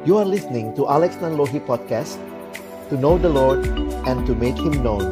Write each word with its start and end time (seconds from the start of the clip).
You 0.00 0.16
are 0.16 0.24
listening 0.24 0.72
to 0.80 0.88
Alex 0.88 1.20
Nanlohi 1.20 1.60
Podcast 1.60 2.16
To 2.88 2.96
know 2.96 3.20
the 3.20 3.28
Lord 3.28 3.68
and 4.08 4.24
to 4.24 4.32
make 4.32 4.56
Him 4.56 4.80
known 4.80 5.04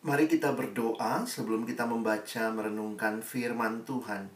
Mari 0.00 0.24
kita 0.24 0.56
berdoa 0.56 1.28
sebelum 1.28 1.68
kita 1.68 1.84
membaca 1.84 2.48
merenungkan 2.48 3.20
firman 3.20 3.84
Tuhan. 3.84 4.32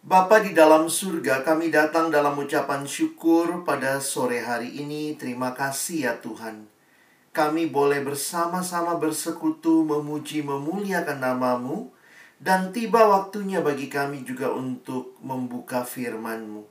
Bapa 0.00 0.40
di 0.40 0.56
dalam 0.56 0.88
surga, 0.88 1.44
kami 1.44 1.68
datang 1.68 2.08
dalam 2.08 2.40
ucapan 2.40 2.88
syukur 2.88 3.68
pada 3.68 4.00
sore 4.00 4.40
hari 4.40 4.80
ini. 4.80 5.12
Terima 5.18 5.52
kasih 5.52 6.08
ya 6.08 6.14
Tuhan. 6.22 6.69
Kami 7.30 7.70
boleh 7.70 8.02
bersama-sama 8.02 8.98
bersekutu, 8.98 9.86
memuji, 9.86 10.42
memuliakan 10.42 11.22
namamu. 11.22 11.94
Dan 12.40 12.72
tiba 12.72 13.04
waktunya 13.04 13.60
bagi 13.60 13.92
kami 13.92 14.24
juga 14.24 14.48
untuk 14.48 15.20
membuka 15.20 15.84
firman-Mu. 15.84 16.64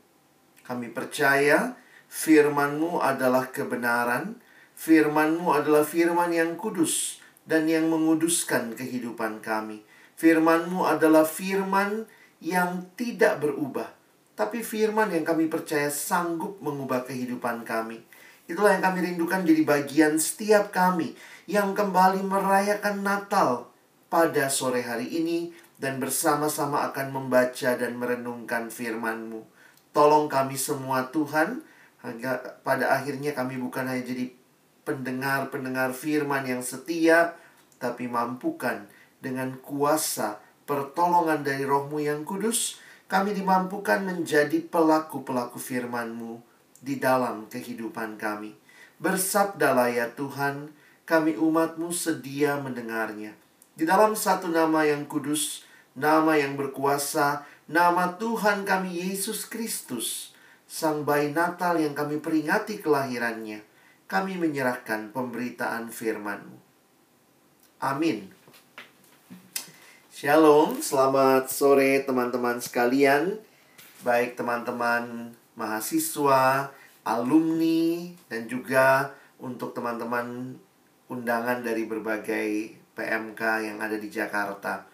Kami 0.65 0.89
percaya 0.89 1.77
firman-Mu 2.09 2.97
adalah 3.05 3.53
kebenaran, 3.53 4.41
firman-Mu 4.73 5.53
adalah 5.53 5.85
firman 5.85 6.33
yang 6.33 6.57
kudus 6.57 7.21
dan 7.45 7.69
yang 7.69 7.85
menguduskan 7.85 8.73
kehidupan 8.73 9.45
kami. 9.45 9.85
Firman-Mu 10.17 10.89
adalah 10.89 11.23
firman 11.23 12.09
yang 12.41 12.89
tidak 12.97 13.37
berubah, 13.37 13.93
tapi 14.33 14.65
firman 14.65 15.13
yang 15.13 15.21
kami 15.21 15.45
percaya 15.45 15.93
sanggup 15.93 16.57
mengubah 16.65 17.05
kehidupan 17.05 17.61
kami. 17.61 18.08
Itulah 18.49 18.73
yang 18.73 18.81
kami 18.81 19.13
rindukan 19.13 19.45
jadi 19.45 19.61
bagian 19.61 20.17
setiap 20.17 20.73
kami 20.73 21.13
yang 21.45 21.77
kembali 21.77 22.25
merayakan 22.25 23.05
Natal 23.05 23.69
pada 24.09 24.49
sore 24.49 24.81
hari 24.81 25.05
ini 25.05 25.53
dan 25.77 26.01
bersama-sama 26.01 26.81
akan 26.89 27.13
membaca 27.13 27.77
dan 27.77 27.93
merenungkan 28.01 28.73
firman-Mu. 28.73 29.45
Tolong 29.93 30.25
kami 30.25 30.57
semua 30.57 31.13
Tuhan, 31.13 31.61
agar 32.01 32.57
pada 32.65 32.89
akhirnya 32.89 33.37
kami 33.37 33.61
bukan 33.61 33.85
hanya 33.85 34.01
jadi 34.01 34.33
pendengar-pendengar 34.81 35.93
firman 35.93 36.41
yang 36.49 36.65
setia, 36.65 37.37
tapi 37.77 38.09
mampukan 38.09 38.89
dengan 39.21 39.61
kuasa 39.61 40.41
pertolongan 40.65 41.45
dari 41.45 41.69
rohmu 41.69 42.01
yang 42.01 42.25
kudus, 42.25 42.81
kami 43.05 43.37
dimampukan 43.37 44.01
menjadi 44.01 44.57
pelaku-pelaku 44.57 45.61
firman-Mu 45.61 46.48
di 46.79 46.99
dalam 46.99 47.47
kehidupan 47.51 48.15
kami. 48.15 48.55
Bersabdalah 48.99 49.91
ya 49.91 50.07
Tuhan, 50.11 50.71
kami 51.07 51.39
umatmu 51.39 51.91
sedia 51.91 52.59
mendengarnya. 52.59 53.35
Di 53.79 53.87
dalam 53.87 54.11
satu 54.11 54.51
nama 54.51 54.83
yang 54.83 55.07
kudus, 55.07 55.63
nama 55.95 56.35
yang 56.35 56.59
berkuasa, 56.59 57.47
nama 57.71 58.19
Tuhan 58.19 58.67
kami 58.67 58.99
Yesus 58.99 59.47
Kristus, 59.47 60.35
Sang 60.67 61.07
Bayi 61.07 61.31
Natal 61.31 61.79
yang 61.79 61.95
kami 61.95 62.19
peringati 62.19 62.83
kelahirannya, 62.83 63.63
kami 64.05 64.35
menyerahkan 64.35 65.15
pemberitaan 65.15 65.87
firman-Mu. 65.89 66.57
Amin. 67.79 68.27
Shalom, 70.11 70.83
selamat 70.83 71.47
sore 71.47 72.03
teman-teman 72.03 72.59
sekalian, 72.59 73.39
baik 74.03 74.35
teman-teman 74.35 75.31
mahasiswa, 75.55 76.69
alumni, 77.05 78.11
dan 78.29 78.45
juga 78.45 79.13
untuk 79.39 79.71
teman-teman 79.73 80.57
undangan 81.09 81.63
dari 81.63 81.87
berbagai 81.89 82.77
PMK 82.93 83.41
yang 83.65 83.77
ada 83.79 83.95
di 83.95 84.11
Jakarta. 84.11 84.85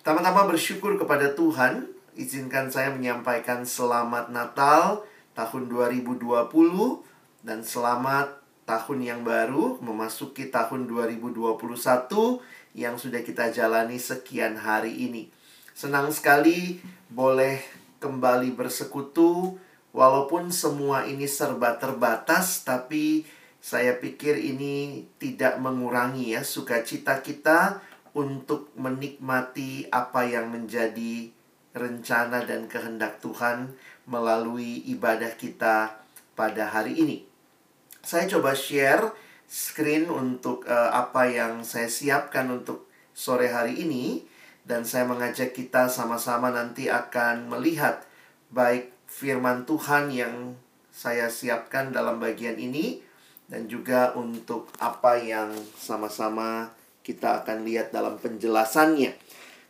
Pertama-tama 0.00 0.48
bersyukur 0.48 0.96
kepada 0.96 1.36
Tuhan, 1.36 1.90
izinkan 2.16 2.72
saya 2.72 2.88
menyampaikan 2.94 3.68
selamat 3.68 4.32
Natal 4.32 5.04
tahun 5.36 5.68
2020 5.68 6.24
dan 7.44 7.60
selamat 7.60 8.40
tahun 8.64 8.98
yang 9.02 9.20
baru 9.26 9.82
memasuki 9.82 10.48
tahun 10.48 10.86
2021 10.86 11.58
yang 12.78 12.94
sudah 12.94 13.20
kita 13.26 13.50
jalani 13.50 13.98
sekian 13.98 14.54
hari 14.54 14.94
ini. 15.10 15.28
Senang 15.74 16.14
sekali 16.14 16.78
boleh 17.10 17.58
kembali 17.98 18.54
bersekutu 18.54 19.58
walaupun 19.90 20.54
semua 20.54 21.06
ini 21.06 21.26
serba 21.26 21.78
terbatas 21.78 22.62
tapi 22.62 23.26
saya 23.60 24.00
pikir 24.00 24.40
ini 24.40 25.04
tidak 25.20 25.60
mengurangi 25.60 26.32
ya 26.32 26.42
sukacita 26.42 27.20
kita 27.20 27.84
untuk 28.16 28.72
menikmati 28.74 29.86
apa 29.92 30.26
yang 30.26 30.50
menjadi 30.50 31.30
rencana 31.76 32.42
dan 32.42 32.66
kehendak 32.66 33.22
Tuhan 33.22 33.78
melalui 34.10 34.82
ibadah 34.90 35.30
kita 35.38 36.02
pada 36.34 36.64
hari 36.66 36.98
ini. 36.98 37.18
Saya 38.02 38.26
coba 38.26 38.56
share 38.56 39.14
screen 39.46 40.10
untuk 40.10 40.66
uh, 40.66 40.90
apa 40.90 41.30
yang 41.30 41.62
saya 41.62 41.86
siapkan 41.86 42.50
untuk 42.50 42.90
sore 43.14 43.52
hari 43.52 43.82
ini 43.82 44.24
dan 44.64 44.82
saya 44.82 45.06
mengajak 45.06 45.52
kita 45.54 45.86
sama-sama 45.86 46.50
nanti 46.50 46.88
akan 46.88 47.50
melihat 47.50 48.06
baik 48.50 48.90
firman 49.10 49.66
Tuhan 49.66 50.14
yang 50.14 50.54
saya 50.94 51.26
siapkan 51.26 51.90
dalam 51.90 52.22
bagian 52.22 52.54
ini 52.54 53.02
dan 53.50 53.66
juga 53.66 54.14
untuk 54.14 54.70
apa 54.78 55.18
yang 55.18 55.50
sama-sama 55.74 56.70
kita 57.02 57.42
akan 57.42 57.66
lihat 57.66 57.90
dalam 57.90 58.14
penjelasannya. 58.22 59.18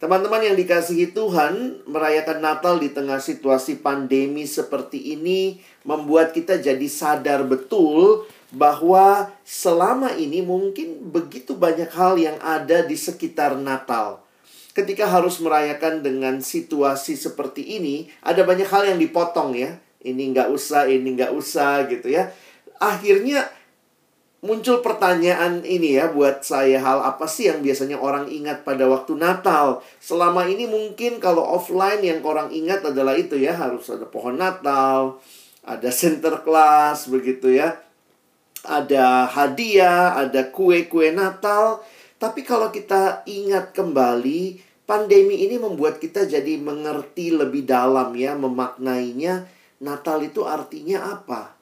Teman-teman 0.01 0.41
yang 0.41 0.57
dikasihi 0.57 1.13
Tuhan, 1.13 1.85
merayakan 1.85 2.41
Natal 2.41 2.81
di 2.81 2.89
tengah 2.89 3.21
situasi 3.21 3.85
pandemi 3.85 4.49
seperti 4.49 5.17
ini 5.17 5.61
membuat 5.85 6.33
kita 6.33 6.57
jadi 6.57 6.89
sadar 6.89 7.45
betul 7.45 8.25
bahwa 8.49 9.29
selama 9.45 10.17
ini 10.17 10.41
mungkin 10.41 11.13
begitu 11.13 11.53
banyak 11.53 11.93
hal 11.93 12.17
yang 12.17 12.41
ada 12.41 12.81
di 12.81 12.97
sekitar 12.97 13.61
Natal. 13.61 14.25
Ketika 14.71 15.11
harus 15.11 15.43
merayakan 15.43 16.07
dengan 16.07 16.39
situasi 16.39 17.19
seperti 17.19 17.79
ini, 17.79 18.07
ada 18.23 18.47
banyak 18.47 18.71
hal 18.71 18.87
yang 18.87 18.99
dipotong 19.03 19.59
ya. 19.59 19.75
Ini 20.01 20.33
nggak 20.33 20.49
usah, 20.55 20.87
ini 20.87 21.19
nggak 21.19 21.35
usah 21.35 21.91
gitu 21.91 22.09
ya. 22.09 22.31
Akhirnya 22.79 23.51
muncul 24.41 24.81
pertanyaan 24.81 25.61
ini 25.69 26.01
ya 26.01 26.09
buat 26.09 26.41
saya 26.41 26.81
hal 26.81 27.05
apa 27.05 27.29
sih 27.29 27.53
yang 27.53 27.61
biasanya 27.61 28.01
orang 28.01 28.25
ingat 28.33 28.65
pada 28.65 28.89
waktu 28.89 29.13
Natal 29.21 29.85
selama 30.01 30.49
ini 30.49 30.65
mungkin 30.65 31.21
kalau 31.21 31.45
offline 31.45 32.01
yang 32.01 32.25
orang 32.25 32.49
ingat 32.49 32.81
adalah 32.81 33.21
itu 33.21 33.37
ya 33.37 33.53
harus 33.53 33.93
ada 33.93 34.09
pohon 34.09 34.41
Natal 34.41 35.21
ada 35.61 35.89
center 35.93 36.41
class 36.41 37.05
begitu 37.13 37.53
ya 37.53 37.77
ada 38.65 39.29
hadiah 39.29 40.17
ada 40.17 40.49
kue-kue 40.49 41.13
Natal 41.13 41.85
tapi 42.21 42.45
kalau 42.45 42.69
kita 42.69 43.25
ingat 43.25 43.73
kembali 43.73 44.61
pandemi 44.85 45.49
ini 45.49 45.57
membuat 45.57 45.97
kita 45.97 46.29
jadi 46.29 46.61
mengerti 46.61 47.33
lebih 47.33 47.65
dalam 47.65 48.13
ya 48.13 48.37
memaknainya 48.37 49.49
Natal 49.81 50.21
itu 50.21 50.45
artinya 50.45 51.17
apa 51.17 51.57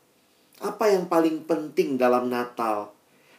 apa 0.59 0.91
yang 0.91 1.07
paling 1.07 1.47
penting 1.47 1.95
dalam 1.95 2.27
Natal? 2.27 2.91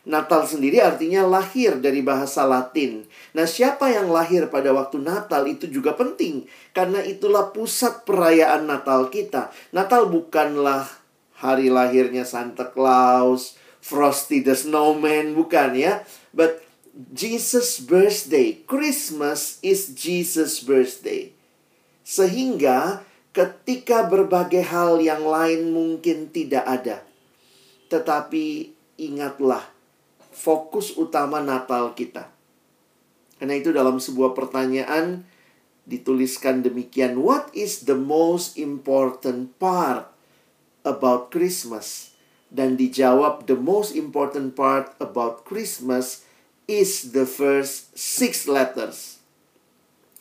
Natal 0.08 0.48
sendiri 0.48 0.80
artinya 0.80 1.28
lahir 1.28 1.78
dari 1.84 2.00
bahasa 2.00 2.48
Latin. 2.48 3.04
Nah, 3.36 3.44
siapa 3.44 3.92
yang 3.92 4.08
lahir 4.08 4.48
pada 4.48 4.72
waktu 4.72 5.04
Natal 5.04 5.44
itu 5.46 5.68
juga 5.68 5.94
penting 5.94 6.48
karena 6.72 7.04
itulah 7.04 7.52
pusat 7.52 8.08
perayaan 8.08 8.66
Natal 8.66 9.12
kita. 9.12 9.52
Natal 9.76 10.08
bukanlah 10.08 10.88
hari 11.36 11.68
lahirnya 11.68 12.24
Santa 12.24 12.72
Claus, 12.72 13.60
Frosty 13.84 14.40
the 14.40 14.56
Snowman, 14.56 15.36
bukan 15.36 15.76
ya. 15.76 16.02
But 16.32 16.64
Jesus 17.00 17.80
birthday, 17.80 18.60
Christmas 18.68 19.56
is 19.64 19.96
Jesus 19.96 20.60
birthday. 20.60 21.32
Sehingga 22.04 23.08
ketika 23.32 24.04
berbagai 24.04 24.68
hal 24.68 25.00
yang 25.00 25.24
lain 25.24 25.72
mungkin 25.72 26.28
tidak 26.28 26.68
ada, 26.68 27.00
tetapi 27.88 28.76
ingatlah 29.00 29.64
fokus 30.36 30.92
utama 31.00 31.40
Natal 31.40 31.96
kita. 31.96 32.28
Karena 33.40 33.56
itu 33.56 33.72
dalam 33.72 34.04
sebuah 34.04 34.36
pertanyaan 34.36 35.24
dituliskan 35.88 36.68
demikian, 36.68 37.24
what 37.24 37.48
is 37.56 37.88
the 37.88 37.96
most 37.96 38.60
important 38.60 39.56
part 39.56 40.12
about 40.84 41.32
Christmas? 41.32 42.12
Dan 42.52 42.76
dijawab 42.76 43.48
the 43.48 43.56
most 43.56 43.96
important 43.96 44.60
part 44.60 44.92
about 45.00 45.48
Christmas 45.48 46.28
is 46.70 47.18
the 47.18 47.26
first 47.26 47.98
six 47.98 48.46
letters. 48.46 49.18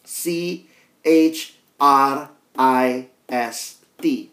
C 0.09 0.65
H 1.05 1.61
R 1.77 2.33
I 2.57 3.13
S 3.29 3.85
T. 4.01 4.33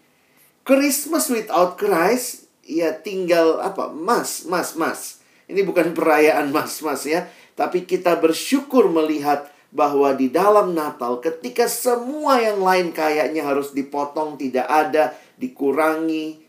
Christmas 0.64 1.28
without 1.28 1.76
Christ 1.76 2.48
ya 2.64 2.96
tinggal 2.96 3.60
apa 3.60 3.92
mas 3.92 4.48
mas 4.48 4.74
mas 4.80 5.26
Ini 5.46 5.62
bukan 5.62 5.94
perayaan 5.94 6.50
mas-mas 6.50 7.06
ya, 7.06 7.30
tapi 7.54 7.86
kita 7.86 8.18
bersyukur 8.18 8.90
melihat 8.90 9.46
bahwa 9.70 10.10
di 10.18 10.34
dalam 10.34 10.74
Natal 10.74 11.22
ketika 11.22 11.70
semua 11.70 12.42
yang 12.42 12.66
lain 12.66 12.90
kayaknya 12.90 13.46
harus 13.46 13.70
dipotong, 13.70 14.42
tidak 14.42 14.66
ada, 14.66 15.14
dikurangi, 15.38 16.42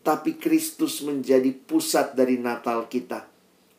tapi 0.00 0.40
Kristus 0.40 1.04
menjadi 1.04 1.52
pusat 1.52 2.16
dari 2.16 2.40
Natal 2.40 2.88
kita. 2.88 3.28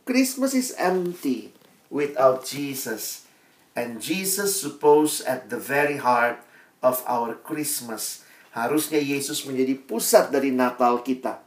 Christmas 0.04 0.52
is 0.52 0.76
empty 0.76 1.56
without 1.88 2.44
Jesus. 2.44 3.24
And 3.72 4.04
Jesus 4.04 4.60
suppose 4.60 5.24
at 5.24 5.48
the 5.48 5.56
very 5.56 5.96
heart 5.96 6.44
of 6.84 7.00
our 7.08 7.40
Christmas. 7.40 8.28
Harusnya 8.52 9.00
Yesus 9.00 9.48
menjadi 9.48 9.80
pusat 9.80 10.30
dari 10.30 10.52
Natal 10.52 11.02
kita. 11.02 11.40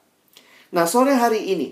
Nah, 0.72 0.88
sore 0.88 1.14
hari 1.14 1.52
ini 1.52 1.68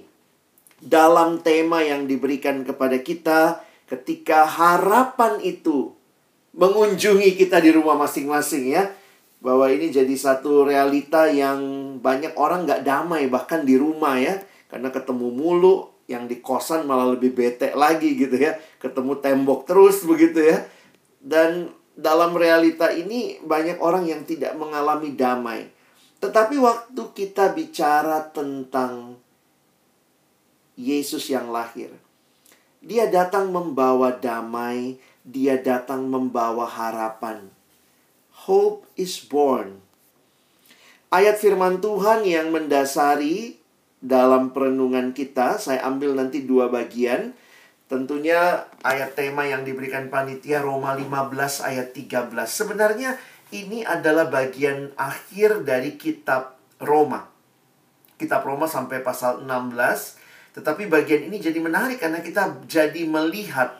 dalam 0.84 1.40
tema 1.40 1.80
yang 1.80 2.04
diberikan 2.04 2.62
kepada 2.62 3.00
kita 3.00 3.64
ketika 3.88 4.44
harapan 4.44 5.40
itu 5.40 5.96
mengunjungi 6.52 7.34
kita 7.40 7.64
di 7.64 7.72
rumah 7.72 7.96
masing-masing 7.96 8.76
ya 8.76 8.92
bahwa 9.40 9.66
ini 9.72 9.88
jadi 9.88 10.12
satu 10.14 10.68
realita 10.68 11.26
yang 11.32 11.58
banyak 11.98 12.36
orang 12.36 12.68
nggak 12.68 12.84
damai 12.84 13.26
bahkan 13.26 13.64
di 13.66 13.74
rumah 13.74 14.20
ya 14.20 14.40
karena 14.70 14.92
ketemu 14.92 15.28
mulu 15.34 15.93
yang 16.04 16.28
di 16.28 16.40
kosan 16.44 16.84
malah 16.84 17.16
lebih 17.16 17.32
bete 17.32 17.72
lagi 17.72 18.12
gitu 18.16 18.36
ya 18.36 18.56
ketemu 18.76 19.18
tembok 19.24 19.64
terus 19.64 20.04
begitu 20.04 20.44
ya 20.44 20.64
dan 21.24 21.72
dalam 21.94 22.36
realita 22.36 22.92
ini 22.92 23.40
banyak 23.40 23.80
orang 23.80 24.04
yang 24.04 24.26
tidak 24.28 24.52
mengalami 24.58 25.16
damai 25.16 25.70
tetapi 26.24 26.56
waktu 26.56 27.02
kita 27.12 27.52
bicara 27.52 28.32
tentang 28.32 29.20
Yesus 30.74 31.30
yang 31.30 31.52
lahir. 31.52 31.92
Dia 32.80 33.08
datang 33.08 33.52
membawa 33.52 34.12
damai, 34.12 34.96
dia 35.20 35.56
datang 35.56 36.08
membawa 36.08 36.68
harapan. 36.68 37.48
Hope 38.48 38.84
is 38.98 39.20
born. 39.20 39.80
Ayat 41.08 41.38
firman 41.38 41.78
Tuhan 41.78 42.26
yang 42.26 42.50
mendasari 42.50 43.60
dalam 44.04 44.52
perenungan 44.52 45.16
kita, 45.16 45.56
saya 45.56 45.80
ambil 45.88 46.12
nanti 46.12 46.44
dua 46.44 46.68
bagian. 46.68 47.32
Tentunya 47.88 48.68
ayat 48.84 49.16
tema 49.16 49.48
yang 49.48 49.64
diberikan 49.64 50.12
panitia 50.12 50.60
Roma 50.60 50.92
15 50.92 51.64
ayat 51.64 51.96
13. 51.96 52.44
Sebenarnya 52.44 53.16
ini 53.52 53.80
adalah 53.80 54.28
bagian 54.28 54.92
akhir 55.00 55.64
dari 55.64 55.96
kitab 55.96 56.60
Roma. 56.80 57.24
Kitab 58.20 58.44
Roma 58.44 58.68
sampai 58.68 59.00
pasal 59.00 59.44
16 59.44 60.24
tetapi 60.54 60.86
bagian 60.86 61.26
ini 61.26 61.42
jadi 61.42 61.58
menarik 61.58 61.98
karena 61.98 62.22
kita 62.22 62.62
jadi 62.70 63.02
melihat 63.10 63.74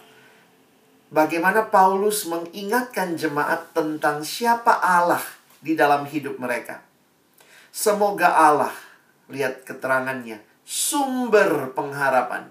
bagaimana 1.15 1.71
Paulus 1.71 2.26
mengingatkan 2.26 3.15
jemaat 3.15 3.71
tentang 3.71 4.26
siapa 4.26 4.82
Allah 4.82 5.23
di 5.62 5.79
dalam 5.79 6.03
hidup 6.03 6.35
mereka. 6.43 6.82
Semoga 7.71 8.35
Allah, 8.35 8.75
lihat 9.29 9.65
keterangannya, 9.65 10.41
sumber 10.65 11.73
pengharapan. 11.73 12.50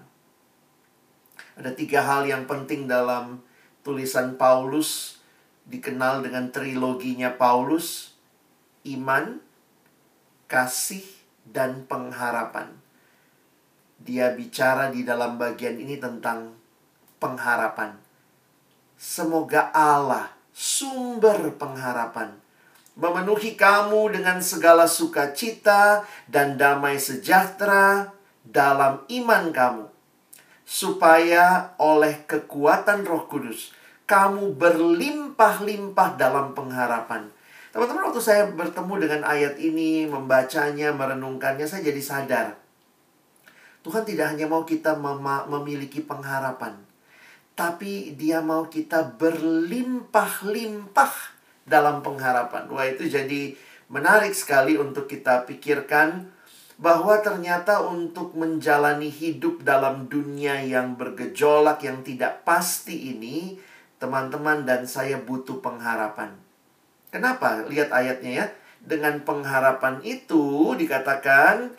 Ada 1.54 1.70
tiga 1.74 2.02
hal 2.02 2.26
yang 2.26 2.50
penting 2.50 2.90
dalam 2.90 3.42
tulisan 3.86 4.34
Paulus, 4.34 5.22
dikenal 5.70 6.20
dengan 6.20 6.50
triloginya 6.50 7.34
Paulus, 7.34 8.14
iman, 8.84 9.38
kasih, 10.50 11.04
dan 11.44 11.86
pengharapan 11.86 12.84
dia 14.04 14.36
bicara 14.36 14.92
di 14.92 15.00
dalam 15.00 15.40
bagian 15.40 15.80
ini 15.80 15.96
tentang 15.96 16.52
pengharapan. 17.16 17.96
Semoga 19.00 19.72
Allah, 19.72 20.28
sumber 20.52 21.56
pengharapan, 21.56 22.36
memenuhi 22.94 23.58
kamu 23.58 24.14
dengan 24.14 24.38
segala 24.38 24.86
sukacita 24.86 26.06
dan 26.30 26.54
damai 26.54 26.98
sejahtera 26.98 28.14
dalam 28.46 29.02
iman 29.10 29.50
kamu, 29.50 29.86
supaya 30.62 31.74
oleh 31.78 32.22
kekuatan 32.26 33.02
Roh 33.02 33.26
Kudus 33.26 33.74
kamu 34.04 34.54
berlimpah-limpah 34.54 36.20
dalam 36.20 36.52
pengharapan. 36.52 37.32
Teman-teman, 37.74 38.12
waktu 38.12 38.22
saya 38.22 38.46
bertemu 38.54 38.94
dengan 39.02 39.26
ayat 39.26 39.58
ini, 39.58 40.06
membacanya, 40.06 40.94
merenungkannya, 40.94 41.66
saya 41.66 41.82
jadi 41.82 41.98
sadar 41.98 42.64
Tuhan 43.84 44.08
tidak 44.08 44.32
hanya 44.32 44.48
mau 44.48 44.64
kita 44.64 44.96
mem 44.96 45.20
memiliki 45.52 46.00
pengharapan, 46.00 46.80
tapi 47.52 48.16
Dia 48.16 48.40
mau 48.40 48.64
kita 48.64 49.04
berlimpah-limpah 49.20 51.33
dalam 51.64 52.04
pengharapan. 52.04 52.68
Wah, 52.68 52.86
itu 52.88 53.08
jadi 53.08 53.56
menarik 53.88 54.32
sekali 54.36 54.76
untuk 54.76 55.08
kita 55.08 55.48
pikirkan 55.48 56.28
bahwa 56.76 57.22
ternyata 57.22 57.86
untuk 57.86 58.34
menjalani 58.34 59.08
hidup 59.08 59.62
dalam 59.62 60.10
dunia 60.10 60.58
yang 60.64 60.98
bergejolak, 60.98 61.80
yang 61.86 62.02
tidak 62.02 62.42
pasti 62.42 63.14
ini, 63.14 63.56
teman-teman 64.02 64.66
dan 64.66 64.84
saya 64.84 65.16
butuh 65.22 65.62
pengharapan. 65.62 66.34
Kenapa? 67.14 67.62
Lihat 67.70 67.94
ayatnya 67.94 68.32
ya. 68.44 68.46
Dengan 68.84 69.24
pengharapan 69.24 70.04
itu 70.04 70.76
dikatakan 70.76 71.72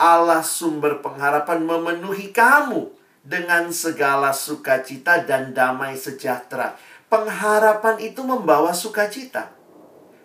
Allah 0.00 0.42
sumber 0.42 0.98
pengharapan 0.98 1.62
memenuhi 1.62 2.34
kamu 2.34 2.90
dengan 3.22 3.70
segala 3.70 4.34
sukacita 4.34 5.22
dan 5.22 5.54
damai 5.54 5.94
sejahtera. 5.94 6.74
Pengharapan 7.14 8.02
itu 8.02 8.26
membawa 8.26 8.74
sukacita. 8.74 9.54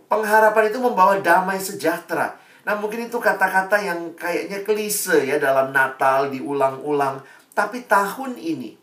Pengharapan 0.10 0.74
itu 0.74 0.82
membawa 0.82 1.22
damai 1.22 1.62
sejahtera. 1.62 2.42
Nah, 2.66 2.82
mungkin 2.82 3.06
itu 3.06 3.22
kata-kata 3.22 3.78
yang 3.78 4.18
kayaknya 4.18 4.66
klise 4.66 5.22
ya 5.22 5.38
dalam 5.38 5.70
Natal 5.70 6.34
diulang-ulang, 6.34 7.22
tapi 7.54 7.86
tahun 7.86 8.42
ini 8.42 8.74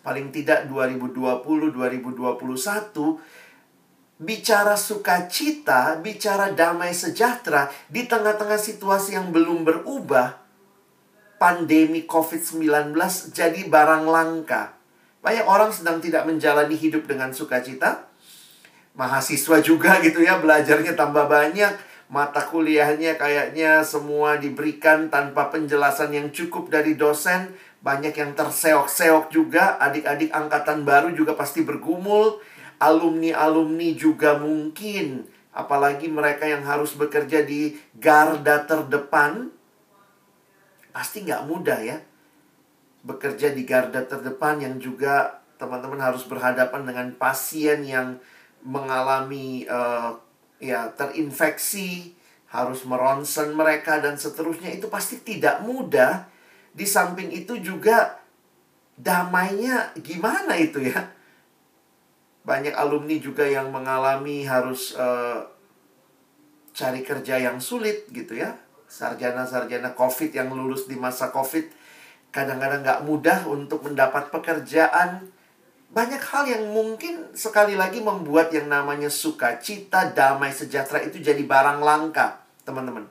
paling 0.00 0.32
tidak 0.32 0.72
2020 0.72 1.44
2021 1.76 3.20
bicara 4.22 4.72
sukacita, 4.72 6.00
bicara 6.00 6.56
damai 6.56 6.96
sejahtera 6.96 7.68
di 7.92 8.08
tengah-tengah 8.08 8.56
situasi 8.56 9.20
yang 9.20 9.34
belum 9.34 9.68
berubah, 9.68 10.40
pandemi 11.36 12.08
COVID-19 12.08 12.96
jadi 13.36 13.60
barang 13.68 14.04
langka. 14.08 14.81
Banyak 15.22 15.46
orang 15.46 15.70
sedang 15.70 16.02
tidak 16.02 16.26
menjalani 16.26 16.74
hidup 16.74 17.06
dengan 17.06 17.30
sukacita. 17.30 18.10
Mahasiswa 18.98 19.62
juga 19.62 20.02
gitu 20.02 20.20
ya, 20.20 20.42
belajarnya 20.42 20.98
tambah 20.98 21.30
banyak. 21.30 21.72
Mata 22.12 22.44
kuliahnya 22.44 23.16
kayaknya 23.16 23.80
semua 23.80 24.36
diberikan 24.36 25.08
tanpa 25.08 25.48
penjelasan 25.48 26.12
yang 26.12 26.28
cukup 26.28 26.68
dari 26.68 26.98
dosen. 26.98 27.54
Banyak 27.80 28.12
yang 28.18 28.36
terseok-seok 28.36 29.32
juga. 29.32 29.80
Adik-adik 29.80 30.28
angkatan 30.34 30.84
baru 30.84 31.14
juga 31.16 31.32
pasti 31.32 31.64
bergumul 31.64 32.42
alumni-alumni 32.82 33.94
juga 33.94 34.34
mungkin 34.42 35.30
apalagi 35.54 36.10
mereka 36.10 36.50
yang 36.50 36.66
harus 36.66 36.98
bekerja 36.98 37.46
di 37.46 37.78
garda 37.94 38.66
terdepan 38.66 39.54
pasti 40.90 41.22
nggak 41.22 41.46
mudah 41.46 41.78
ya 41.78 42.02
bekerja 43.02 43.50
di 43.50 43.66
garda 43.66 44.06
terdepan 44.06 44.62
yang 44.62 44.78
juga 44.78 45.42
teman-teman 45.58 45.98
harus 45.98 46.26
berhadapan 46.26 46.82
dengan 46.86 47.08
pasien 47.18 47.82
yang 47.86 48.18
mengalami 48.62 49.66
uh, 49.66 50.14
ya 50.62 50.90
terinfeksi 50.94 52.14
harus 52.50 52.86
meronsen 52.86 53.54
mereka 53.58 53.98
dan 53.98 54.14
seterusnya. 54.14 54.70
Itu 54.70 54.86
pasti 54.92 55.18
tidak 55.22 55.66
mudah. 55.66 56.30
Di 56.72 56.88
samping 56.88 57.28
itu 57.32 57.58
juga 57.60 58.22
damainya 58.96 59.92
gimana 59.98 60.56
itu 60.56 60.84
ya? 60.84 61.10
Banyak 62.42 62.74
alumni 62.74 63.16
juga 63.18 63.46
yang 63.46 63.70
mengalami 63.70 64.44
harus 64.44 64.94
uh, 64.98 65.46
cari 66.72 67.00
kerja 67.02 67.38
yang 67.38 67.58
sulit 67.58 68.08
gitu 68.12 68.36
ya. 68.36 68.56
Sarjana-sarjana 68.88 69.96
covid 69.96 70.30
yang 70.36 70.52
lulus 70.52 70.84
di 70.84 70.96
masa 71.00 71.32
covid 71.32 71.81
kadang-kadang 72.32 72.80
nggak 72.80 73.02
mudah 73.04 73.44
untuk 73.46 73.84
mendapat 73.84 74.32
pekerjaan 74.32 75.30
banyak 75.92 76.24
hal 76.24 76.48
yang 76.48 76.72
mungkin 76.72 77.36
sekali 77.36 77.76
lagi 77.76 78.00
membuat 78.00 78.48
yang 78.48 78.72
namanya 78.72 79.12
sukacita, 79.12 80.08
damai, 80.08 80.48
sejahtera 80.48 81.04
itu 81.04 81.20
jadi 81.20 81.44
barang 81.44 81.84
langka, 81.84 82.40
teman-teman. 82.64 83.04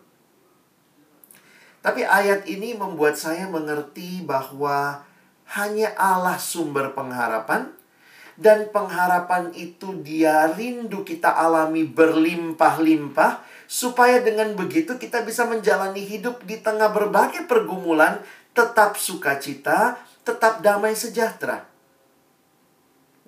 Tapi 1.85 2.01
ayat 2.01 2.49
ini 2.49 2.73
membuat 2.73 3.21
saya 3.21 3.45
mengerti 3.45 4.25
bahwa 4.25 5.05
hanya 5.53 5.93
Allah 5.93 6.41
sumber 6.41 6.97
pengharapan, 6.97 7.69
dan 8.41 8.73
pengharapan 8.73 9.53
itu 9.53 10.01
dia 10.01 10.49
rindu 10.49 11.05
kita 11.05 11.29
alami 11.29 11.85
berlimpah-limpah 11.85 13.45
supaya 13.69 14.17
dengan 14.25 14.57
begitu 14.57 14.97
kita 14.97 15.21
bisa 15.21 15.45
menjalani 15.45 16.01
hidup 16.01 16.41
di 16.49 16.57
tengah 16.57 16.89
berbagai 16.89 17.45
pergumulan 17.45 18.17
tetap 18.51 18.99
sukacita, 18.99 19.99
tetap 20.21 20.59
damai 20.59 20.95
sejahtera. 20.95 21.65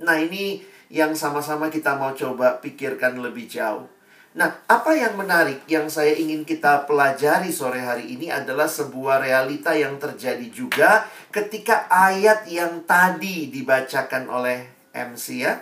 Nah, 0.03 0.18
ini 0.20 0.62
yang 0.94 1.18
sama-sama 1.18 1.72
kita 1.72 1.96
mau 1.96 2.13
coba 2.13 2.60
pikirkan 2.60 3.18
lebih 3.24 3.50
jauh. 3.50 3.88
Nah, 4.34 4.50
apa 4.65 4.98
yang 4.98 5.13
menarik 5.13 5.62
yang 5.70 5.86
saya 5.94 6.18
ingin 6.18 6.42
kita 6.42 6.89
pelajari 6.89 7.53
sore 7.53 7.77
hari 7.77 8.18
ini 8.18 8.34
adalah 8.34 8.65
sebuah 8.65 9.22
realita 9.22 9.77
yang 9.77 10.01
terjadi 10.01 10.50
juga 10.50 11.06
ketika 11.30 11.86
ayat 11.86 12.50
yang 12.50 12.82
tadi 12.89 13.53
dibacakan 13.53 14.25
oleh 14.25 14.89
MC 14.89 15.25
ya. 15.46 15.62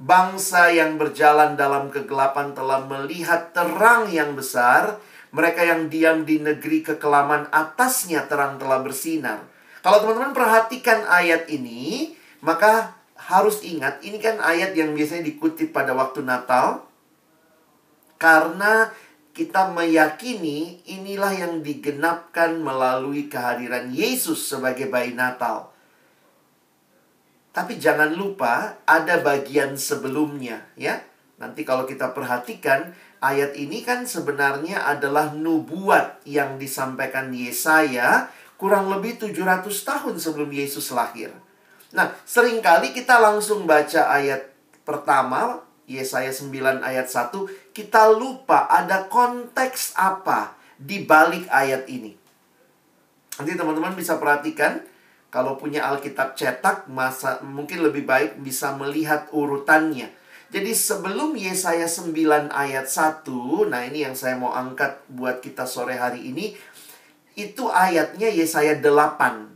Bangsa 0.00 0.74
yang 0.74 0.98
berjalan 0.98 1.54
dalam 1.54 1.86
kegelapan 1.94 2.50
telah 2.50 2.82
melihat 2.82 3.54
terang 3.54 4.10
yang 4.10 4.34
besar. 4.34 4.98
Mereka 5.30 5.62
yang 5.62 5.86
diam 5.86 6.26
di 6.26 6.42
negeri 6.42 6.82
kekelaman 6.82 7.54
atasnya 7.54 8.26
terang 8.26 8.58
telah 8.58 8.82
bersinar. 8.82 9.46
Kalau 9.80 10.02
teman-teman 10.02 10.34
perhatikan 10.34 11.06
ayat 11.06 11.46
ini, 11.46 12.12
maka 12.42 13.00
harus 13.30 13.62
ingat 13.62 14.00
ini 14.02 14.18
kan 14.18 14.40
ayat 14.42 14.72
yang 14.74 14.96
biasanya 14.96 15.28
dikutip 15.28 15.70
pada 15.70 15.92
waktu 15.92 16.24
Natal 16.24 16.88
karena 18.16 18.90
kita 19.30 19.70
meyakini 19.70 20.82
inilah 20.84 21.32
yang 21.32 21.54
digenapkan 21.62 22.58
melalui 22.58 23.30
kehadiran 23.30 23.88
Yesus 23.94 24.50
sebagai 24.50 24.90
bayi 24.90 25.14
Natal. 25.14 25.70
Tapi 27.54 27.78
jangan 27.78 28.12
lupa 28.12 28.82
ada 28.84 29.22
bagian 29.22 29.78
sebelumnya 29.78 30.66
ya. 30.74 31.00
Nanti 31.40 31.64
kalau 31.64 31.88
kita 31.88 32.12
perhatikan 32.12 32.92
ayat 33.20 33.56
ini 33.56 33.84
kan 33.84 34.08
sebenarnya 34.08 34.84
adalah 34.88 35.32
nubuat 35.36 36.24
yang 36.24 36.56
disampaikan 36.56 37.30
Yesaya 37.32 38.32
kurang 38.56 38.92
lebih 38.92 39.16
700 39.20 39.64
tahun 39.64 40.14
sebelum 40.20 40.50
Yesus 40.52 40.92
lahir. 40.92 41.32
Nah, 41.96 42.12
sering 42.28 42.60
kali 42.60 42.92
kita 42.92 43.16
langsung 43.20 43.64
baca 43.64 44.12
ayat 44.12 44.52
pertama 44.84 45.64
Yesaya 45.90 46.30
9 46.30 46.80
ayat 46.86 47.08
1, 47.10 47.74
kita 47.74 48.14
lupa 48.14 48.70
ada 48.70 49.10
konteks 49.10 49.98
apa 49.98 50.54
di 50.78 51.02
balik 51.02 51.50
ayat 51.50 51.90
ini. 51.90 52.14
Nanti 53.40 53.56
teman-teman 53.58 53.98
bisa 53.98 54.20
perhatikan 54.20 54.84
kalau 55.34 55.58
punya 55.58 55.86
Alkitab 55.90 56.38
cetak 56.38 56.86
masa 56.86 57.42
mungkin 57.42 57.82
lebih 57.82 58.06
baik 58.06 58.38
bisa 58.38 58.70
melihat 58.78 59.26
urutannya. 59.34 60.19
Jadi 60.50 60.74
sebelum 60.74 61.38
Yesaya 61.38 61.86
9 61.86 62.50
ayat 62.50 62.90
1, 62.90 63.22
nah 63.70 63.86
ini 63.86 64.02
yang 64.02 64.18
saya 64.18 64.34
mau 64.34 64.50
angkat 64.50 64.98
buat 65.06 65.38
kita 65.38 65.62
sore 65.62 65.94
hari 65.94 66.26
ini, 66.26 66.58
itu 67.38 67.70
ayatnya 67.70 68.26
Yesaya 68.26 68.82
8 68.82 69.46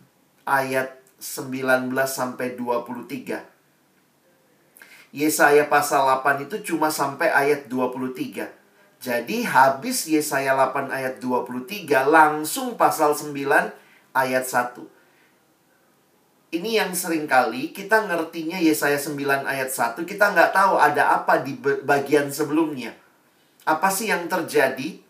ayat 0.47 1.03
19 1.19 1.91
sampai 2.07 2.55
23. 2.55 3.43
Yesaya 5.11 5.67
pasal 5.67 6.07
8 6.23 6.47
itu 6.47 6.75
cuma 6.75 6.95
sampai 6.95 7.27
ayat 7.27 7.67
23. 7.67 8.55
Jadi 9.03 9.43
habis 9.43 10.07
Yesaya 10.07 10.55
8 10.55 10.95
ayat 10.95 11.19
23 11.19 12.07
langsung 12.07 12.79
pasal 12.79 13.19
9 13.19 13.35
ayat 14.15 14.47
1. 14.47 14.79
Ini 16.55 16.79
yang 16.79 16.95
sering 16.95 17.27
kali 17.27 17.75
kita 17.75 18.07
ngertinya 18.07 18.63
Yesaya 18.63 18.95
9 18.95 19.43
ayat 19.43 19.75
1, 19.75 19.99
kita 20.07 20.31
nggak 20.31 20.55
tahu 20.55 20.79
ada 20.79 21.19
apa 21.19 21.43
di 21.43 21.59
bagian 21.59 22.31
sebelumnya. 22.31 22.95
Apa 23.67 23.91
sih 23.91 24.07
yang 24.07 24.31
terjadi? 24.31 25.03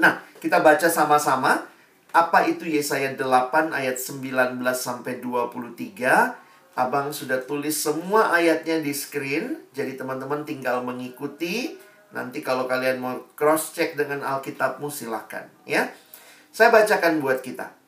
Nah, 0.00 0.24
kita 0.40 0.64
baca 0.64 0.88
sama-sama. 0.88 1.68
Apa 2.08 2.48
itu 2.48 2.64
Yesaya 2.64 3.12
8 3.12 3.76
ayat 3.76 4.00
19 4.00 4.64
sampai 4.72 5.20
23? 5.20 6.40
Abang 6.72 7.12
sudah 7.12 7.44
tulis 7.44 7.76
semua 7.76 8.32
ayatnya 8.32 8.80
di 8.80 8.96
screen, 8.96 9.60
jadi 9.76 9.92
teman-teman 9.92 10.48
tinggal 10.48 10.80
mengikuti. 10.80 11.76
Nanti 12.16 12.40
kalau 12.40 12.64
kalian 12.64 12.96
mau 12.96 13.28
cross 13.36 13.76
check 13.76 13.92
dengan 13.92 14.24
Alkitabmu 14.24 14.88
silahkan 14.88 15.52
ya. 15.68 15.92
Saya 16.48 16.72
bacakan 16.72 17.20
buat 17.20 17.44
kita. 17.44 17.83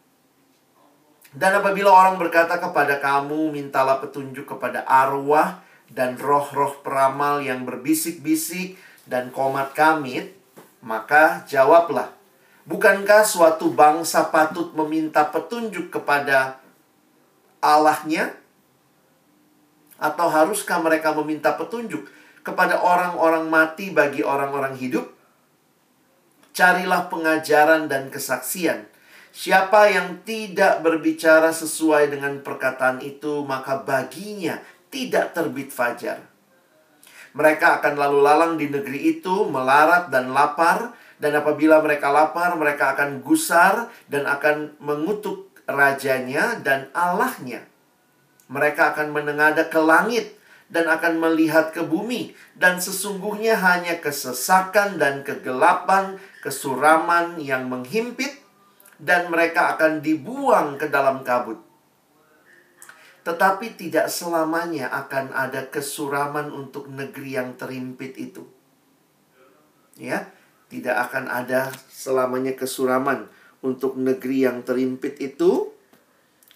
Dan 1.36 1.52
apabila 1.60 1.92
orang 1.92 2.16
berkata 2.16 2.56
kepada 2.56 2.96
kamu, 2.96 3.52
mintalah 3.52 4.00
petunjuk 4.00 4.48
kepada 4.56 4.88
arwah 4.88 5.60
dan 5.92 6.16
roh-roh 6.16 6.80
peramal 6.80 7.44
yang 7.44 7.68
berbisik-bisik 7.68 8.80
dan 9.04 9.28
komat 9.28 9.76
kamit, 9.76 10.32
maka 10.80 11.44
jawablah, 11.44 12.08
bukankah 12.64 13.20
suatu 13.28 13.68
bangsa 13.68 14.32
patut 14.32 14.72
meminta 14.72 15.28
petunjuk 15.28 15.92
kepada 15.92 16.56
Allahnya? 17.60 18.32
Atau 20.00 20.32
haruskah 20.32 20.80
mereka 20.80 21.12
meminta 21.12 21.52
petunjuk 21.52 22.08
kepada 22.40 22.80
orang-orang 22.80 23.44
mati 23.52 23.92
bagi 23.92 24.24
orang-orang 24.24 24.72
hidup? 24.80 25.04
Carilah 26.56 27.12
pengajaran 27.12 27.92
dan 27.92 28.08
kesaksian. 28.08 28.95
Siapa 29.36 29.92
yang 29.92 30.24
tidak 30.24 30.80
berbicara 30.80 31.52
sesuai 31.52 32.08
dengan 32.08 32.40
perkataan 32.40 33.04
itu, 33.04 33.44
maka 33.44 33.84
baginya 33.84 34.56
tidak 34.88 35.36
terbit 35.36 35.68
fajar. 35.68 36.24
Mereka 37.36 37.84
akan 37.84 38.00
lalu 38.00 38.18
lalang 38.24 38.56
di 38.56 38.72
negeri 38.72 39.20
itu, 39.20 39.44
melarat 39.44 40.08
dan 40.08 40.32
lapar, 40.32 40.96
dan 41.20 41.36
apabila 41.36 41.84
mereka 41.84 42.08
lapar, 42.08 42.56
mereka 42.56 42.96
akan 42.96 43.20
gusar 43.20 43.92
dan 44.08 44.24
akan 44.24 44.72
mengutuk 44.80 45.52
rajanya 45.68 46.56
dan 46.64 46.88
Allahnya. 46.96 47.68
Mereka 48.48 48.96
akan 48.96 49.12
menengadah 49.12 49.68
ke 49.68 49.80
langit 49.84 50.32
dan 50.72 50.88
akan 50.88 51.20
melihat 51.20 51.76
ke 51.76 51.84
bumi. 51.84 52.32
Dan 52.56 52.80
sesungguhnya 52.80 53.60
hanya 53.60 54.00
kesesakan 54.00 54.96
dan 54.96 55.20
kegelapan, 55.28 56.16
kesuraman 56.40 57.36
yang 57.36 57.68
menghimpit, 57.68 58.45
dan 58.96 59.28
mereka 59.28 59.76
akan 59.76 60.00
dibuang 60.00 60.80
ke 60.80 60.88
dalam 60.88 61.20
kabut. 61.20 61.60
Tetapi 63.26 63.74
tidak 63.74 64.06
selamanya 64.06 64.86
akan 64.92 65.34
ada 65.34 65.66
kesuraman 65.66 66.48
untuk 66.54 66.86
negeri 66.86 67.34
yang 67.34 67.58
terimpit 67.58 68.14
itu. 68.14 68.46
Ya, 69.98 70.30
tidak 70.70 71.10
akan 71.10 71.26
ada 71.26 71.74
selamanya 71.90 72.54
kesuraman 72.54 73.26
untuk 73.66 73.98
negeri 73.98 74.46
yang 74.46 74.62
terimpit 74.62 75.18
itu 75.18 75.74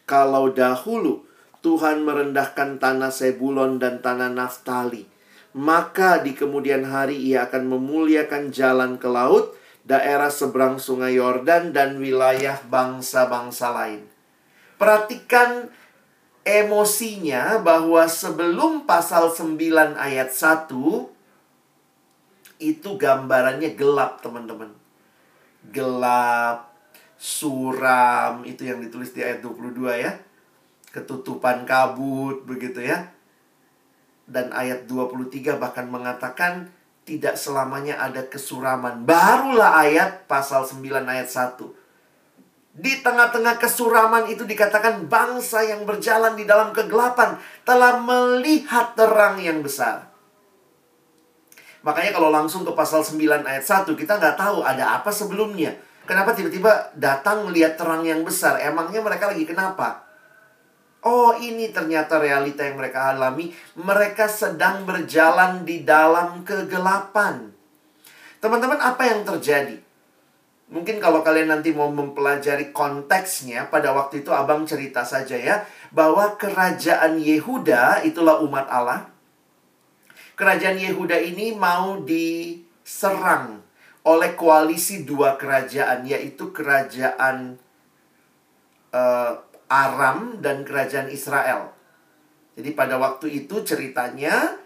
kalau 0.07 0.51
dahulu 0.51 1.27
Tuhan 1.61 2.03
merendahkan 2.03 2.81
tanah 2.81 3.13
Sebulon 3.13 3.77
dan 3.77 4.01
tanah 4.01 4.33
Naftali. 4.33 5.05
Maka 5.51 6.23
di 6.23 6.33
kemudian 6.35 6.87
hari 6.87 7.19
ia 7.19 7.51
akan 7.51 7.67
memuliakan 7.67 8.55
jalan 8.55 8.97
ke 8.97 9.11
laut, 9.11 9.59
daerah 9.85 10.29
seberang 10.29 10.79
sungai 10.79 11.17
Yordan 11.19 11.73
dan 11.75 11.99
wilayah 11.99 12.61
bangsa-bangsa 12.69 13.73
lain. 13.75 14.07
Perhatikan 14.81 15.69
emosinya 16.45 17.61
bahwa 17.61 18.09
sebelum 18.09 18.89
pasal 18.89 19.33
9 19.33 19.97
ayat 19.97 20.33
1 20.33 20.73
itu 22.61 22.91
gambarannya 22.97 23.73
gelap, 23.77 24.21
teman-teman. 24.21 24.73
Gelap, 25.73 26.73
suram, 27.21 28.45
itu 28.49 28.65
yang 28.65 28.81
ditulis 28.81 29.13
di 29.13 29.21
ayat 29.25 29.45
22 29.45 29.97
ya 29.97 30.13
ketutupan 30.91 31.63
kabut 31.67 32.43
begitu 32.45 32.83
ya. 32.83 33.11
Dan 34.31 34.55
ayat 34.55 34.87
23 34.87 35.59
bahkan 35.59 35.91
mengatakan 35.91 36.71
tidak 37.05 37.35
selamanya 37.37 37.99
ada 37.99 38.27
kesuraman. 38.27 39.03
Barulah 39.05 39.81
ayat 39.83 40.29
pasal 40.29 40.67
9 40.69 40.83
ayat 41.07 41.29
1. 41.29 41.59
Di 42.81 43.03
tengah-tengah 43.03 43.59
kesuraman 43.59 44.31
itu 44.31 44.47
dikatakan 44.47 45.11
bangsa 45.11 45.67
yang 45.67 45.83
berjalan 45.85 46.39
di 46.39 46.47
dalam 46.47 46.71
kegelapan 46.71 47.37
telah 47.67 47.99
melihat 47.99 48.95
terang 48.95 49.43
yang 49.43 49.61
besar. 49.61 50.11
Makanya 51.81 52.13
kalau 52.13 52.29
langsung 52.29 52.63
ke 52.63 52.73
pasal 52.77 53.01
9 53.01 53.21
ayat 53.43 53.65
1 53.65 53.89
kita 53.97 54.21
nggak 54.21 54.37
tahu 54.37 54.63
ada 54.63 55.01
apa 55.01 55.09
sebelumnya. 55.11 55.75
Kenapa 56.05 56.35
tiba-tiba 56.35 56.91
datang 56.99 57.47
melihat 57.47 57.79
terang 57.79 58.03
yang 58.03 58.27
besar? 58.27 58.59
Emangnya 58.59 58.99
mereka 58.99 59.31
lagi 59.31 59.47
kenapa? 59.47 60.10
Oh, 61.01 61.33
ini 61.33 61.73
ternyata 61.73 62.21
realita 62.21 62.61
yang 62.61 62.77
mereka 62.77 63.17
alami. 63.17 63.57
Mereka 63.73 64.29
sedang 64.29 64.85
berjalan 64.85 65.65
di 65.65 65.81
dalam 65.81 66.45
kegelapan. 66.45 67.49
Teman-teman, 68.41 68.77
apa 68.77 69.09
yang 69.09 69.25
terjadi? 69.25 69.81
Mungkin 70.71 71.03
kalau 71.03 71.25
kalian 71.25 71.51
nanti 71.51 71.73
mau 71.73 71.89
mempelajari 71.89 72.71
konteksnya, 72.71 73.73
pada 73.73 73.97
waktu 73.97 74.23
itu 74.23 74.31
abang 74.31 74.69
cerita 74.69 75.03
saja 75.03 75.35
ya, 75.35 75.65
bahwa 75.91 76.37
kerajaan 76.37 77.17
Yehuda 77.17 78.05
itulah 78.05 78.39
umat 78.45 78.69
Allah. 78.69 79.09
Kerajaan 80.37 80.79
Yehuda 80.79 81.17
ini 81.17 81.57
mau 81.57 82.05
diserang 82.05 83.65
oleh 84.05 84.37
koalisi 84.37 85.03
dua 85.03 85.41
kerajaan, 85.41 86.05
yaitu 86.07 86.53
kerajaan 86.55 87.59
uh, 88.95 89.33
Aram 89.71 90.43
dan 90.43 90.67
kerajaan 90.67 91.07
Israel. 91.15 91.71
Jadi 92.59 92.75
pada 92.75 92.99
waktu 92.99 93.47
itu 93.47 93.63
ceritanya 93.63 94.59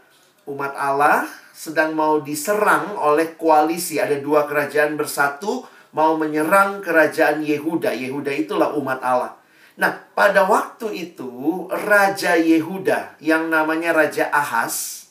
umat 0.49 0.73
Allah 0.75 1.29
sedang 1.53 1.93
mau 1.93 2.25
diserang 2.25 2.97
oleh 2.97 3.37
koalisi. 3.37 4.01
Ada 4.01 4.19
dua 4.19 4.49
kerajaan 4.49 4.97
bersatu 4.97 5.63
mau 5.95 6.19
menyerang 6.19 6.83
kerajaan 6.83 7.45
Yehuda. 7.45 7.95
Yehuda 7.95 8.33
itulah 8.35 8.75
umat 8.75 8.99
Allah. 9.05 9.39
Nah, 9.75 9.91
pada 10.15 10.47
waktu 10.47 11.13
itu 11.13 11.67
Raja 11.71 12.39
Yehuda 12.39 13.19
yang 13.23 13.51
namanya 13.51 13.95
Raja 13.95 14.31
Ahas. 14.31 15.07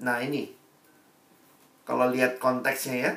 Nah, 0.00 0.20
ini. 0.24 0.52
Kalau 1.84 2.08
lihat 2.08 2.40
konteksnya 2.40 2.96
ya. 2.96 3.12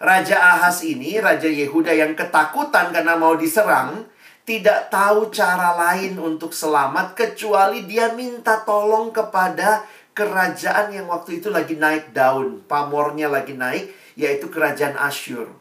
Raja 0.00 0.36
Ahas 0.38 0.80
ini, 0.86 1.20
Raja 1.20 1.50
Yehuda 1.50 1.92
yang 1.92 2.16
ketakutan 2.16 2.88
karena 2.94 3.20
mau 3.20 3.36
diserang, 3.36 4.08
tidak 4.50 4.90
tahu 4.90 5.30
cara 5.30 5.78
lain 5.78 6.18
untuk 6.18 6.50
selamat 6.50 7.14
kecuali 7.14 7.86
dia 7.86 8.10
minta 8.18 8.58
tolong 8.66 9.14
kepada 9.14 9.86
kerajaan 10.10 10.90
yang 10.90 11.06
waktu 11.06 11.38
itu 11.38 11.54
lagi 11.54 11.78
naik 11.78 12.10
daun, 12.10 12.58
pamornya 12.66 13.30
lagi 13.30 13.54
naik, 13.54 13.94
yaitu 14.18 14.50
kerajaan 14.50 14.98
Asyur. 14.98 15.54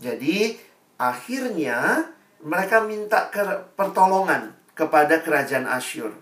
Jadi, 0.00 0.56
akhirnya 0.96 2.08
mereka 2.40 2.80
minta 2.80 3.28
ke 3.28 3.44
pertolongan 3.76 4.56
kepada 4.72 5.20
kerajaan 5.20 5.68
Asyur. 5.68 6.16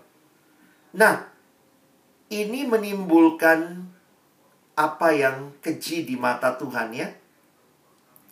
Nah, 0.99 1.31
ini 2.27 2.67
menimbulkan 2.67 3.87
apa 4.75 5.15
yang 5.15 5.55
keji 5.63 6.03
di 6.03 6.19
mata 6.19 6.59
Tuhan 6.59 6.91
ya. 6.91 7.07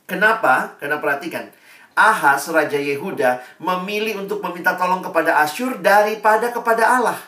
Kenapa? 0.04 0.76
Karena 0.84 1.00
perhatikan, 1.00 1.48
Ahas, 1.94 2.48
Raja 2.48 2.80
Yehuda, 2.80 3.44
memilih 3.60 4.24
untuk 4.24 4.40
meminta 4.40 4.74
tolong 4.80 5.04
kepada 5.04 5.44
Asyur 5.44 5.80
daripada 5.84 6.50
kepada 6.50 6.84
Allah. 6.88 7.20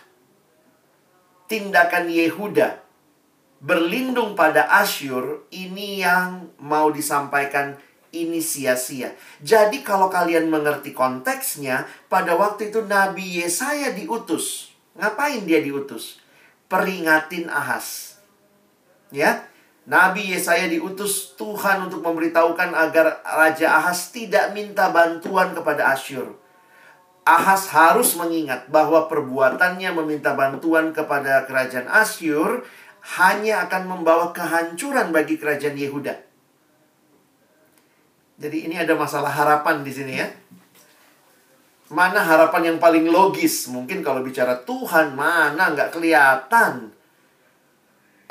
Tindakan 1.51 2.07
Yehuda 2.07 2.83
berlindung 3.63 4.35
pada 4.35 4.67
Asyur, 4.83 5.47
ini 5.55 6.03
yang 6.03 6.51
mau 6.59 6.91
disampaikan 6.91 7.79
ini 8.13 8.43
sia-sia. 8.43 9.15
Jadi 9.39 9.81
kalau 9.81 10.11
kalian 10.11 10.51
mengerti 10.51 10.91
konteksnya, 10.91 11.87
pada 12.11 12.35
waktu 12.35 12.69
itu 12.69 12.83
Nabi 12.85 13.41
Yesaya 13.41 13.95
diutus. 13.95 14.75
Ngapain 14.99 15.47
dia 15.47 15.63
diutus? 15.63 16.21
Peringatin 16.67 17.49
Ahas. 17.49 18.19
Ya, 19.09 19.47
Nabi 19.83 20.31
Yesaya 20.31 20.71
diutus 20.71 21.35
Tuhan 21.35 21.91
untuk 21.91 21.99
memberitahukan 21.99 22.71
agar 22.71 23.19
Raja 23.19 23.83
Ahas 23.83 24.15
tidak 24.15 24.55
minta 24.55 24.87
bantuan 24.95 25.51
kepada 25.51 25.91
Asyur. 25.91 26.39
Ahas 27.27 27.71
harus 27.71 28.15
mengingat 28.15 28.67
bahwa 28.71 29.11
perbuatannya 29.11 29.91
meminta 30.03 30.35
bantuan 30.35 30.95
kepada 30.95 31.43
kerajaan 31.43 31.91
Asyur 31.91 32.63
hanya 33.19 33.67
akan 33.67 33.83
membawa 33.91 34.31
kehancuran 34.31 35.11
bagi 35.11 35.35
kerajaan 35.35 35.75
Yehuda. 35.75 36.15
Jadi 38.39 38.57
ini 38.67 38.79
ada 38.79 38.95
masalah 38.95 39.31
harapan 39.31 39.83
di 39.83 39.91
sini 39.91 40.13
ya. 40.15 40.27
Mana 41.91 42.23
harapan 42.23 42.75
yang 42.75 42.77
paling 42.79 43.11
logis? 43.11 43.67
Mungkin 43.67 44.01
kalau 44.01 44.23
bicara 44.23 44.63
Tuhan, 44.63 45.13
mana 45.13 45.75
nggak 45.75 45.91
kelihatan. 45.91 47.02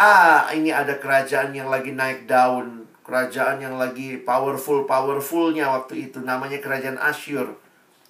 Ah, 0.02 0.50
ini 0.50 0.74
ada 0.74 0.98
kerajaan 0.98 1.54
yang 1.54 1.70
lagi 1.70 1.94
naik 1.94 2.26
daun. 2.26 2.90
Kerajaan 3.06 3.62
yang 3.62 3.78
lagi 3.78 4.18
powerful-powerfulnya 4.18 5.70
waktu 5.70 6.10
itu. 6.10 6.18
Namanya 6.18 6.58
kerajaan 6.58 6.98
Asyur. 6.98 7.54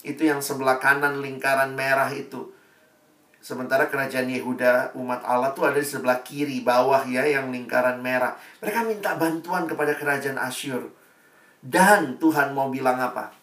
Itu 0.00 0.24
yang 0.24 0.40
sebelah 0.40 0.80
kanan 0.80 1.20
lingkaran 1.20 1.76
merah 1.76 2.08
itu. 2.08 2.48
Sementara 3.44 3.92
kerajaan 3.92 4.24
Yehuda, 4.24 4.96
umat 4.96 5.20
Allah 5.20 5.52
tuh 5.52 5.68
ada 5.68 5.76
di 5.76 5.84
sebelah 5.84 6.24
kiri, 6.24 6.64
bawah 6.64 7.04
ya, 7.04 7.28
yang 7.28 7.52
lingkaran 7.52 8.00
merah. 8.00 8.40
Mereka 8.64 8.88
minta 8.88 9.12
bantuan 9.20 9.68
kepada 9.68 9.92
kerajaan 9.92 10.40
Asyur. 10.40 10.88
Dan 11.60 12.16
Tuhan 12.16 12.56
mau 12.56 12.72
bilang 12.72 12.96
apa? 13.04 13.36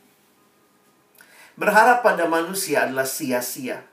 Berharap 1.54 2.02
pada 2.02 2.26
manusia 2.26 2.90
adalah 2.90 3.06
sia-sia. 3.06 3.86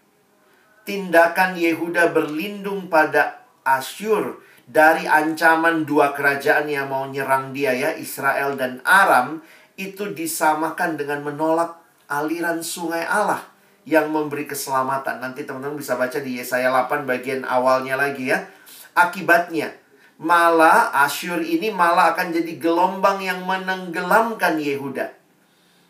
Tindakan 0.88 1.61
Yehuda 1.61 2.09
berlindung 2.16 2.88
pada 2.88 3.45
Asyur 3.66 4.38
dari 4.66 5.11
ancaman 5.11 5.83
dua 5.83 6.14
kerajaan 6.14 6.70
yang 6.70 6.87
mau 6.87 7.07
nyerang 7.11 7.50
dia 7.50 7.74
ya, 7.74 7.90
Israel 7.98 8.55
dan 8.55 8.79
Aram, 8.87 9.42
itu 9.74 10.14
disamakan 10.14 10.94
dengan 10.94 11.26
menolak 11.26 11.83
aliran 12.07 12.62
sungai 12.62 13.02
Allah 13.02 13.42
yang 13.87 14.11
memberi 14.11 14.46
keselamatan. 14.46 15.22
Nanti 15.22 15.46
teman-teman 15.46 15.79
bisa 15.79 15.94
baca 15.98 16.18
di 16.18 16.38
Yesaya 16.38 16.70
8 16.70 17.07
bagian 17.07 17.46
awalnya 17.46 17.94
lagi 17.98 18.31
ya. 18.31 18.46
Akibatnya, 18.94 19.70
malah 20.18 20.90
Asyur 21.07 21.42
ini 21.42 21.70
malah 21.70 22.16
akan 22.16 22.35
jadi 22.35 22.59
gelombang 22.59 23.22
yang 23.22 23.44
menenggelamkan 23.46 24.59
Yehuda. 24.59 25.26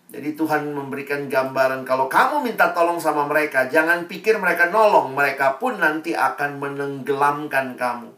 Jadi 0.06 0.38
Tuhan 0.38 0.70
memberikan 0.70 1.26
gambaran 1.26 1.82
kalau 1.82 2.06
kamu 2.06 2.46
minta 2.46 2.70
tolong 2.70 3.02
sama 3.02 3.26
mereka, 3.26 3.66
jangan 3.66 4.06
pikir 4.06 4.38
mereka 4.38 4.70
nolong, 4.70 5.10
mereka 5.18 5.58
pun 5.58 5.82
nanti 5.82 6.14
akan 6.14 6.62
menenggelamkan 6.62 7.74
kamu. 7.74 8.14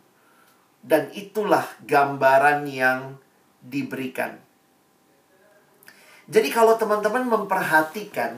Dan 0.85 1.09
itulah 1.17 1.65
gambaran 1.89 2.69
yang 2.69 3.17
diberikan. 3.65 4.37
Jadi 6.29 6.53
kalau 6.53 6.77
teman-teman 6.77 7.25
memperhatikan 7.25 8.37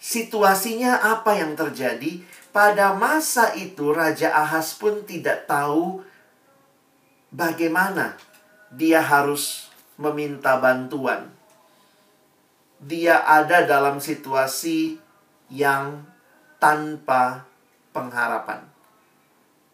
situasinya 0.00 0.96
apa 1.12 1.36
yang 1.36 1.52
terjadi, 1.52 2.24
pada 2.56 2.96
masa 2.96 3.52
itu 3.52 3.92
Raja 3.92 4.32
Ahas 4.32 4.72
pun 4.74 5.04
tidak 5.04 5.44
tahu 5.44 6.00
bagaimana 7.28 8.16
dia 8.72 9.04
harus 9.04 9.68
meminta 10.00 10.56
bantuan. 10.56 11.37
Dia 12.78 13.26
ada 13.26 13.66
dalam 13.66 13.98
situasi 13.98 14.98
yang 15.50 16.06
tanpa 16.62 17.46
pengharapan. 17.90 18.62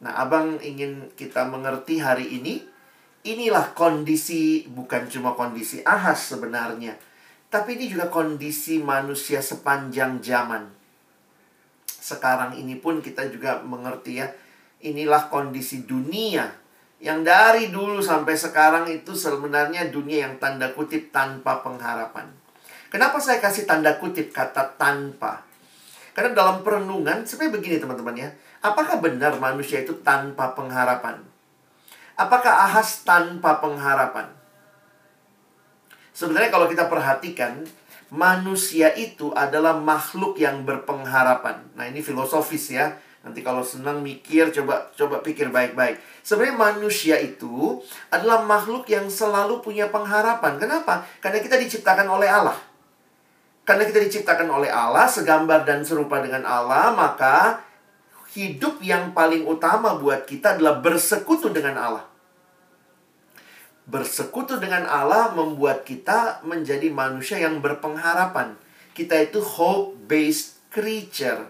Nah, 0.00 0.20
Abang 0.20 0.60
ingin 0.60 1.12
kita 1.16 1.48
mengerti 1.48 2.00
hari 2.00 2.28
ini, 2.40 2.64
inilah 3.24 3.72
kondisi, 3.72 4.68
bukan 4.68 5.08
cuma 5.08 5.32
kondisi 5.32 5.80
Ahas 5.84 6.32
sebenarnya, 6.32 6.96
tapi 7.48 7.76
ini 7.80 7.88
juga 7.88 8.12
kondisi 8.12 8.80
manusia 8.80 9.40
sepanjang 9.40 10.20
zaman. 10.20 10.68
Sekarang 11.88 12.52
ini 12.56 12.76
pun 12.76 13.00
kita 13.00 13.28
juga 13.32 13.64
mengerti 13.64 14.20
ya, 14.20 14.28
inilah 14.84 15.32
kondisi 15.32 15.88
dunia 15.88 16.52
yang 17.00 17.24
dari 17.24 17.68
dulu 17.68 18.00
sampai 18.00 18.36
sekarang 18.36 18.88
itu 18.88 19.12
sebenarnya 19.12 19.92
dunia 19.92 20.28
yang 20.28 20.36
tanda 20.40 20.72
kutip 20.72 21.12
tanpa 21.12 21.60
pengharapan. 21.60 22.43
Kenapa 22.94 23.18
saya 23.18 23.42
kasih 23.42 23.66
tanda 23.66 23.98
kutip 23.98 24.30
kata 24.30 24.78
tanpa? 24.78 25.42
Karena 26.14 26.30
dalam 26.30 26.62
perenungan, 26.62 27.26
sebenarnya 27.26 27.58
begini 27.58 27.76
teman-teman 27.82 28.14
ya. 28.14 28.30
Apakah 28.62 29.02
benar 29.02 29.34
manusia 29.42 29.82
itu 29.82 29.98
tanpa 30.06 30.54
pengharapan? 30.54 31.18
Apakah 32.14 32.70
Ahas 32.70 33.02
tanpa 33.02 33.58
pengharapan? 33.58 34.30
Sebenarnya 36.14 36.54
kalau 36.54 36.70
kita 36.70 36.86
perhatikan, 36.86 37.66
manusia 38.14 38.94
itu 38.94 39.34
adalah 39.34 39.74
makhluk 39.74 40.38
yang 40.38 40.62
berpengharapan. 40.62 41.66
Nah, 41.74 41.90
ini 41.90 41.98
filosofis 41.98 42.78
ya. 42.78 42.94
Nanti 43.26 43.42
kalau 43.42 43.66
senang 43.66 44.06
mikir, 44.06 44.54
coba 44.54 44.94
coba 44.94 45.18
pikir 45.18 45.50
baik-baik. 45.50 45.98
Sebenarnya 46.22 46.54
manusia 46.54 47.18
itu 47.18 47.82
adalah 48.14 48.46
makhluk 48.46 48.86
yang 48.86 49.10
selalu 49.10 49.58
punya 49.58 49.90
pengharapan. 49.90 50.62
Kenapa? 50.62 51.02
Karena 51.18 51.42
kita 51.42 51.58
diciptakan 51.58 52.06
oleh 52.06 52.30
Allah. 52.30 52.73
Karena 53.64 53.88
kita 53.88 53.96
diciptakan 54.04 54.48
oleh 54.52 54.68
Allah, 54.68 55.08
segambar 55.08 55.64
dan 55.64 55.80
serupa 55.80 56.20
dengan 56.20 56.44
Allah, 56.44 56.92
maka 56.92 57.64
hidup 58.36 58.84
yang 58.84 59.16
paling 59.16 59.48
utama 59.48 59.96
buat 59.96 60.28
kita 60.28 60.60
adalah 60.60 60.84
bersekutu 60.84 61.48
dengan 61.48 61.80
Allah. 61.80 62.04
Bersekutu 63.88 64.60
dengan 64.60 64.84
Allah 64.84 65.32
membuat 65.32 65.88
kita 65.88 66.44
menjadi 66.44 66.92
manusia 66.92 67.40
yang 67.40 67.64
berpengharapan. 67.64 68.56
Kita 68.92 69.16
itu 69.16 69.40
hope-based 69.40 70.68
creature. 70.68 71.48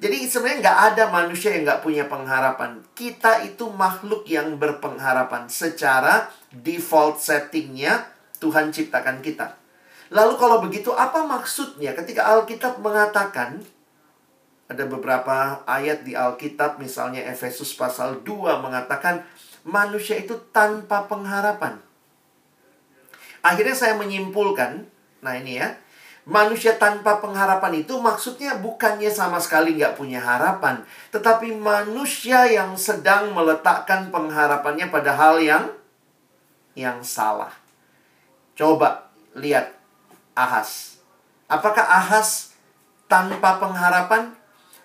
Jadi 0.00 0.26
sebenarnya 0.26 0.58
nggak 0.64 0.80
ada 0.92 1.04
manusia 1.12 1.52
yang 1.54 1.68
nggak 1.68 1.82
punya 1.84 2.04
pengharapan. 2.08 2.82
Kita 2.96 3.44
itu 3.44 3.68
makhluk 3.68 4.24
yang 4.26 4.56
berpengharapan. 4.56 5.48
Secara 5.48 6.28
default 6.50 7.20
settingnya 7.20 8.04
Tuhan 8.40 8.74
ciptakan 8.74 9.24
kita. 9.24 9.63
Lalu 10.14 10.34
kalau 10.38 10.62
begitu 10.62 10.94
apa 10.94 11.26
maksudnya 11.26 11.90
ketika 11.98 12.22
Alkitab 12.22 12.78
mengatakan 12.78 13.66
ada 14.70 14.84
beberapa 14.86 15.60
ayat 15.66 16.06
di 16.06 16.14
Alkitab 16.14 16.78
misalnya 16.78 17.26
Efesus 17.26 17.74
pasal 17.74 18.22
2 18.22 18.62
mengatakan 18.62 19.26
manusia 19.66 20.14
itu 20.14 20.38
tanpa 20.54 21.10
pengharapan. 21.10 21.82
Akhirnya 23.44 23.76
saya 23.76 23.98
menyimpulkan, 24.00 24.88
nah 25.20 25.36
ini 25.36 25.60
ya, 25.60 25.76
Manusia 26.24 26.80
tanpa 26.80 27.20
pengharapan 27.20 27.84
itu 27.84 28.00
maksudnya 28.00 28.56
bukannya 28.56 29.12
sama 29.12 29.36
sekali 29.36 29.76
nggak 29.76 29.92
punya 29.92 30.24
harapan. 30.24 30.80
Tetapi 31.12 31.52
manusia 31.52 32.48
yang 32.48 32.72
sedang 32.80 33.36
meletakkan 33.36 34.08
pengharapannya 34.08 34.88
pada 34.88 35.12
hal 35.12 35.36
yang 35.36 35.68
yang 36.72 37.04
salah. 37.04 37.52
Coba 38.56 39.12
lihat 39.36 39.83
Ahas. 40.34 40.98
Apakah 41.46 41.86
Ahas 41.86 42.54
tanpa 43.06 43.62
pengharapan? 43.62 44.34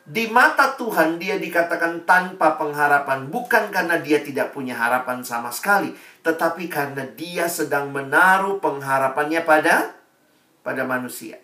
Di 0.09 0.25
mata 0.25 0.73
Tuhan 0.73 1.21
dia 1.21 1.37
dikatakan 1.37 2.01
tanpa 2.01 2.57
pengharapan 2.57 3.29
bukan 3.29 3.69
karena 3.69 4.01
dia 4.01 4.17
tidak 4.25 4.57
punya 4.57 4.73
harapan 4.73 5.21
sama 5.21 5.53
sekali, 5.53 5.93
tetapi 6.25 6.65
karena 6.65 7.05
dia 7.13 7.45
sedang 7.45 7.93
menaruh 7.93 8.57
pengharapannya 8.57 9.45
pada 9.45 9.93
pada 10.65 10.81
manusia. 10.81 11.37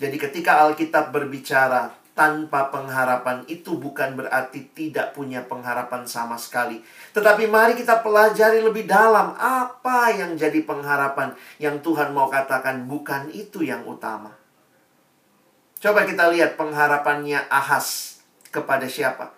Jadi 0.00 0.16
ketika 0.16 0.64
Alkitab 0.64 1.12
berbicara 1.12 1.99
tanpa 2.20 2.68
pengharapan 2.68 3.48
itu 3.48 3.80
bukan 3.80 4.12
berarti 4.12 4.68
tidak 4.76 5.16
punya 5.16 5.40
pengharapan 5.40 6.04
sama 6.04 6.36
sekali. 6.36 6.84
Tetapi 7.16 7.48
mari 7.48 7.72
kita 7.80 8.04
pelajari 8.04 8.60
lebih 8.60 8.84
dalam 8.84 9.32
apa 9.40 10.12
yang 10.12 10.36
jadi 10.36 10.60
pengharapan 10.68 11.32
yang 11.56 11.80
Tuhan 11.80 12.12
mau 12.12 12.28
katakan 12.28 12.84
bukan 12.84 13.32
itu 13.32 13.64
yang 13.64 13.88
utama. 13.88 14.36
Coba 15.80 16.04
kita 16.04 16.28
lihat 16.28 16.60
pengharapannya 16.60 17.48
Ahas 17.48 18.20
kepada 18.52 18.84
siapa? 18.84 19.32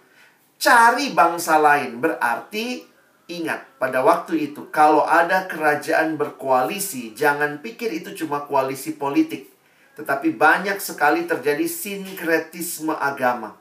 Cari 0.58 1.14
bangsa 1.14 1.62
lain 1.62 2.02
berarti 2.02 2.82
ingat 3.30 3.78
pada 3.78 4.02
waktu 4.02 4.50
itu 4.50 4.66
kalau 4.74 5.06
ada 5.06 5.46
kerajaan 5.46 6.18
berkoalisi 6.18 7.14
jangan 7.14 7.62
pikir 7.62 7.94
itu 7.94 8.10
cuma 8.18 8.42
koalisi 8.42 8.98
politik 8.98 9.51
tetapi 9.98 10.32
banyak 10.34 10.80
sekali 10.80 11.28
terjadi 11.28 11.68
sinkretisme 11.68 12.96
agama. 12.96 13.56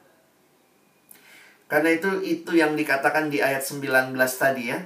Karena 1.67 1.95
itu 1.95 2.19
itu 2.23 2.51
yang 2.55 2.75
dikatakan 2.75 3.31
di 3.31 3.39
ayat 3.39 3.63
19 3.63 4.15
tadi 4.15 4.75
ya 4.75 4.79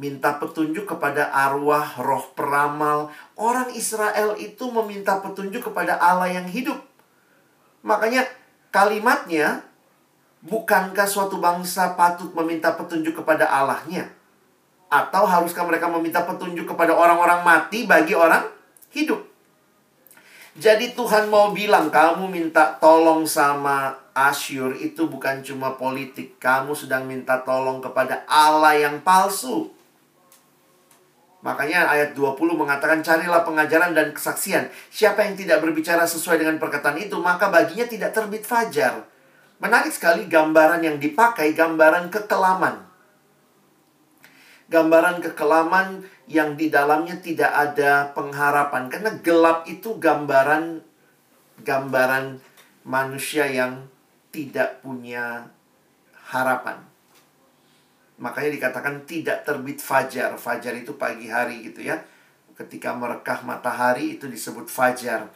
minta 0.00 0.40
petunjuk 0.40 0.88
kepada 0.88 1.28
arwah 1.28 2.00
roh 2.00 2.24
peramal. 2.32 3.12
Orang 3.36 3.68
Israel 3.76 4.32
itu 4.40 4.72
meminta 4.72 5.20
petunjuk 5.20 5.68
kepada 5.68 6.00
Allah 6.00 6.32
yang 6.32 6.48
hidup. 6.48 6.80
Makanya 7.84 8.24
kalimatnya, 8.72 9.60
bukankah 10.40 11.04
suatu 11.04 11.36
bangsa 11.36 11.92
patut 12.00 12.32
meminta 12.32 12.72
petunjuk 12.72 13.20
kepada 13.20 13.44
Allahnya? 13.44 14.08
Atau 14.90 15.28
haruskah 15.28 15.68
mereka 15.68 15.86
meminta 15.86 16.24
petunjuk 16.24 16.66
kepada 16.66 16.96
orang-orang 16.96 17.44
mati 17.44 17.84
bagi 17.84 18.16
orang 18.16 18.48
hidup? 18.90 19.29
Jadi 20.60 20.92
Tuhan 20.92 21.32
mau 21.32 21.56
bilang 21.56 21.88
kamu 21.88 22.28
minta 22.28 22.76
tolong 22.76 23.24
sama 23.24 23.96
Asyur 24.12 24.76
itu 24.76 25.08
bukan 25.08 25.40
cuma 25.40 25.80
politik. 25.80 26.36
Kamu 26.36 26.76
sedang 26.76 27.08
minta 27.08 27.40
tolong 27.40 27.80
kepada 27.80 28.28
Allah 28.28 28.76
yang 28.76 29.00
palsu. 29.00 29.72
Makanya 31.40 31.88
ayat 31.88 32.12
20 32.12 32.36
mengatakan 32.60 33.00
carilah 33.00 33.40
pengajaran 33.40 33.96
dan 33.96 34.12
kesaksian. 34.12 34.68
Siapa 34.92 35.24
yang 35.24 35.32
tidak 35.40 35.64
berbicara 35.64 36.04
sesuai 36.04 36.36
dengan 36.36 36.60
perkataan 36.60 37.00
itu, 37.00 37.16
maka 37.16 37.48
baginya 37.48 37.88
tidak 37.88 38.12
terbit 38.12 38.44
fajar. 38.44 39.08
Menarik 39.64 39.96
sekali 39.96 40.28
gambaran 40.28 40.84
yang 40.84 41.00
dipakai, 41.00 41.56
gambaran 41.56 42.12
kekelaman. 42.12 42.89
Gambaran 44.70 45.18
kekelaman 45.18 46.06
yang 46.30 46.54
di 46.54 46.70
dalamnya 46.70 47.18
tidak 47.18 47.50
ada 47.50 48.14
pengharapan. 48.14 48.86
Karena 48.86 49.10
gelap 49.18 49.66
itu 49.66 49.98
gambaran 49.98 50.78
gambaran 51.66 52.38
manusia 52.86 53.50
yang 53.50 53.90
tidak 54.30 54.78
punya 54.80 55.50
harapan. 56.30 56.78
Makanya 58.20 58.50
dikatakan 58.54 59.02
tidak 59.08 59.42
terbit 59.42 59.82
fajar. 59.82 60.38
Fajar 60.38 60.76
itu 60.78 60.94
pagi 60.94 61.26
hari 61.26 61.66
gitu 61.66 61.82
ya. 61.82 61.98
Ketika 62.54 62.94
merekah 62.94 63.42
matahari 63.42 64.20
itu 64.20 64.28
disebut 64.28 64.68
fajar. 64.68 65.26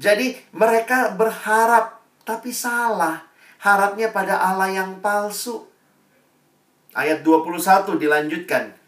Jadi 0.00 0.34
mereka 0.56 1.12
berharap 1.14 2.00
tapi 2.24 2.50
salah. 2.50 3.28
Harapnya 3.60 4.08
pada 4.08 4.40
Allah 4.40 4.72
yang 4.72 5.04
palsu. 5.04 5.68
Ayat 6.96 7.20
21 7.20 8.00
dilanjutkan. 8.00 8.79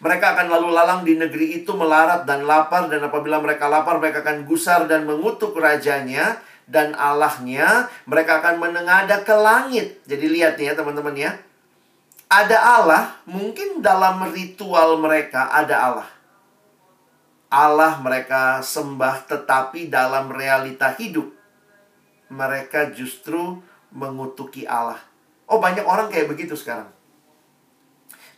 Mereka 0.00 0.26
akan 0.36 0.46
lalu 0.48 0.68
lalang 0.72 1.00
di 1.04 1.16
negeri 1.20 1.60
itu 1.60 1.76
melarat 1.76 2.24
dan 2.24 2.48
lapar 2.48 2.88
dan 2.88 3.04
apabila 3.04 3.36
mereka 3.40 3.68
lapar 3.68 4.00
mereka 4.00 4.24
akan 4.24 4.48
gusar 4.48 4.88
dan 4.88 5.04
mengutuk 5.04 5.52
rajanya 5.60 6.40
dan 6.64 6.96
Allahnya 6.96 7.92
mereka 8.08 8.40
akan 8.40 8.56
menengada 8.58 9.20
ke 9.20 9.34
langit. 9.36 10.00
Jadi 10.08 10.26
lihat 10.26 10.56
nih 10.56 10.72
ya 10.72 10.74
teman-teman 10.74 11.12
ya 11.12 11.32
ada 12.30 12.78
Allah, 12.78 13.18
mungkin 13.26 13.82
dalam 13.82 14.30
ritual 14.30 15.02
mereka 15.02 15.50
ada 15.50 15.74
Allah. 15.82 16.08
Allah 17.50 17.98
mereka 17.98 18.62
sembah, 18.62 19.26
tetapi 19.26 19.90
dalam 19.90 20.30
realita 20.30 20.94
hidup 20.94 21.26
mereka 22.30 22.94
justru 22.94 23.58
mengutuki 23.90 24.62
Allah. 24.62 25.02
Oh, 25.50 25.58
banyak 25.58 25.82
orang 25.82 26.06
kayak 26.06 26.30
begitu 26.30 26.54
sekarang. 26.54 26.86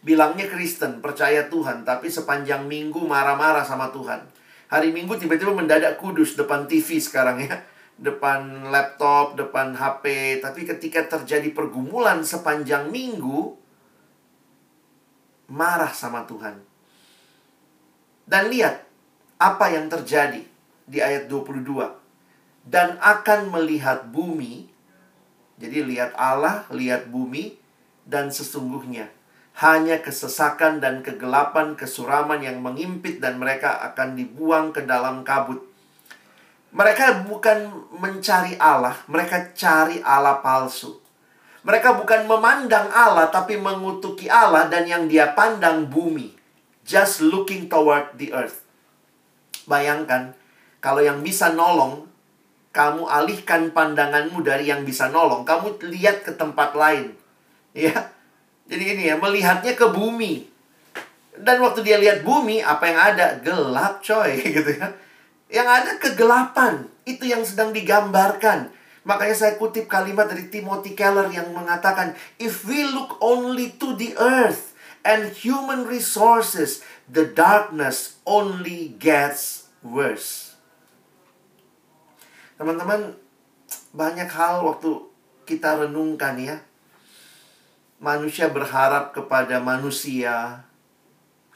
Bilangnya 0.03 0.51
Kristen, 0.51 0.99
percaya 0.99 1.47
Tuhan, 1.47 1.87
tapi 1.87 2.11
sepanjang 2.11 2.67
minggu 2.67 3.07
marah-marah 3.07 3.63
sama 3.63 3.95
Tuhan. 3.95 4.19
Hari 4.67 4.91
Minggu 4.91 5.15
tiba-tiba 5.15 5.55
mendadak 5.55 6.01
kudus 6.01 6.35
depan 6.35 6.67
TV 6.67 6.99
sekarang 6.99 7.45
ya. 7.45 7.61
Depan 8.01 8.73
laptop, 8.73 9.39
depan 9.39 9.79
HP. 9.79 10.41
Tapi 10.43 10.65
ketika 10.65 11.07
terjadi 11.07 11.53
pergumulan 11.55 12.25
sepanjang 12.25 12.89
minggu, 12.89 13.53
marah 15.53 15.93
sama 15.93 16.25
Tuhan. 16.25 16.57
Dan 18.25 18.49
lihat 18.49 18.81
apa 19.37 19.71
yang 19.71 19.93
terjadi 19.93 20.41
di 20.89 20.99
ayat 20.99 21.29
22. 21.29 21.93
Dan 22.65 22.97
akan 22.97 23.53
melihat 23.53 24.09
bumi. 24.09 24.67
Jadi 25.61 25.85
lihat 25.85 26.17
Allah, 26.17 26.65
lihat 26.73 27.13
bumi. 27.13 27.61
Dan 28.09 28.33
sesungguhnya 28.33 29.22
hanya 29.61 30.01
kesesakan 30.01 30.81
dan 30.81 31.05
kegelapan, 31.05 31.77
kesuraman 31.77 32.41
yang 32.41 32.65
mengimpit 32.65 33.21
dan 33.21 33.37
mereka 33.37 33.85
akan 33.93 34.17
dibuang 34.17 34.73
ke 34.73 34.89
dalam 34.89 35.21
kabut. 35.21 35.61
Mereka 36.73 37.29
bukan 37.29 37.69
mencari 38.01 38.57
Allah, 38.57 38.97
mereka 39.05 39.53
cari 39.53 40.01
Allah 40.01 40.41
palsu. 40.41 40.97
Mereka 41.63 42.01
bukan 42.01 42.27
memandang 42.27 42.89
Allah, 42.91 43.29
tapi 43.29 43.61
mengutuki 43.61 44.27
Allah 44.27 44.67
dan 44.67 44.89
yang 44.89 45.05
dia 45.07 45.37
pandang 45.37 45.87
bumi. 45.87 46.33
Just 46.83 47.23
looking 47.23 47.71
toward 47.71 48.19
the 48.19 48.35
earth. 48.35 48.67
Bayangkan, 49.71 50.35
kalau 50.83 50.99
yang 50.99 51.23
bisa 51.23 51.55
nolong, 51.55 52.11
kamu 52.75 53.07
alihkan 53.07 53.71
pandanganmu 53.71 54.43
dari 54.43 54.73
yang 54.73 54.83
bisa 54.83 55.13
nolong. 55.13 55.47
Kamu 55.47 55.79
lihat 55.87 56.27
ke 56.27 56.35
tempat 56.35 56.75
lain. 56.75 57.15
Ya, 57.73 58.13
jadi 58.67 58.85
ini 58.95 59.03
ya, 59.11 59.19
melihatnya 59.19 59.75
ke 59.75 59.87
bumi. 59.91 60.47
Dan 61.33 61.65
waktu 61.65 61.83
dia 61.83 61.99
lihat 61.99 62.23
bumi, 62.23 62.63
apa 62.63 62.85
yang 62.87 63.01
ada? 63.01 63.27
Gelap 63.43 64.05
coy, 64.05 64.39
gitu 64.57 64.71
ya. 64.79 64.95
Yang 65.53 65.69
ada 65.69 65.93
kegelapan. 65.99 66.87
Itu 67.03 67.27
yang 67.27 67.43
sedang 67.43 67.75
digambarkan. 67.75 68.71
Makanya 69.03 69.35
saya 69.35 69.53
kutip 69.59 69.91
kalimat 69.91 70.31
dari 70.31 70.47
Timothy 70.47 70.95
Keller 70.95 71.27
yang 71.35 71.51
mengatakan, 71.51 72.15
If 72.39 72.63
we 72.63 72.87
look 72.87 73.19
only 73.19 73.75
to 73.83 73.99
the 73.99 74.15
earth 74.15 74.79
and 75.03 75.35
human 75.35 75.91
resources, 75.91 76.87
the 77.11 77.27
darkness 77.27 78.23
only 78.23 78.95
gets 79.03 79.67
worse. 79.83 80.55
Teman-teman, 82.55 83.19
banyak 83.91 84.31
hal 84.31 84.63
waktu 84.63 85.03
kita 85.51 85.83
renungkan 85.83 86.39
ya. 86.39 86.63
Manusia 88.03 88.51
berharap 88.51 89.15
kepada 89.15 89.63
manusia, 89.63 90.67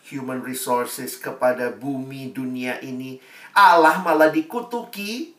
human 0.06 0.38
resources, 0.46 1.18
kepada 1.18 1.74
bumi 1.74 2.30
dunia 2.30 2.78
ini. 2.86 3.18
Allah 3.50 3.98
malah 3.98 4.30
dikutuki 4.30 5.34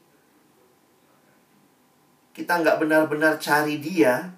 kita 2.38 2.62
nggak 2.62 2.78
benar-benar 2.78 3.42
cari 3.42 3.82
dia, 3.82 4.30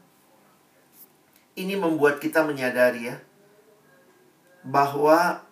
ini 1.59 1.75
membuat 1.75 2.23
kita 2.23 2.47
menyadari 2.47 3.11
ya, 3.11 3.19
bahwa 4.63 5.43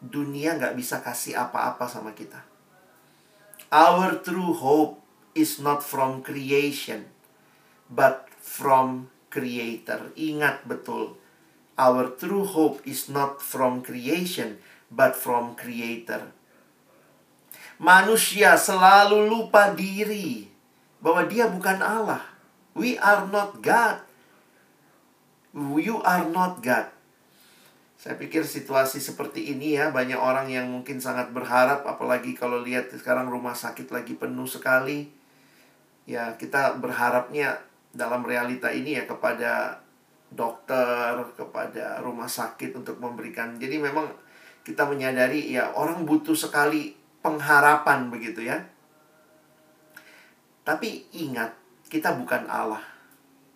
dunia 0.00 0.56
nggak 0.56 0.80
bisa 0.80 1.04
kasih 1.04 1.36
apa-apa 1.36 1.84
sama 1.84 2.16
kita. 2.16 2.40
Our 3.68 4.24
true 4.24 4.56
hope 4.56 5.04
is 5.36 5.60
not 5.60 5.84
from 5.84 6.24
creation, 6.24 7.12
but 7.92 8.32
from 8.40 9.12
creator. 9.30 10.12
Ingat 10.18 10.66
betul. 10.66 11.16
Our 11.80 12.12
true 12.20 12.44
hope 12.44 12.84
is 12.84 13.08
not 13.08 13.40
from 13.40 13.80
creation, 13.80 14.60
but 14.92 15.16
from 15.16 15.56
creator. 15.56 16.28
Manusia 17.80 18.60
selalu 18.60 19.24
lupa 19.24 19.72
diri 19.72 20.44
bahwa 21.00 21.24
dia 21.24 21.48
bukan 21.48 21.80
Allah. 21.80 22.20
We 22.76 23.00
are 23.00 23.24
not 23.24 23.64
God. 23.64 24.04
You 25.56 26.04
are 26.04 26.28
not 26.28 26.60
God. 26.60 26.92
Saya 28.00 28.16
pikir 28.16 28.44
situasi 28.44 29.00
seperti 29.00 29.52
ini 29.52 29.76
ya, 29.76 29.92
banyak 29.92 30.16
orang 30.16 30.48
yang 30.48 30.68
mungkin 30.72 31.00
sangat 31.00 31.36
berharap, 31.36 31.84
apalagi 31.84 32.32
kalau 32.32 32.60
lihat 32.64 32.88
sekarang 32.92 33.28
rumah 33.28 33.52
sakit 33.52 33.92
lagi 33.92 34.16
penuh 34.16 34.48
sekali. 34.48 35.12
Ya, 36.08 36.32
kita 36.36 36.80
berharapnya 36.80 37.60
dalam 37.90 38.22
realita 38.22 38.70
ini 38.70 38.96
ya 38.96 39.04
kepada 39.04 39.82
dokter, 40.30 41.18
kepada 41.34 41.98
rumah 42.00 42.30
sakit 42.30 42.74
untuk 42.74 43.02
memberikan. 43.02 43.58
Jadi 43.58 43.82
memang 43.82 44.06
kita 44.62 44.86
menyadari 44.86 45.50
ya 45.50 45.74
orang 45.74 46.06
butuh 46.06 46.34
sekali 46.34 46.94
pengharapan 47.20 48.08
begitu 48.08 48.46
ya. 48.46 48.62
Tapi 50.62 51.10
ingat, 51.18 51.56
kita 51.90 52.14
bukan 52.14 52.46
Allah. 52.46 52.84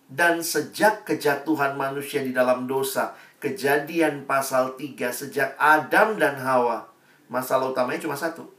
Dan 0.05 0.43
sejak 0.43 1.07
kejatuhan 1.07 1.79
manusia 1.79 2.21
di 2.21 2.35
dalam 2.35 2.67
dosa, 2.67 3.15
Kejadian 3.45 4.25
pasal 4.25 4.73
3 4.73 5.13
sejak 5.13 5.53
Adam 5.61 6.17
dan 6.17 6.33
Hawa. 6.41 6.89
Masalah 7.29 7.69
utamanya 7.69 8.01
cuma 8.01 8.17
satu. 8.17 8.49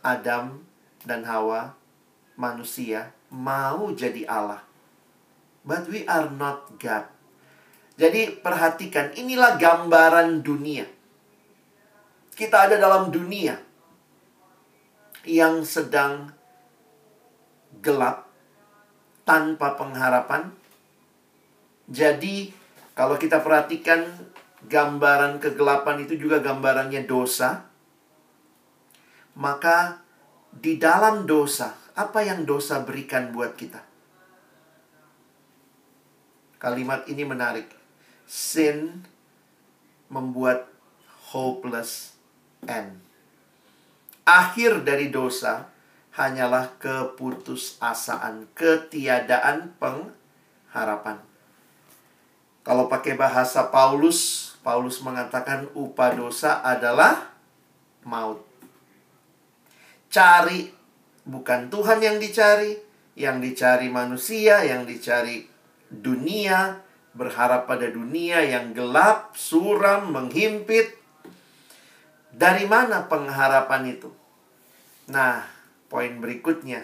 Adam 0.00 0.64
dan 1.04 1.20
Hawa 1.28 1.76
manusia 2.40 3.12
mau 3.34 3.90
jadi 3.90 4.22
Allah. 4.30 4.62
But 5.66 5.90
we 5.90 6.06
are 6.06 6.30
not 6.30 6.78
God. 6.78 7.10
Jadi 7.98 8.38
perhatikan, 8.38 9.10
inilah 9.18 9.58
gambaran 9.58 10.42
dunia. 10.46 10.86
Kita 12.34 12.70
ada 12.70 12.78
dalam 12.78 13.10
dunia 13.10 13.58
yang 15.26 15.62
sedang 15.62 16.30
gelap 17.78 18.26
tanpa 19.22 19.78
pengharapan. 19.78 20.52
Jadi 21.86 22.50
kalau 22.94 23.18
kita 23.18 23.40
perhatikan 23.40 24.04
gambaran 24.66 25.38
kegelapan 25.38 26.04
itu 26.04 26.16
juga 26.16 26.40
gambarannya 26.40 27.04
dosa, 27.06 27.68
maka 29.36 30.00
di 30.54 30.78
dalam 30.78 31.26
dosa, 31.26 31.74
apa 31.94 32.26
yang 32.26 32.42
dosa 32.42 32.82
berikan 32.82 33.30
buat 33.30 33.54
kita? 33.54 33.78
Kalimat 36.58 37.06
ini 37.06 37.22
menarik. 37.22 37.70
Sin 38.26 39.06
membuat 40.10 40.66
hopeless 41.30 42.18
end. 42.66 42.98
Akhir 44.24 44.82
dari 44.82 45.12
dosa 45.12 45.70
hanyalah 46.16 46.74
keputusasaan, 46.80 48.48
ketiadaan 48.56 49.76
pengharapan. 49.76 51.20
Kalau 52.64 52.88
pakai 52.88 53.12
bahasa 53.12 53.68
Paulus, 53.68 54.54
Paulus 54.64 55.04
mengatakan 55.04 55.68
upah 55.76 56.16
dosa 56.16 56.64
adalah 56.64 57.28
maut. 58.08 58.40
Cari 60.08 60.83
bukan 61.24 61.72
Tuhan 61.72 62.00
yang 62.00 62.16
dicari, 62.20 62.76
yang 63.16 63.40
dicari 63.40 63.88
manusia, 63.88 64.64
yang 64.64 64.84
dicari 64.84 65.48
dunia, 65.88 66.80
berharap 67.14 67.70
pada 67.70 67.88
dunia 67.88 68.42
yang 68.44 68.76
gelap, 68.76 69.32
suram, 69.36 70.12
menghimpit. 70.12 70.96
Dari 72.34 72.66
mana 72.66 73.06
pengharapan 73.06 73.94
itu? 73.94 74.10
Nah, 75.06 75.46
poin 75.86 76.18
berikutnya. 76.18 76.82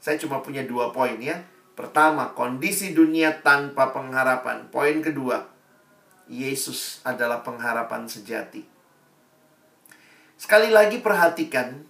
Saya 0.00 0.16
cuma 0.16 0.40
punya 0.40 0.64
dua 0.64 0.94
poin 0.94 1.20
ya. 1.20 1.44
Pertama, 1.76 2.32
kondisi 2.32 2.96
dunia 2.96 3.44
tanpa 3.44 3.92
pengharapan. 3.92 4.66
Poin 4.72 4.98
kedua, 5.04 5.46
Yesus 6.26 7.04
adalah 7.04 7.44
pengharapan 7.44 8.08
sejati. 8.08 8.64
Sekali 10.38 10.70
lagi 10.70 11.02
perhatikan, 11.02 11.87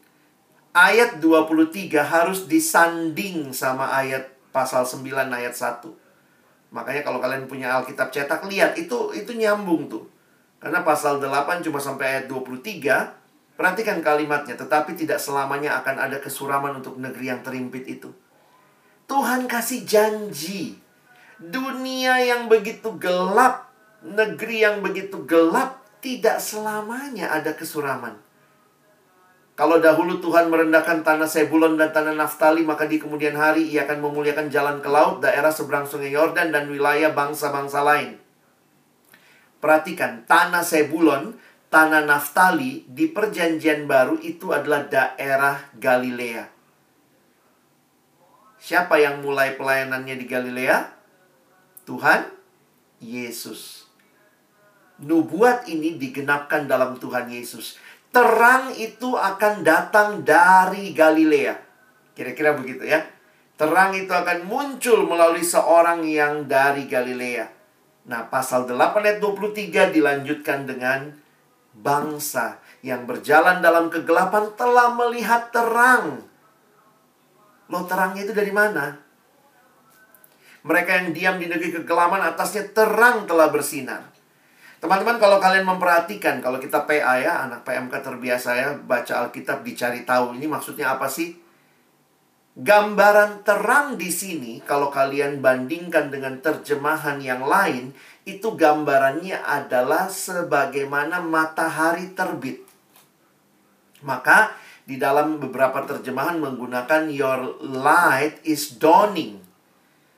ayat 0.72 1.20
23 1.22 1.92
harus 2.02 2.44
disanding 2.44 3.52
sama 3.52 3.92
ayat 3.92 4.28
pasal 4.52 4.84
9 4.84 5.04
ayat 5.28 5.54
1. 5.54 5.84
Makanya 6.68 7.00
kalau 7.04 7.18
kalian 7.22 7.48
punya 7.48 7.72
Alkitab 7.80 8.12
cetak, 8.12 8.44
lihat 8.48 8.76
itu 8.76 9.12
itu 9.16 9.32
nyambung 9.32 9.88
tuh. 9.88 10.04
Karena 10.58 10.82
pasal 10.82 11.22
8 11.22 11.64
cuma 11.64 11.78
sampai 11.78 12.18
ayat 12.18 12.24
23, 12.26 13.14
perhatikan 13.54 14.02
kalimatnya, 14.02 14.58
tetapi 14.58 14.98
tidak 14.98 15.22
selamanya 15.22 15.80
akan 15.80 15.96
ada 15.96 16.18
kesuraman 16.18 16.82
untuk 16.82 16.98
negeri 16.98 17.30
yang 17.30 17.40
terimpit 17.40 17.86
itu. 17.86 18.10
Tuhan 19.08 19.48
kasih 19.48 19.88
janji. 19.88 20.76
Dunia 21.38 22.18
yang 22.18 22.50
begitu 22.50 22.98
gelap, 22.98 23.70
negeri 24.02 24.66
yang 24.66 24.82
begitu 24.82 25.22
gelap, 25.24 25.80
tidak 26.02 26.42
selamanya 26.42 27.30
ada 27.30 27.54
kesuraman. 27.54 28.18
Kalau 29.58 29.82
dahulu 29.82 30.22
Tuhan 30.22 30.54
merendahkan 30.54 31.02
tanah 31.02 31.26
Sebulon 31.26 31.74
dan 31.74 31.90
tanah 31.90 32.14
Naftali, 32.14 32.62
maka 32.62 32.86
di 32.86 33.02
kemudian 33.02 33.34
hari 33.34 33.66
ia 33.66 33.90
akan 33.90 34.06
memuliakan 34.06 34.46
jalan 34.54 34.78
ke 34.78 34.86
laut, 34.86 35.18
daerah 35.18 35.50
seberang 35.50 35.82
sungai 35.82 36.14
Yordan, 36.14 36.54
dan 36.54 36.70
wilayah 36.70 37.10
bangsa-bangsa 37.10 37.82
lain. 37.82 38.22
Perhatikan, 39.58 40.22
tanah 40.30 40.62
Sebulon, 40.62 41.34
tanah 41.74 42.06
Naftali 42.06 42.86
di 42.86 43.10
perjanjian 43.10 43.90
baru 43.90 44.22
itu 44.22 44.54
adalah 44.54 44.86
daerah 44.86 45.58
Galilea. 45.74 46.46
Siapa 48.62 48.94
yang 49.02 49.26
mulai 49.26 49.58
pelayanannya 49.58 50.22
di 50.22 50.26
Galilea? 50.30 50.86
Tuhan 51.82 52.30
Yesus. 53.02 53.90
Nubuat 55.02 55.66
ini 55.66 55.98
digenapkan 55.98 56.70
dalam 56.70 56.94
Tuhan 57.02 57.26
Yesus. 57.26 57.87
Terang 58.08 58.72
itu 58.72 59.14
akan 59.14 59.60
datang 59.60 60.24
dari 60.24 60.96
Galilea. 60.96 61.54
Kira-kira 62.16 62.56
begitu 62.56 62.88
ya. 62.88 63.04
Terang 63.58 63.92
itu 63.92 64.10
akan 64.10 64.46
muncul 64.46 65.04
melalui 65.04 65.44
seorang 65.44 66.06
yang 66.06 66.46
dari 66.46 66.86
Galilea. 66.86 67.46
Nah, 68.08 68.24
pasal 68.32 68.64
8 68.64 69.04
ayat 69.04 69.18
23 69.20 69.92
dilanjutkan 69.92 70.64
dengan 70.64 71.12
bangsa 71.76 72.58
yang 72.80 73.04
berjalan 73.04 73.60
dalam 73.60 73.92
kegelapan 73.92 74.54
telah 74.56 74.94
melihat 74.94 75.52
terang. 75.52 76.24
Lo 77.68 77.84
terangnya 77.84 78.24
itu 78.24 78.32
dari 78.32 78.48
mana? 78.54 78.96
Mereka 80.64 80.90
yang 80.90 81.08
diam 81.12 81.36
di 81.36 81.46
negeri 81.46 81.82
kegelapan 81.82 82.24
atasnya 82.32 82.72
terang 82.72 83.28
telah 83.28 83.52
bersinar. 83.52 84.17
Teman-teman 84.78 85.18
kalau 85.18 85.42
kalian 85.42 85.66
memperhatikan 85.66 86.38
Kalau 86.38 86.62
kita 86.62 86.86
PA 86.86 87.18
ya, 87.18 87.46
anak 87.46 87.66
PMK 87.66 87.94
terbiasa 87.98 88.50
ya 88.54 88.68
Baca 88.78 89.26
Alkitab 89.26 89.66
dicari 89.66 90.06
tahu 90.06 90.38
Ini 90.38 90.46
maksudnya 90.46 90.94
apa 90.94 91.10
sih? 91.10 91.34
Gambaran 92.58 93.42
terang 93.42 93.98
di 93.98 94.10
sini 94.10 94.62
Kalau 94.62 94.90
kalian 94.90 95.42
bandingkan 95.42 96.10
dengan 96.14 96.38
terjemahan 96.38 97.18
yang 97.18 97.42
lain 97.42 97.90
Itu 98.22 98.54
gambarannya 98.54 99.42
adalah 99.42 100.06
sebagaimana 100.06 101.22
matahari 101.22 102.14
terbit 102.14 102.62
Maka 104.06 104.68
di 104.88 104.96
dalam 104.96 105.36
beberapa 105.36 105.84
terjemahan 105.84 106.40
menggunakan 106.40 107.12
your 107.12 107.60
light 107.60 108.40
is 108.48 108.80
dawning. 108.80 109.36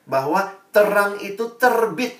Bahwa 0.07 0.47
terang 0.71 1.19
itu 1.19 1.59
terbit. 1.59 2.15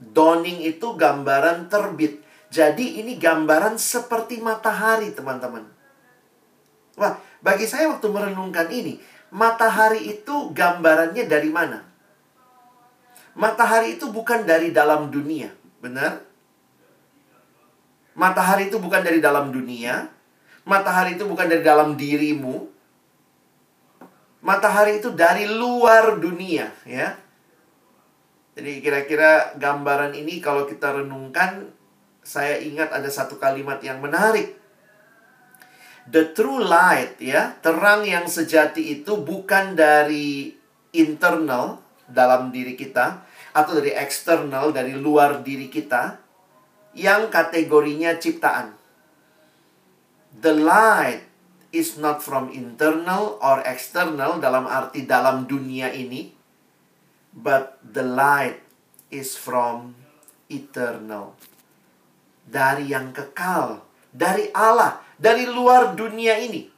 Dawning 0.00 0.64
itu 0.66 0.94
gambaran 0.94 1.70
terbit. 1.70 2.22
Jadi 2.50 3.02
ini 3.02 3.18
gambaran 3.18 3.78
seperti 3.78 4.38
matahari, 4.38 5.10
teman-teman. 5.10 5.66
Wah, 6.94 7.18
bagi 7.42 7.66
saya 7.66 7.90
waktu 7.90 8.06
merenungkan 8.06 8.70
ini, 8.70 9.02
matahari 9.34 10.06
itu 10.14 10.54
gambarannya 10.54 11.26
dari 11.26 11.50
mana? 11.50 11.82
Matahari 13.34 13.98
itu 13.98 14.06
bukan 14.14 14.46
dari 14.46 14.70
dalam 14.70 15.10
dunia, 15.10 15.50
benar? 15.82 16.22
Matahari 18.14 18.70
itu 18.70 18.78
bukan 18.78 19.02
dari 19.02 19.18
dalam 19.18 19.50
dunia, 19.50 20.06
Matahari 20.64 21.20
itu 21.20 21.28
bukan 21.28 21.44
dari 21.44 21.60
dalam 21.60 21.92
dirimu. 21.92 22.72
Matahari 24.40 25.00
itu 25.00 25.12
dari 25.12 25.44
luar 25.44 26.16
dunia, 26.16 26.72
ya. 26.88 27.16
Jadi 28.54 28.80
kira-kira 28.82 29.58
gambaran 29.58 30.14
ini 30.14 30.38
kalau 30.38 30.66
kita 30.66 30.94
renungkan, 31.02 31.74
saya 32.22 32.58
ingat 32.62 32.94
ada 32.94 33.10
satu 33.10 33.36
kalimat 33.36 33.82
yang 33.82 33.98
menarik. 33.98 34.54
The 36.06 36.36
true 36.36 36.62
light, 36.62 37.18
ya, 37.18 37.56
terang 37.64 38.06
yang 38.06 38.28
sejati 38.30 39.00
itu 39.02 39.18
bukan 39.18 39.74
dari 39.74 40.54
internal 40.94 41.82
dalam 42.06 42.52
diri 42.52 42.76
kita 42.76 43.24
atau 43.56 43.72
dari 43.74 43.96
eksternal 43.96 44.70
dari 44.70 44.92
luar 44.92 45.40
diri 45.40 45.72
kita 45.72 46.20
yang 46.92 47.32
kategorinya 47.32 48.20
ciptaan 48.20 48.76
the 50.40 50.54
light 50.54 51.22
is 51.70 51.98
not 51.98 52.22
from 52.22 52.50
internal 52.50 53.38
or 53.38 53.62
external 53.62 54.38
dalam 54.42 54.66
arti 54.66 55.06
dalam 55.06 55.46
dunia 55.46 55.90
ini, 55.90 56.34
but 57.34 57.82
the 57.82 58.06
light 58.06 58.62
is 59.10 59.34
from 59.34 59.98
eternal. 60.46 61.34
Dari 62.46 62.94
yang 62.94 63.10
kekal, 63.10 63.82
dari 64.14 64.54
Allah, 64.54 65.02
dari 65.18 65.44
luar 65.50 65.98
dunia 65.98 66.38
ini. 66.38 66.70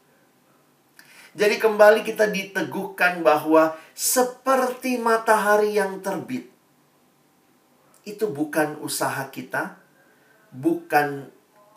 Jadi 1.36 1.60
kembali 1.60 2.00
kita 2.00 2.32
diteguhkan 2.32 3.20
bahwa 3.20 3.76
seperti 3.92 4.96
matahari 4.96 5.76
yang 5.76 6.00
terbit. 6.00 6.48
Itu 8.08 8.32
bukan 8.32 8.80
usaha 8.80 9.28
kita, 9.28 9.76
bukan 10.48 11.28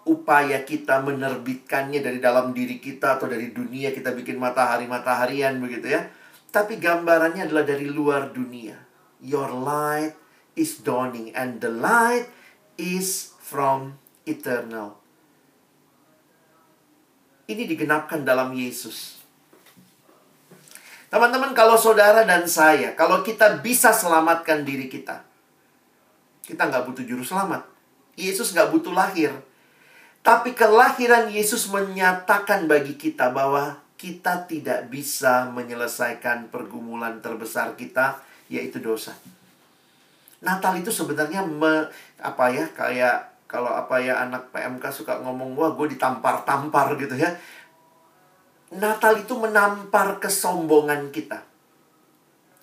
upaya 0.07 0.63
kita 0.63 1.03
menerbitkannya 1.03 1.99
dari 1.99 2.23
dalam 2.23 2.55
diri 2.55 2.79
kita 2.79 3.19
atau 3.19 3.27
dari 3.27 3.51
dunia 3.51 3.91
kita 3.91 4.15
bikin 4.15 4.39
matahari-mataharian 4.39 5.59
begitu 5.59 5.91
ya. 5.91 6.07
Tapi 6.49 6.81
gambarannya 6.81 7.45
adalah 7.45 7.65
dari 7.65 7.85
luar 7.85 8.33
dunia. 8.33 8.77
Your 9.21 9.53
light 9.53 10.17
is 10.57 10.81
dawning 10.81 11.29
and 11.37 11.61
the 11.61 11.69
light 11.69 12.25
is 12.79 13.37
from 13.37 14.01
eternal. 14.25 14.97
Ini 17.49 17.65
digenapkan 17.65 18.25
dalam 18.25 18.53
Yesus. 18.53 19.19
Teman-teman, 21.09 21.57
kalau 21.57 21.73
saudara 21.73 22.21
dan 22.21 22.45
saya, 22.45 22.93
kalau 22.93 23.25
kita 23.25 23.65
bisa 23.65 23.89
selamatkan 23.89 24.61
diri 24.61 24.85
kita, 24.85 25.25
kita 26.45 26.69
nggak 26.69 26.85
butuh 26.85 27.01
juru 27.01 27.25
selamat. 27.25 27.65
Yesus 28.13 28.53
nggak 28.53 28.69
butuh 28.69 28.93
lahir. 28.93 29.33
Tapi 30.21 30.53
kelahiran 30.53 31.33
Yesus 31.33 31.65
menyatakan 31.73 32.69
bagi 32.69 32.93
kita 32.93 33.33
bahwa 33.33 33.81
kita 33.99 34.47
tidak 34.47 34.87
bisa 34.87 35.51
menyelesaikan 35.51 36.47
pergumulan 36.47 37.19
terbesar 37.19 37.75
kita, 37.75 38.23
yaitu 38.47 38.79
dosa. 38.79 39.11
Natal 40.39 40.79
itu 40.79 40.87
sebenarnya 40.87 41.43
me, 41.43 41.91
apa 42.23 42.47
ya 42.47 42.63
kayak 42.71 43.43
kalau 43.43 43.75
apa 43.75 43.99
ya 43.99 44.23
anak 44.23 44.55
PMK 44.55 44.87
suka 44.93 45.19
ngomong 45.19 45.51
wah 45.59 45.75
gue 45.75 45.97
ditampar-tampar 45.97 46.95
gitu 46.95 47.17
ya 47.17 47.33
Natal 48.69 49.17
itu 49.17 49.33
menampar 49.33 50.21
kesombongan 50.21 51.09
kita. 51.09 51.41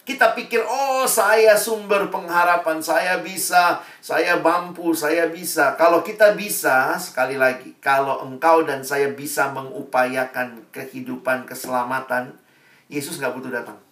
Kita 0.06 0.38
pikir, 0.38 0.62
oh 0.62 1.02
saya 1.02 1.58
sumber 1.58 2.06
pengharapan, 2.14 2.78
saya 2.78 3.18
bisa, 3.26 3.82
saya 3.98 4.38
mampu, 4.38 4.94
saya 4.94 5.26
bisa. 5.26 5.74
Kalau 5.74 6.06
kita 6.06 6.38
bisa, 6.38 6.94
sekali 6.94 7.34
lagi, 7.34 7.74
kalau 7.82 8.22
engkau 8.22 8.62
dan 8.62 8.86
saya 8.86 9.10
bisa 9.10 9.50
mengupayakan 9.50 10.62
kehidupan, 10.70 11.42
keselamatan, 11.42 12.38
Yesus 12.86 13.18
nggak 13.18 13.34
butuh 13.34 13.50
datang. 13.50 13.82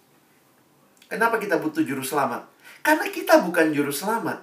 Kenapa 1.11 1.35
kita 1.35 1.59
butuh 1.59 1.83
juru 1.83 1.99
selamat? 1.99 2.47
Karena 2.79 3.11
kita 3.11 3.43
bukan 3.43 3.75
juru 3.75 3.91
selamat. 3.91 4.39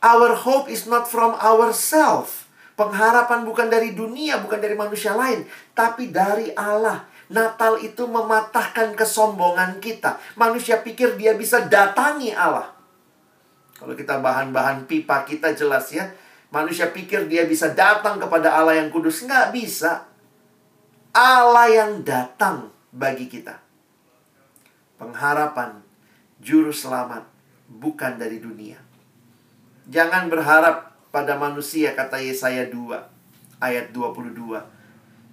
Our 0.00 0.32
hope 0.32 0.72
is 0.72 0.88
not 0.88 1.04
from 1.04 1.36
ourselves. 1.36 2.48
Pengharapan 2.72 3.44
bukan 3.44 3.68
dari 3.68 3.92
dunia, 3.92 4.40
bukan 4.40 4.64
dari 4.64 4.72
manusia 4.72 5.12
lain, 5.12 5.44
tapi 5.76 6.08
dari 6.08 6.56
Allah. 6.56 7.04
Natal 7.32 7.80
itu 7.80 8.04
mematahkan 8.04 8.92
kesombongan 8.92 9.80
kita. 9.80 10.20
Manusia 10.36 10.84
pikir 10.84 11.16
dia 11.16 11.32
bisa 11.32 11.64
datangi 11.64 12.30
Allah. 12.36 12.68
Kalau 13.80 13.96
kita 13.96 14.20
bahan-bahan 14.20 14.84
pipa 14.84 15.24
kita 15.24 15.56
jelas 15.56 15.90
ya. 15.90 16.06
Manusia 16.52 16.92
pikir 16.92 17.26
dia 17.26 17.48
bisa 17.48 17.72
datang 17.72 18.20
kepada 18.20 18.52
Allah 18.52 18.76
yang 18.76 18.92
kudus. 18.92 19.24
Nggak 19.24 19.56
bisa. 19.56 20.04
Allah 21.16 21.66
yang 21.72 22.04
datang 22.04 22.68
bagi 22.92 23.26
kita. 23.26 23.56
Pengharapan, 25.00 25.80
juru 26.38 26.70
selamat, 26.70 27.24
bukan 27.66 28.20
dari 28.20 28.38
dunia. 28.38 28.78
Jangan 29.88 30.28
berharap 30.30 30.94
pada 31.10 31.34
manusia 31.34 31.96
kata 31.96 32.20
Yesaya 32.22 32.68
2 32.68 33.60
ayat 33.60 33.90
22. 33.90 34.32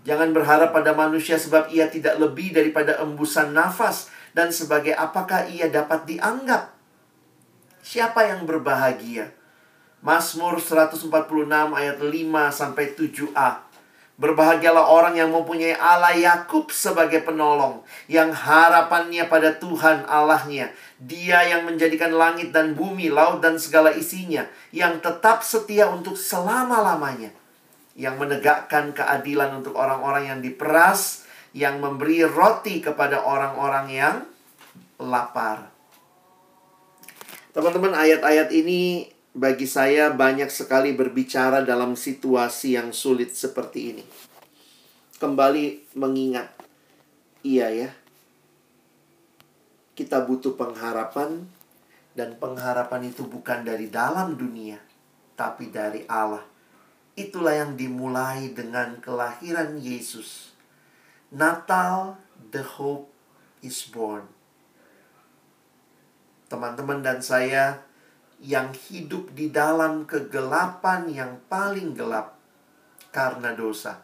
Jangan 0.07 0.31
berharap 0.31 0.71
pada 0.71 0.95
manusia 0.95 1.35
sebab 1.35 1.67
ia 1.75 1.91
tidak 1.91 2.15
lebih 2.15 2.55
daripada 2.55 3.03
embusan 3.03 3.51
nafas 3.51 4.07
dan 4.31 4.53
sebagai 4.55 4.95
apakah 4.95 5.49
ia 5.51 5.67
dapat 5.67 6.07
dianggap. 6.07 6.71
Siapa 7.83 8.27
yang 8.27 8.47
berbahagia? 8.47 9.35
Mazmur 9.99 10.63
146 10.63 11.11
ayat 11.51 11.97
5 11.99 12.07
sampai 12.55 12.85
7a. 12.95 13.67
Berbahagialah 14.19 14.83
orang 14.83 15.15
yang 15.15 15.31
mempunyai 15.31 15.79
Allah 15.79 16.11
Yakub 16.11 16.75
sebagai 16.75 17.23
penolong, 17.23 17.87
yang 18.11 18.35
harapannya 18.35 19.23
pada 19.31 19.55
Tuhan 19.55 20.03
Allahnya. 20.11 20.75
Dia 20.99 21.47
yang 21.47 21.63
menjadikan 21.63 22.11
langit 22.11 22.51
dan 22.51 22.75
bumi, 22.75 23.07
laut 23.07 23.39
dan 23.39 23.55
segala 23.55 23.95
isinya, 23.95 24.43
yang 24.75 24.99
tetap 24.99 25.39
setia 25.39 25.87
untuk 25.87 26.19
selama-lamanya. 26.19 27.31
Yang 27.99 28.15
menegakkan 28.15 28.95
keadilan 28.95 29.59
untuk 29.59 29.75
orang-orang 29.75 30.31
yang 30.31 30.39
diperas, 30.39 31.27
yang 31.51 31.83
memberi 31.83 32.23
roti 32.23 32.79
kepada 32.79 33.27
orang-orang 33.27 33.87
yang 33.91 34.15
lapar. 34.95 35.67
Teman-teman, 37.51 37.91
ayat-ayat 37.91 38.55
ini 38.55 39.11
bagi 39.35 39.67
saya 39.67 40.15
banyak 40.15 40.47
sekali 40.47 40.95
berbicara 40.95 41.59
dalam 41.65 41.99
situasi 41.99 42.79
yang 42.79 42.95
sulit 42.95 43.35
seperti 43.35 43.79
ini. 43.95 44.05
Kembali 45.19 45.95
mengingat, 45.99 46.55
iya 47.43 47.67
ya, 47.67 47.89
kita 49.99 50.23
butuh 50.23 50.55
pengharapan, 50.55 51.43
dan 52.15 52.39
pengharapan 52.39 53.11
itu 53.11 53.27
bukan 53.27 53.67
dari 53.67 53.91
dalam 53.91 54.39
dunia, 54.39 54.79
tapi 55.35 55.67
dari 55.67 56.07
Allah. 56.07 56.43
Itulah 57.19 57.51
yang 57.51 57.75
dimulai 57.75 58.55
dengan 58.55 58.95
kelahiran 59.03 59.75
Yesus. 59.75 60.55
Natal, 61.35 62.15
the 62.55 62.63
hope 62.63 63.11
is 63.59 63.83
born. 63.91 64.23
Teman-teman 66.47 67.03
dan 67.03 67.19
saya 67.19 67.83
yang 68.39 68.71
hidup 68.71 69.35
di 69.35 69.51
dalam 69.51 70.07
kegelapan 70.07 71.11
yang 71.11 71.43
paling 71.51 71.91
gelap 71.91 72.39
karena 73.11 73.51
dosa. 73.51 73.99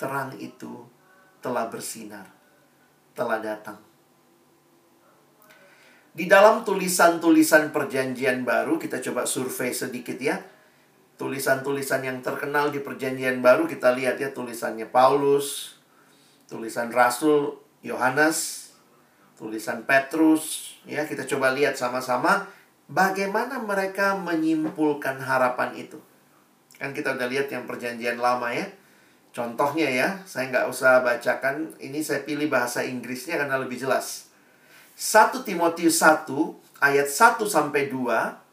Terang 0.00 0.32
itu 0.40 0.88
telah 1.44 1.68
bersinar, 1.68 2.24
telah 3.12 3.36
datang. 3.36 3.76
Di 6.10 6.24
dalam 6.24 6.64
tulisan-tulisan 6.64 7.68
Perjanjian 7.68 8.48
Baru, 8.48 8.80
kita 8.80 8.98
coba 9.04 9.28
survei 9.28 9.76
sedikit 9.76 10.16
ya. 10.16 10.40
Tulisan-tulisan 11.20 12.00
yang 12.00 12.24
terkenal 12.24 12.72
di 12.72 12.80
Perjanjian 12.80 13.44
Baru, 13.44 13.68
kita 13.68 13.92
lihat 13.92 14.16
ya 14.16 14.32
tulisannya 14.32 14.88
Paulus, 14.88 15.76
tulisan 16.48 16.88
Rasul 16.88 17.60
Yohanes, 17.84 18.72
tulisan 19.36 19.84
Petrus, 19.84 20.74
ya 20.88 21.04
kita 21.04 21.28
coba 21.28 21.52
lihat 21.52 21.76
sama-sama 21.76 22.48
Bagaimana 22.90 23.62
mereka 23.62 24.18
menyimpulkan 24.18 25.22
harapan 25.22 25.78
itu? 25.78 26.02
Kan 26.74 26.90
kita 26.90 27.14
udah 27.14 27.30
lihat 27.30 27.46
yang 27.46 27.62
perjanjian 27.62 28.18
lama 28.18 28.50
ya. 28.50 28.66
Contohnya 29.30 29.86
ya, 29.86 30.18
saya 30.26 30.50
nggak 30.50 30.66
usah 30.66 31.06
bacakan. 31.06 31.78
Ini 31.78 32.02
saya 32.02 32.26
pilih 32.26 32.50
bahasa 32.50 32.82
Inggrisnya 32.82 33.38
karena 33.38 33.62
lebih 33.62 33.78
jelas. 33.78 34.26
1 34.98 35.46
Timotius 35.46 36.02
1 36.02 36.34
ayat 36.82 37.06
1 37.06 37.46
sampai 37.46 37.86
2. 37.94 38.49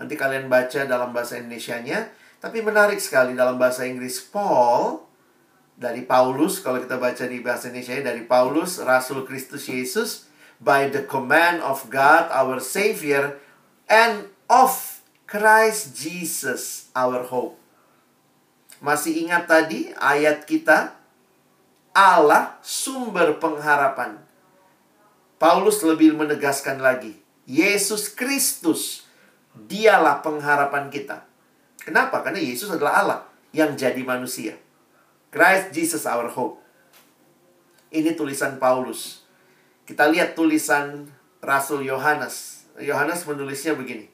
Nanti 0.00 0.16
kalian 0.16 0.48
baca 0.48 0.88
dalam 0.88 1.12
bahasa 1.12 1.36
Indonesianya. 1.36 2.08
Tapi 2.40 2.64
menarik 2.64 2.96
sekali 2.96 3.36
dalam 3.36 3.60
bahasa 3.60 3.84
Inggris 3.84 4.16
Paul 4.16 5.04
dari 5.76 6.08
Paulus 6.08 6.64
kalau 6.64 6.80
kita 6.80 6.96
baca 6.96 7.28
di 7.28 7.44
bahasa 7.44 7.68
Indonesia 7.68 8.00
dari 8.00 8.24
Paulus 8.24 8.80
Rasul 8.80 9.28
Kristus 9.28 9.68
Yesus 9.68 10.24
by 10.56 10.88
the 10.88 11.04
command 11.04 11.60
of 11.60 11.84
God 11.92 12.32
our 12.32 12.64
Savior 12.64 13.36
and 13.92 14.24
of 14.48 15.04
Christ 15.28 15.92
Jesus 16.00 16.88
our 16.96 17.28
hope. 17.28 17.60
Masih 18.80 19.28
ingat 19.28 19.44
tadi 19.44 19.92
ayat 20.00 20.48
kita? 20.48 20.96
Allah 21.92 22.56
sumber 22.64 23.36
pengharapan. 23.36 24.16
Paulus 25.36 25.84
lebih 25.84 26.16
menegaskan 26.16 26.80
lagi, 26.80 27.20
Yesus 27.44 28.08
Kristus 28.08 29.09
dialah 29.54 30.22
pengharapan 30.22 30.90
kita. 30.90 31.26
Kenapa? 31.80 32.22
Karena 32.22 32.38
Yesus 32.38 32.70
adalah 32.70 33.02
Allah 33.02 33.20
yang 33.50 33.74
jadi 33.74 34.00
manusia. 34.04 34.54
Christ 35.30 35.74
Jesus 35.74 36.04
our 36.06 36.30
hope. 36.30 36.58
Ini 37.90 38.14
tulisan 38.14 38.58
Paulus. 38.62 39.26
Kita 39.86 40.06
lihat 40.06 40.38
tulisan 40.38 41.10
Rasul 41.42 41.82
Yohanes. 41.82 42.66
Yohanes 42.78 43.26
menulisnya 43.26 43.74
begini. 43.74 44.06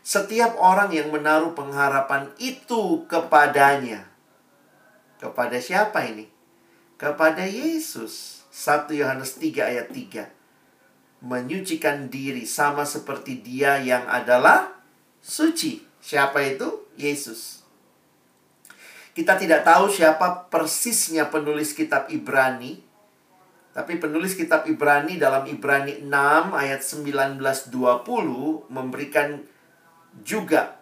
Setiap 0.00 0.56
orang 0.56 0.88
yang 0.88 1.12
menaruh 1.12 1.52
pengharapan 1.52 2.32
itu 2.40 3.04
kepadanya. 3.04 4.08
Kepada 5.20 5.60
siapa 5.60 6.00
ini? 6.08 6.24
Kepada 6.96 7.44
Yesus. 7.44 8.40
1 8.48 8.88
Yohanes 8.96 9.36
3 9.36 9.68
ayat 9.68 9.92
3. 9.92 10.37
Menyucikan 11.18 12.06
diri 12.06 12.46
sama 12.46 12.86
seperti 12.86 13.42
dia 13.42 13.82
yang 13.82 14.06
adalah 14.06 14.70
suci. 15.18 15.82
Siapa 15.98 16.38
itu? 16.46 16.86
Yesus. 16.94 17.62
Kita 19.18 19.34
tidak 19.34 19.66
tahu 19.66 19.90
siapa 19.90 20.46
persisnya 20.46 21.26
penulis 21.26 21.74
kitab 21.74 22.06
Ibrani. 22.06 22.78
Tapi 23.74 23.98
penulis 23.98 24.38
kitab 24.38 24.66
Ibrani 24.70 25.18
dalam 25.18 25.42
Ibrani 25.46 26.06
6 26.06 26.10
ayat 26.54 26.80
19-20 26.86 27.74
memberikan 28.70 29.42
juga 30.22 30.78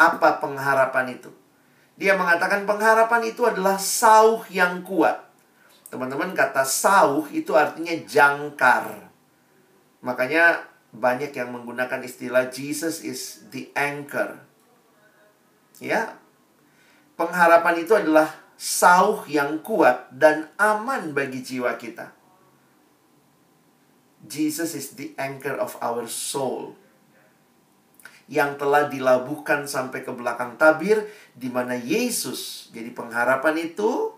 apa 0.00 0.40
pengharapan 0.40 1.12
itu. 1.12 1.28
Dia 2.00 2.18
mengatakan 2.18 2.66
pengharapan 2.66 3.22
itu 3.30 3.46
adalah 3.46 3.76
sauh 3.76 4.42
yang 4.50 4.80
kuat. 4.80 5.20
Teman-teman 5.92 6.34
kata 6.34 6.66
sauh 6.66 7.28
itu 7.30 7.54
artinya 7.54 7.94
jangkar. 8.02 9.03
Makanya 10.04 10.68
banyak 10.92 11.32
yang 11.32 11.50
menggunakan 11.50 12.04
istilah 12.04 12.52
Jesus 12.52 13.00
is 13.00 13.48
the 13.48 13.72
anchor. 13.72 14.36
Ya, 15.82 16.20
pengharapan 17.16 17.82
itu 17.82 17.96
adalah 17.96 18.30
sauh 18.54 19.26
yang 19.26 19.58
kuat 19.64 20.12
dan 20.14 20.52
aman 20.60 21.16
bagi 21.16 21.42
jiwa 21.42 21.74
kita. 21.80 22.14
Jesus 24.24 24.76
is 24.76 24.94
the 24.94 25.16
anchor 25.16 25.56
of 25.56 25.74
our 25.80 26.06
soul. 26.06 26.76
Yang 28.24 28.64
telah 28.64 28.88
dilabuhkan 28.88 29.68
sampai 29.68 30.00
ke 30.00 30.12
belakang 30.14 30.56
tabir 30.56 31.04
di 31.36 31.52
mana 31.52 31.76
Yesus 31.76 32.72
jadi 32.72 32.88
pengharapan 32.96 33.68
itu 33.68 34.16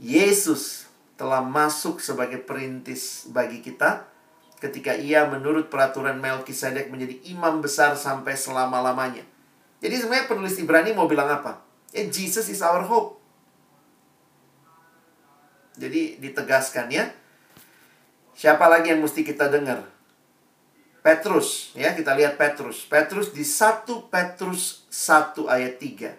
Yesus 0.00 0.88
telah 1.20 1.44
masuk 1.44 2.00
sebagai 2.00 2.40
perintis 2.40 3.28
bagi 3.28 3.60
kita 3.60 4.15
ketika 4.56 4.96
ia 4.96 5.28
menurut 5.28 5.68
peraturan 5.68 6.16
Melkisedek 6.16 6.88
menjadi 6.88 7.20
imam 7.28 7.60
besar 7.60 7.92
sampai 7.96 8.34
selama-lamanya. 8.34 9.24
Jadi 9.80 9.94
sebenarnya 10.00 10.28
penulis 10.28 10.56
Ibrani 10.56 10.96
mau 10.96 11.04
bilang 11.04 11.28
apa? 11.28 11.60
Eh, 11.92 12.08
Jesus 12.08 12.48
is 12.48 12.64
our 12.64 12.84
hope. 12.88 13.20
Jadi 15.76 16.16
ditegaskan 16.16 16.88
ya. 16.88 17.12
Siapa 18.32 18.64
lagi 18.68 18.92
yang 18.92 19.04
mesti 19.04 19.20
kita 19.20 19.52
dengar? 19.52 19.84
Petrus, 21.04 21.70
ya 21.76 21.94
kita 21.94 22.16
lihat 22.16 22.34
Petrus. 22.34 22.82
Petrus 22.88 23.30
di 23.30 23.46
1 23.46 24.10
Petrus 24.10 24.88
1 24.90 25.46
ayat 25.46 25.78
3. 25.78 26.16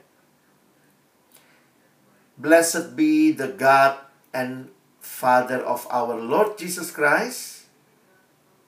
Blessed 2.38 2.94
be 2.94 3.34
the 3.34 3.50
God 3.50 3.98
and 4.30 4.70
Father 5.02 5.58
of 5.66 5.90
our 5.90 6.14
Lord 6.14 6.56
Jesus 6.62 6.94
Christ. 6.94 7.57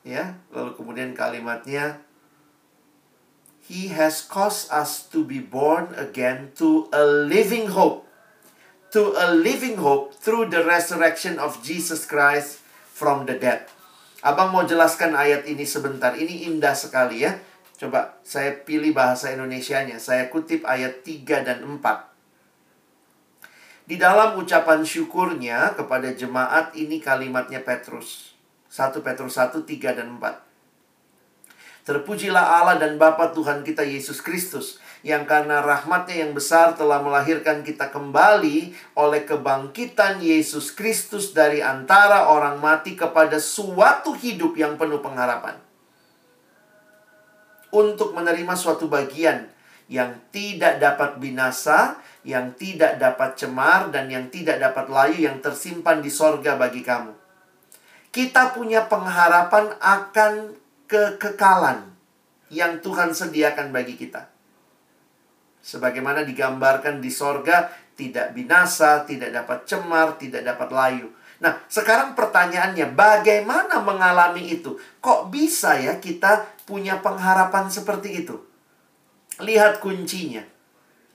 Ya, 0.07 0.39
lalu 0.55 0.79
kemudian 0.79 1.11
kalimatnya 1.11 1.99
He 3.69 3.93
has 3.93 4.25
caused 4.25 4.73
us 4.73 5.05
to 5.13 5.21
be 5.21 5.37
born 5.37 5.93
again 5.93 6.57
to 6.57 6.89
a 6.89 7.05
living 7.05 7.69
hope. 7.69 8.09
To 8.97 9.13
a 9.13 9.29
living 9.29 9.77
hope 9.77 10.17
through 10.17 10.49
the 10.49 10.65
resurrection 10.65 11.37
of 11.37 11.61
Jesus 11.61 12.09
Christ 12.09 12.65
from 12.89 13.29
the 13.29 13.37
dead. 13.37 13.69
Abang 14.25 14.49
mau 14.49 14.65
jelaskan 14.65 15.13
ayat 15.13 15.45
ini 15.45 15.69
sebentar. 15.69 16.17
Ini 16.17 16.49
indah 16.49 16.73
sekali 16.73 17.21
ya. 17.21 17.37
Coba 17.77 18.17
saya 18.25 18.57
pilih 18.57 18.89
bahasa 18.89 19.29
Indonesianya. 19.29 20.01
Saya 20.01 20.33
kutip 20.33 20.65
ayat 20.65 21.05
3 21.05 21.45
dan 21.45 21.61
4. 21.61 21.79
Di 23.85 24.01
dalam 24.01 24.33
ucapan 24.41 24.81
syukurnya 24.81 25.77
kepada 25.77 26.09
jemaat 26.09 26.73
ini 26.73 26.97
kalimatnya 26.97 27.61
Petrus. 27.61 28.33
1 28.69 29.01
Petrus 29.01 29.33
1, 29.33 29.65
3 29.65 29.97
dan 29.97 30.21
4. 30.21 30.49
Terpujilah 31.89 32.61
Allah 32.61 32.77
dan 32.77 33.01
Bapa 33.01 33.33
Tuhan 33.33 33.65
kita 33.65 33.81
Yesus 33.81 34.21
Kristus 34.21 34.77
yang 35.01 35.25
karena 35.25 35.65
rahmatnya 35.65 36.21
yang 36.21 36.37
besar 36.37 36.77
telah 36.77 37.01
melahirkan 37.01 37.65
kita 37.65 37.89
kembali 37.89 38.77
oleh 38.93 39.25
kebangkitan 39.25 40.21
Yesus 40.21 40.69
Kristus 40.69 41.33
dari 41.33 41.65
antara 41.65 42.29
orang 42.29 42.61
mati 42.61 42.93
kepada 42.93 43.41
suatu 43.41 44.13
hidup 44.13 44.53
yang 44.53 44.77
penuh 44.77 45.01
pengharapan. 45.01 45.57
Untuk 47.73 48.13
menerima 48.13 48.53
suatu 48.53 48.85
bagian 48.85 49.49
yang 49.89 50.13
tidak 50.29 50.77
dapat 50.77 51.17
binasa, 51.17 51.97
yang 52.21 52.53
tidak 52.53 53.01
dapat 53.01 53.33
cemar, 53.33 53.89
dan 53.89 54.13
yang 54.13 54.29
tidak 54.29 54.61
dapat 54.61 54.85
layu 54.93 55.25
yang 55.25 55.41
tersimpan 55.41 56.05
di 56.05 56.13
sorga 56.13 56.53
bagi 56.53 56.85
kamu. 56.85 57.18
Kita 58.09 58.57
punya 58.57 58.89
pengharapan 58.89 59.69
akan 59.77 60.57
kekekalan 60.89 61.85
yang 62.49 62.81
Tuhan 62.81 63.13
sediakan 63.13 63.69
bagi 63.69 63.93
kita. 63.93 64.25
Sebagaimana 65.61 66.25
digambarkan 66.25 66.97
di 66.97 67.13
sorga, 67.13 67.69
tidak 67.93 68.33
binasa, 68.33 69.05
tidak 69.05 69.29
dapat 69.29 69.69
cemar, 69.69 70.17
tidak 70.17 70.41
dapat 70.41 70.69
layu. 70.73 71.07
Nah, 71.39 71.55
sekarang 71.71 72.17
pertanyaannya, 72.17 72.91
bagaimana 72.97 73.79
mengalami 73.79 74.59
itu? 74.59 74.75
Kok 74.99 75.31
bisa 75.31 75.77
ya 75.79 76.01
kita 76.01 76.47
punya 76.67 76.99
pengharapan 76.99 77.71
seperti 77.71 78.25
itu? 78.25 78.35
Lihat 79.39 79.79
kuncinya. 79.79 80.43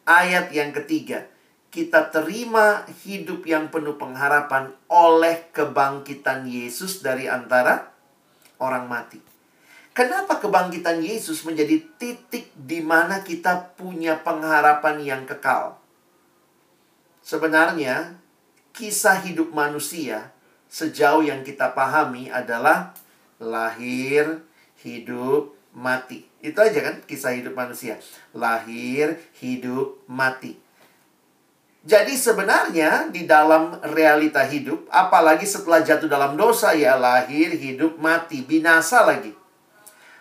Ayat 0.04 0.52
yang 0.52 0.72
ketiga. 0.72 1.28
Kita 1.74 2.06
terima 2.06 2.86
hidup 3.02 3.42
yang 3.50 3.66
penuh 3.66 3.98
pengharapan 3.98 4.70
oleh 4.86 5.50
kebangkitan 5.50 6.46
Yesus 6.46 7.02
dari 7.02 7.26
antara 7.26 7.90
orang 8.62 8.86
mati. 8.86 9.18
Kenapa 9.90 10.38
kebangkitan 10.38 11.02
Yesus 11.02 11.42
menjadi 11.42 11.82
titik 11.98 12.54
di 12.54 12.78
mana 12.78 13.26
kita 13.26 13.74
punya 13.74 14.22
pengharapan 14.22 15.02
yang 15.02 15.22
kekal? 15.26 15.74
Sebenarnya, 17.26 18.22
kisah 18.70 19.26
hidup 19.26 19.50
manusia 19.50 20.30
sejauh 20.70 21.26
yang 21.26 21.42
kita 21.42 21.74
pahami 21.74 22.30
adalah 22.30 22.94
lahir, 23.42 24.46
hidup, 24.78 25.54
mati. 25.74 26.26
Itu 26.38 26.62
aja 26.62 26.86
kan 26.86 27.02
kisah 27.02 27.34
hidup 27.34 27.58
manusia. 27.58 27.98
Lahir, 28.30 29.18
hidup, 29.42 30.02
mati. 30.06 30.63
Jadi 31.84 32.16
sebenarnya 32.16 33.12
di 33.12 33.28
dalam 33.28 33.76
realita 33.92 34.40
hidup, 34.40 34.88
apalagi 34.88 35.44
setelah 35.44 35.84
jatuh 35.84 36.08
dalam 36.08 36.32
dosa 36.32 36.72
ya 36.72 36.96
lahir, 36.96 37.52
hidup, 37.52 38.00
mati, 38.00 38.40
binasa 38.40 39.04
lagi. 39.04 39.36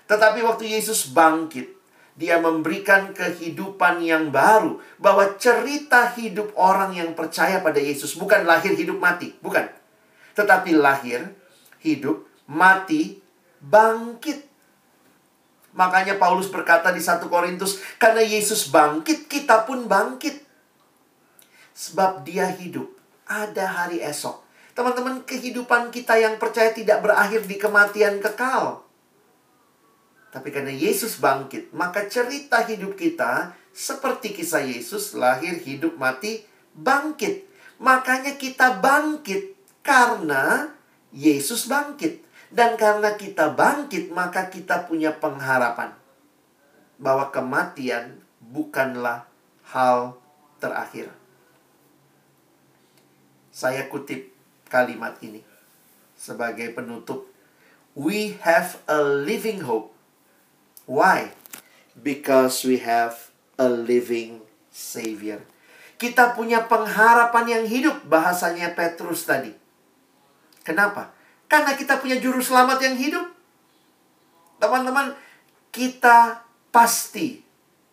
Tetapi 0.04 0.44
waktu 0.44 0.76
Yesus 0.76 1.16
bangkit, 1.16 1.72
dia 2.20 2.36
memberikan 2.44 3.16
kehidupan 3.16 4.04
yang 4.04 4.28
baru. 4.28 4.84
Bahwa 5.00 5.40
cerita 5.40 6.12
hidup 6.12 6.52
orang 6.60 7.00
yang 7.00 7.16
percaya 7.16 7.64
pada 7.64 7.80
Yesus 7.80 8.20
bukan 8.20 8.44
lahir, 8.44 8.76
hidup, 8.76 9.00
mati. 9.00 9.32
Bukan. 9.40 9.64
Tetapi 10.36 10.76
lahir, 10.76 11.32
hidup, 11.80 12.28
mati, 12.52 13.24
bangkit. 13.64 14.52
Makanya 15.80 16.20
Paulus 16.20 16.52
berkata 16.52 16.92
di 16.92 17.00
1 17.00 17.24
Korintus, 17.32 17.80
karena 17.96 18.20
Yesus 18.20 18.68
bangkit, 18.68 19.32
kita 19.32 19.64
pun 19.64 19.88
bangkit. 19.88 20.43
Sebab 21.74 22.22
dia 22.22 22.50
hidup, 22.54 22.90
ada 23.26 23.66
hari 23.66 24.00
esok. 24.00 24.46
Teman-teman, 24.74 25.22
kehidupan 25.26 25.94
kita 25.94 26.18
yang 26.18 26.38
percaya 26.42 26.74
tidak 26.74 27.02
berakhir 27.06 27.46
di 27.46 27.58
kematian 27.58 28.18
kekal. 28.22 28.82
Tapi 30.34 30.50
karena 30.50 30.74
Yesus 30.74 31.22
bangkit, 31.22 31.70
maka 31.78 32.10
cerita 32.10 32.66
hidup 32.66 32.98
kita 32.98 33.54
seperti 33.70 34.34
kisah 34.34 34.66
Yesus 34.66 35.14
lahir, 35.14 35.62
hidup, 35.62 35.94
mati, 35.98 36.42
bangkit. 36.74 37.46
Makanya 37.78 38.34
kita 38.38 38.82
bangkit 38.82 39.54
karena 39.86 40.74
Yesus 41.14 41.70
bangkit. 41.70 42.26
Dan 42.54 42.78
karena 42.78 43.14
kita 43.18 43.54
bangkit, 43.54 44.14
maka 44.14 44.50
kita 44.50 44.86
punya 44.86 45.14
pengharapan 45.14 45.94
bahwa 47.02 47.34
kematian 47.34 48.22
bukanlah 48.42 49.26
hal 49.70 50.18
terakhir. 50.62 51.10
Saya 53.54 53.86
kutip 53.86 54.34
kalimat 54.66 55.22
ini 55.22 55.46
sebagai 56.18 56.74
penutup. 56.74 57.30
We 57.94 58.42
have 58.42 58.82
a 58.90 58.98
living 58.98 59.62
hope 59.62 59.94
Why? 60.84 61.32
Because 61.96 62.68
we 62.68 62.84
have 62.84 63.32
a 63.56 63.72
living 63.72 64.44
Savior. 64.68 65.40
Kita 65.96 66.36
punya 66.36 66.68
pengharapan 66.68 67.46
yang 67.48 67.64
hidup, 67.64 68.04
bahasanya 68.04 68.76
Petrus 68.76 69.24
tadi. 69.24 69.56
Kenapa? 70.68 71.16
Karena 71.48 71.78
kita 71.80 72.04
punya 72.04 72.20
juru 72.20 72.44
selamat 72.44 72.84
yang 72.84 72.96
hidup. 73.00 73.28
Teman-teman, 74.60 75.16
kita 75.72 76.44
pasti 76.74 77.40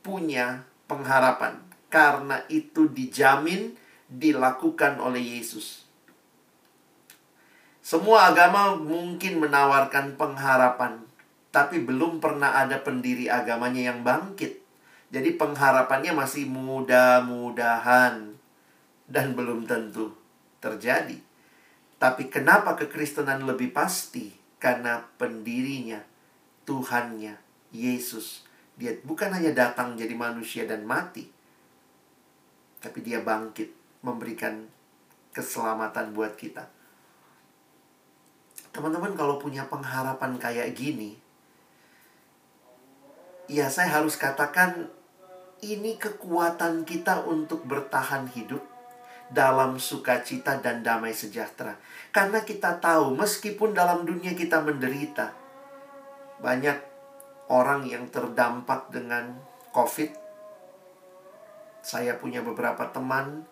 punya 0.03 0.67
pengharapan. 0.91 1.63
Karena 1.87 2.43
itu 2.51 2.91
dijamin 2.91 3.79
dilakukan 4.11 4.99
oleh 4.99 5.39
Yesus. 5.39 5.87
Semua 7.81 8.35
agama 8.35 8.75
mungkin 8.75 9.39
menawarkan 9.39 10.19
pengharapan, 10.19 11.07
tapi 11.55 11.81
belum 11.81 12.19
pernah 12.19 12.59
ada 12.59 12.83
pendiri 12.83 13.31
agamanya 13.31 13.95
yang 13.95 14.03
bangkit. 14.03 14.59
Jadi 15.11 15.35
pengharapannya 15.35 16.15
masih 16.15 16.47
mudah-mudahan 16.47 18.35
dan 19.11 19.27
belum 19.35 19.67
tentu 19.67 20.15
terjadi. 20.63 21.19
Tapi 21.99 22.31
kenapa 22.31 22.79
kekristenan 22.79 23.43
lebih 23.43 23.75
pasti? 23.75 24.31
Karena 24.61 25.03
pendirinya, 25.19 25.99
Tuhannya, 26.69 27.35
Yesus. 27.75 28.47
Dia 28.79 28.95
bukan 29.03 29.35
hanya 29.35 29.51
datang 29.51 29.99
jadi 29.99 30.15
manusia 30.15 30.63
dan 30.65 30.87
mati, 30.87 31.27
tapi 32.81 33.03
dia 33.03 33.21
bangkit 33.21 33.80
memberikan 34.01 34.67
keselamatan 35.31 36.13
buat 36.17 36.35
kita. 36.35 36.67
Teman-teman 38.71 39.15
kalau 39.19 39.37
punya 39.37 39.67
pengharapan 39.67 40.39
kayak 40.39 40.75
gini, 40.75 41.19
ya 43.51 43.67
saya 43.67 43.99
harus 43.99 44.15
katakan 44.15 44.87
ini 45.61 45.99
kekuatan 45.99 46.87
kita 46.87 47.27
untuk 47.27 47.67
bertahan 47.67 48.31
hidup 48.33 48.63
dalam 49.31 49.79
sukacita 49.79 50.59
dan 50.59 50.83
damai 50.83 51.15
sejahtera. 51.15 51.79
Karena 52.11 52.43
kita 52.43 52.83
tahu 52.83 53.15
meskipun 53.15 53.75
dalam 53.75 54.03
dunia 54.03 54.35
kita 54.35 54.63
menderita, 54.63 55.35
banyak 56.43 56.79
orang 57.51 57.87
yang 57.87 58.07
terdampak 58.11 58.91
dengan 58.91 59.39
COVID. 59.71 60.11
Saya 61.83 62.19
punya 62.19 62.43
beberapa 62.43 62.91
teman, 62.91 63.47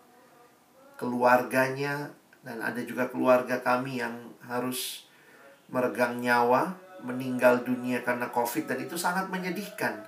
keluarganya, 0.99 2.11
dan 2.43 2.59
ada 2.59 2.83
juga 2.83 3.07
keluarga 3.07 3.63
kami 3.63 4.03
yang 4.03 4.35
harus 4.45 5.07
meregang 5.71 6.19
nyawa, 6.19 6.75
meninggal 7.07 7.63
dunia 7.63 8.03
karena 8.03 8.27
COVID, 8.35 8.67
dan 8.67 8.79
itu 8.83 8.99
sangat 8.99 9.31
menyedihkan. 9.31 10.05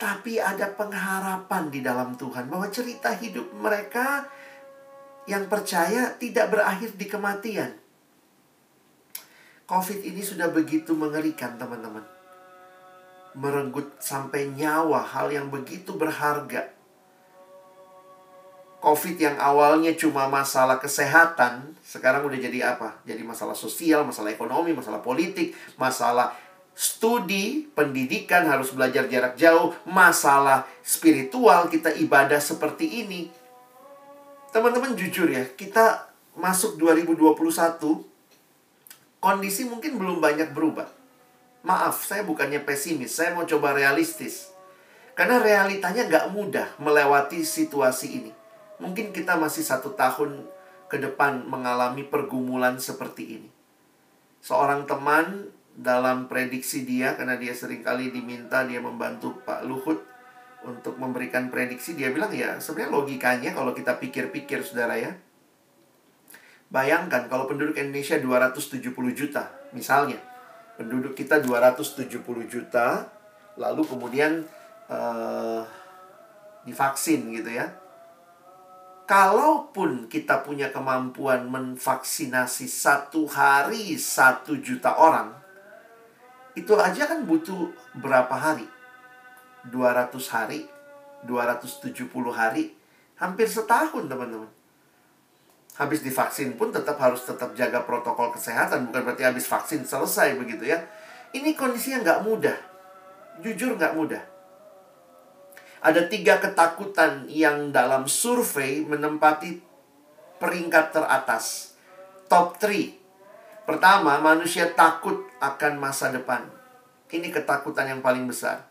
Tapi 0.00 0.42
ada 0.42 0.72
pengharapan 0.74 1.70
di 1.70 1.84
dalam 1.84 2.18
Tuhan 2.18 2.50
bahwa 2.50 2.66
cerita 2.72 3.14
hidup 3.14 3.52
mereka 3.54 4.26
yang 5.28 5.46
percaya 5.46 6.16
tidak 6.16 6.50
berakhir 6.50 6.96
di 6.96 7.06
kematian. 7.06 7.70
COVID 9.68 10.00
ini 10.02 10.24
sudah 10.24 10.50
begitu 10.50 10.96
mengerikan, 10.98 11.54
teman-teman. 11.54 12.02
Merenggut 13.38 14.02
sampai 14.02 14.50
nyawa, 14.50 15.06
hal 15.06 15.30
yang 15.30 15.46
begitu 15.52 15.94
berharga. 15.94 16.79
COVID 18.80 19.16
yang 19.20 19.36
awalnya 19.36 19.92
cuma 19.92 20.24
masalah 20.24 20.80
kesehatan, 20.80 21.76
sekarang 21.84 22.24
udah 22.24 22.40
jadi 22.40 22.72
apa? 22.72 22.96
Jadi 23.04 23.20
masalah 23.20 23.52
sosial, 23.52 24.08
masalah 24.08 24.32
ekonomi, 24.32 24.72
masalah 24.72 25.04
politik, 25.04 25.52
masalah 25.76 26.32
studi, 26.72 27.68
pendidikan 27.76 28.48
harus 28.48 28.72
belajar 28.72 29.04
jarak 29.04 29.36
jauh, 29.36 29.76
masalah 29.84 30.64
spiritual 30.80 31.68
kita 31.68 31.92
ibadah 31.92 32.40
seperti 32.40 33.04
ini. 33.04 33.28
Teman-teman 34.48 34.96
jujur 34.96 35.28
ya, 35.28 35.44
kita 35.44 36.08
masuk 36.40 36.80
2021 36.80 37.36
kondisi 39.20 39.68
mungkin 39.68 40.00
belum 40.00 40.24
banyak 40.24 40.56
berubah. 40.56 40.88
Maaf, 41.68 42.08
saya 42.08 42.24
bukannya 42.24 42.64
pesimis, 42.64 43.12
saya 43.12 43.36
mau 43.36 43.44
coba 43.44 43.76
realistis. 43.76 44.48
Karena 45.12 45.36
realitanya 45.36 46.08
nggak 46.08 46.32
mudah 46.32 46.80
melewati 46.80 47.44
situasi 47.44 48.08
ini. 48.24 48.39
Mungkin 48.80 49.12
kita 49.12 49.36
masih 49.36 49.60
satu 49.60 49.92
tahun 49.92 50.48
ke 50.90 50.98
depan 50.98 51.46
mengalami 51.46 52.02
pergumulan 52.08 52.80
seperti 52.80 53.38
ini. 53.38 53.50
Seorang 54.40 54.88
teman 54.88 55.52
dalam 55.76 56.26
prediksi 56.26 56.82
dia 56.82 57.14
karena 57.14 57.38
dia 57.38 57.54
sering 57.54 57.86
kali 57.86 58.10
diminta 58.10 58.66
dia 58.66 58.82
membantu 58.82 59.38
Pak 59.46 59.62
Luhut 59.68 60.02
untuk 60.66 60.98
memberikan 61.00 61.48
prediksi 61.48 61.96
dia 61.96 62.12
bilang 62.12 62.34
ya 62.34 62.60
sebenarnya 62.60 62.92
logikanya 62.92 63.50
kalau 63.54 63.70
kita 63.76 64.00
pikir-pikir 64.00 64.66
saudara 64.66 64.98
ya. 64.98 65.12
Bayangkan 66.72 67.28
kalau 67.30 67.46
penduduk 67.46 67.78
Indonesia 67.78 68.18
270 68.18 68.90
juta 69.14 69.52
misalnya. 69.76 70.18
Penduduk 70.80 71.12
kita 71.12 71.44
270 71.44 72.24
juta 72.48 73.12
lalu 73.60 73.84
kemudian 73.84 74.48
uh, 74.88 75.60
divaksin 76.64 77.28
gitu 77.36 77.52
ya 77.52 77.68
kalaupun 79.10 80.06
kita 80.06 80.46
punya 80.46 80.70
kemampuan 80.70 81.50
menvaksinasi 81.50 82.70
satu 82.70 83.26
hari 83.26 83.98
satu 83.98 84.54
juta 84.62 84.94
orang 84.94 85.34
itu 86.54 86.70
aja 86.78 87.10
kan 87.10 87.26
butuh 87.26 87.74
berapa 87.98 88.30
hari? 88.30 88.70
200 89.66 90.14
hari, 90.30 90.66
270 91.26 92.06
hari, 92.30 92.74
hampir 93.18 93.46
setahun 93.50 94.06
teman-teman. 94.06 94.48
Habis 95.78 96.06
divaksin 96.06 96.54
pun 96.54 96.70
tetap 96.70 96.98
harus 96.98 97.22
tetap 97.26 97.54
jaga 97.54 97.82
protokol 97.84 98.30
kesehatan, 98.34 98.90
bukan 98.90 99.10
berarti 99.10 99.26
habis 99.26 99.46
vaksin 99.46 99.86
selesai 99.86 100.38
begitu 100.38 100.70
ya. 100.70 100.80
Ini 101.30 101.54
kondisinya 101.54 102.02
nggak 102.02 102.20
mudah, 102.26 102.58
jujur 103.42 103.74
nggak 103.78 103.94
mudah. 103.94 104.22
Ada 105.80 106.12
tiga 106.12 106.36
ketakutan 106.36 107.24
yang 107.28 107.72
dalam 107.72 108.04
survei 108.04 108.84
menempati 108.84 109.60
peringkat 110.36 110.92
teratas. 110.92 111.76
Top 112.28 112.60
3 112.60 113.00
Pertama, 113.70 114.18
manusia 114.18 114.66
takut 114.74 115.30
akan 115.38 115.78
masa 115.78 116.10
depan. 116.10 116.42
Ini 117.06 117.30
ketakutan 117.30 117.86
yang 117.86 118.02
paling 118.02 118.26
besar. 118.26 118.66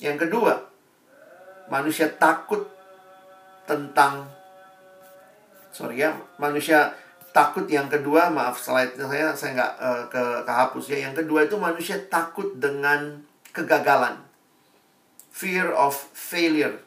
Yang 0.00 0.24
kedua, 0.24 0.64
manusia 1.68 2.08
takut 2.08 2.64
tentang 3.68 4.24
sorry 5.68 6.00
ya, 6.08 6.16
manusia 6.40 6.96
takut 7.36 7.68
yang 7.68 7.92
kedua, 7.92 8.32
maaf 8.32 8.56
slide 8.56 8.96
saya 8.96 9.36
saya 9.36 9.50
nggak 9.60 9.72
uh, 9.76 10.02
ke 10.08 10.22
kehapus 10.48 10.84
ya. 10.88 10.98
Yang 11.04 11.14
kedua 11.20 11.44
itu 11.44 11.56
manusia 11.60 12.00
takut 12.08 12.48
dengan 12.56 13.20
kegagalan. 13.52 14.24
Fear 15.34 15.74
of 15.74 15.98
failure. 16.14 16.78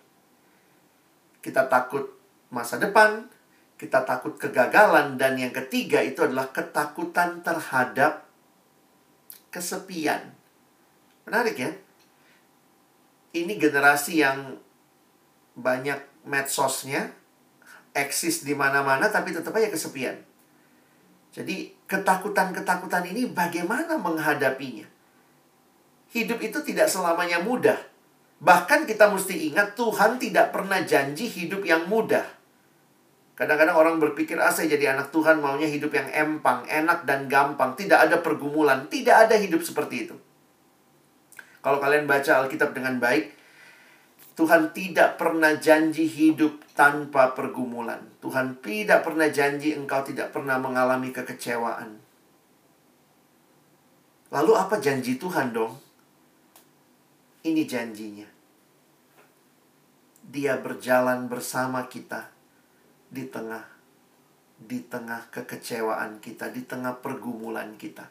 Kita 1.43 1.67
takut 1.67 2.07
masa 2.47 2.79
depan, 2.79 3.27
kita 3.75 4.07
takut 4.07 4.39
kegagalan 4.39 5.19
dan 5.19 5.35
yang 5.35 5.51
ketiga 5.51 5.99
itu 5.99 6.23
adalah 6.23 6.47
ketakutan 6.55 7.43
terhadap 7.43 8.23
kesepian. 9.51 10.31
Menarik 11.27 11.59
ya? 11.59 11.71
Ini 13.35 13.59
generasi 13.59 14.23
yang 14.23 14.55
banyak 15.59 16.23
medsosnya 16.23 17.11
eksis 17.91 18.47
di 18.47 18.55
mana-mana 18.55 19.11
tapi 19.11 19.35
tetap 19.35 19.51
aja 19.59 19.67
kesepian. 19.67 20.15
Jadi 21.35 21.75
ketakutan-ketakutan 21.85 23.11
ini 23.11 23.27
bagaimana 23.27 23.99
menghadapinya? 23.99 24.87
Hidup 26.15 26.39
itu 26.39 26.63
tidak 26.63 26.87
selamanya 26.87 27.43
mudah. 27.43 27.96
Bahkan 28.37 28.85
kita 28.85 29.09
mesti 29.09 29.49
ingat 29.49 29.73
Tuhan 29.73 30.21
tidak 30.21 30.53
pernah 30.53 30.85
janji 30.85 31.25
hidup 31.25 31.65
yang 31.65 31.89
mudah. 31.89 32.25
Kadang-kadang 33.37 33.77
orang 33.77 33.95
berpikir, 34.01 34.37
ah 34.41 34.49
saya 34.49 34.73
jadi 34.73 34.97
anak 34.97 35.13
Tuhan 35.13 35.37
maunya 35.37 35.69
hidup 35.69 35.93
yang 35.93 36.09
empang, 36.09 36.65
enak 36.65 37.05
dan 37.05 37.29
gampang. 37.29 37.77
Tidak 37.77 37.97
ada 37.97 38.21
pergumulan, 38.21 38.89
tidak 38.89 39.29
ada 39.29 39.37
hidup 39.37 39.61
seperti 39.61 40.09
itu. 40.09 40.15
Kalau 41.61 41.77
kalian 41.77 42.09
baca 42.09 42.45
Alkitab 42.45 42.73
dengan 42.73 42.97
baik, 42.97 43.37
Tuhan 44.37 44.69
tidak 44.69 45.17
pernah 45.17 45.57
janji 45.57 46.05
hidup 46.05 46.61
tanpa 46.77 47.33
pergumulan. 47.33 48.05
Tuhan 48.21 48.61
tidak 48.61 49.01
pernah 49.01 49.33
janji 49.33 49.73
engkau 49.73 50.05
tidak 50.05 50.29
pernah 50.29 50.61
mengalami 50.61 51.09
kekecewaan. 51.09 51.97
Lalu 54.29 54.51
apa 54.53 54.77
janji 54.77 55.17
Tuhan 55.17 55.57
dong? 55.57 55.86
Ini 57.47 57.63
janjinya. 57.63 58.27
Dia 60.27 60.59
berjalan 60.59 61.31
bersama 61.31 61.87
kita 61.87 62.27
di 63.07 63.23
tengah 63.31 63.63
di 64.57 64.83
tengah 64.83 65.29
kekecewaan 65.31 66.19
kita, 66.19 66.51
di 66.51 66.65
tengah 66.65 66.99
pergumulan 66.99 67.77
kita. 67.77 68.09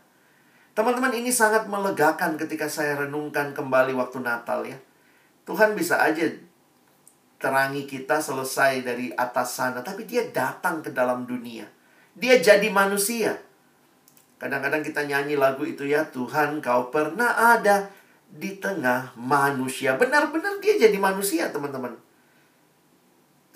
Teman-teman, 0.73 1.13
ini 1.13 1.35
sangat 1.35 1.67
melegakan 1.67 2.39
ketika 2.39 2.71
saya 2.71 2.95
renungkan 3.05 3.51
kembali 3.51 3.93
waktu 3.99 4.23
Natal 4.23 4.63
ya. 4.63 4.79
Tuhan 5.43 5.75
bisa 5.75 5.99
aja 5.99 6.23
terangi 7.37 7.85
kita 7.85 8.23
selesai 8.23 8.87
dari 8.87 9.11
atas 9.13 9.59
sana, 9.59 9.83
tapi 9.83 10.07
dia 10.07 10.25
datang 10.31 10.81
ke 10.81 10.95
dalam 10.95 11.27
dunia. 11.27 11.67
Dia 12.15 12.39
jadi 12.39 12.71
manusia. 12.71 13.37
Kadang-kadang 14.39 14.87
kita 14.87 15.05
nyanyi 15.05 15.35
lagu 15.35 15.67
itu 15.67 15.85
ya, 15.85 16.07
Tuhan 16.09 16.63
kau 16.63 16.95
pernah 16.95 17.57
ada 17.59 17.91
di 18.37 18.61
tengah 18.61 19.17
manusia. 19.17 19.97
Benar-benar 19.97 20.61
dia 20.61 20.77
jadi 20.77 20.97
manusia, 21.01 21.49
teman-teman. 21.49 21.97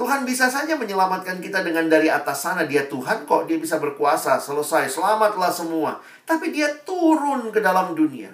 Tuhan 0.01 0.25
bisa 0.25 0.49
saja 0.49 0.81
menyelamatkan 0.81 1.45
kita 1.45 1.61
dengan 1.61 1.85
dari 1.85 2.09
atas 2.09 2.41
sana. 2.41 2.65
Dia 2.65 2.89
Tuhan 2.89 3.29
kok, 3.29 3.45
dia 3.45 3.61
bisa 3.61 3.77
berkuasa. 3.77 4.41
Selesai, 4.41 4.89
selamatlah 4.89 5.53
semua. 5.53 6.01
Tapi 6.25 6.57
dia 6.57 6.73
turun 6.89 7.53
ke 7.53 7.61
dalam 7.61 7.93
dunia. 7.93 8.33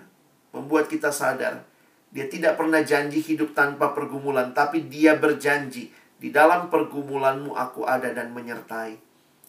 Membuat 0.55 0.87
kita 0.87 1.11
sadar. 1.11 1.67
Dia 2.15 2.31
tidak 2.31 2.55
pernah 2.55 2.87
janji 2.87 3.19
hidup 3.19 3.51
tanpa 3.51 3.91
pergumulan. 3.99 4.55
Tapi 4.55 4.87
dia 4.87 5.19
berjanji. 5.19 5.91
Di 6.23 6.31
dalam 6.31 6.71
pergumulanmu 6.71 7.59
aku 7.59 7.83
ada 7.83 8.15
dan 8.15 8.31
menyertai. 8.31 8.95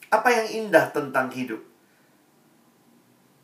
Apa 0.09 0.29
yang 0.33 0.65
indah 0.65 0.89
tentang 0.89 1.29
hidup? 1.29 1.61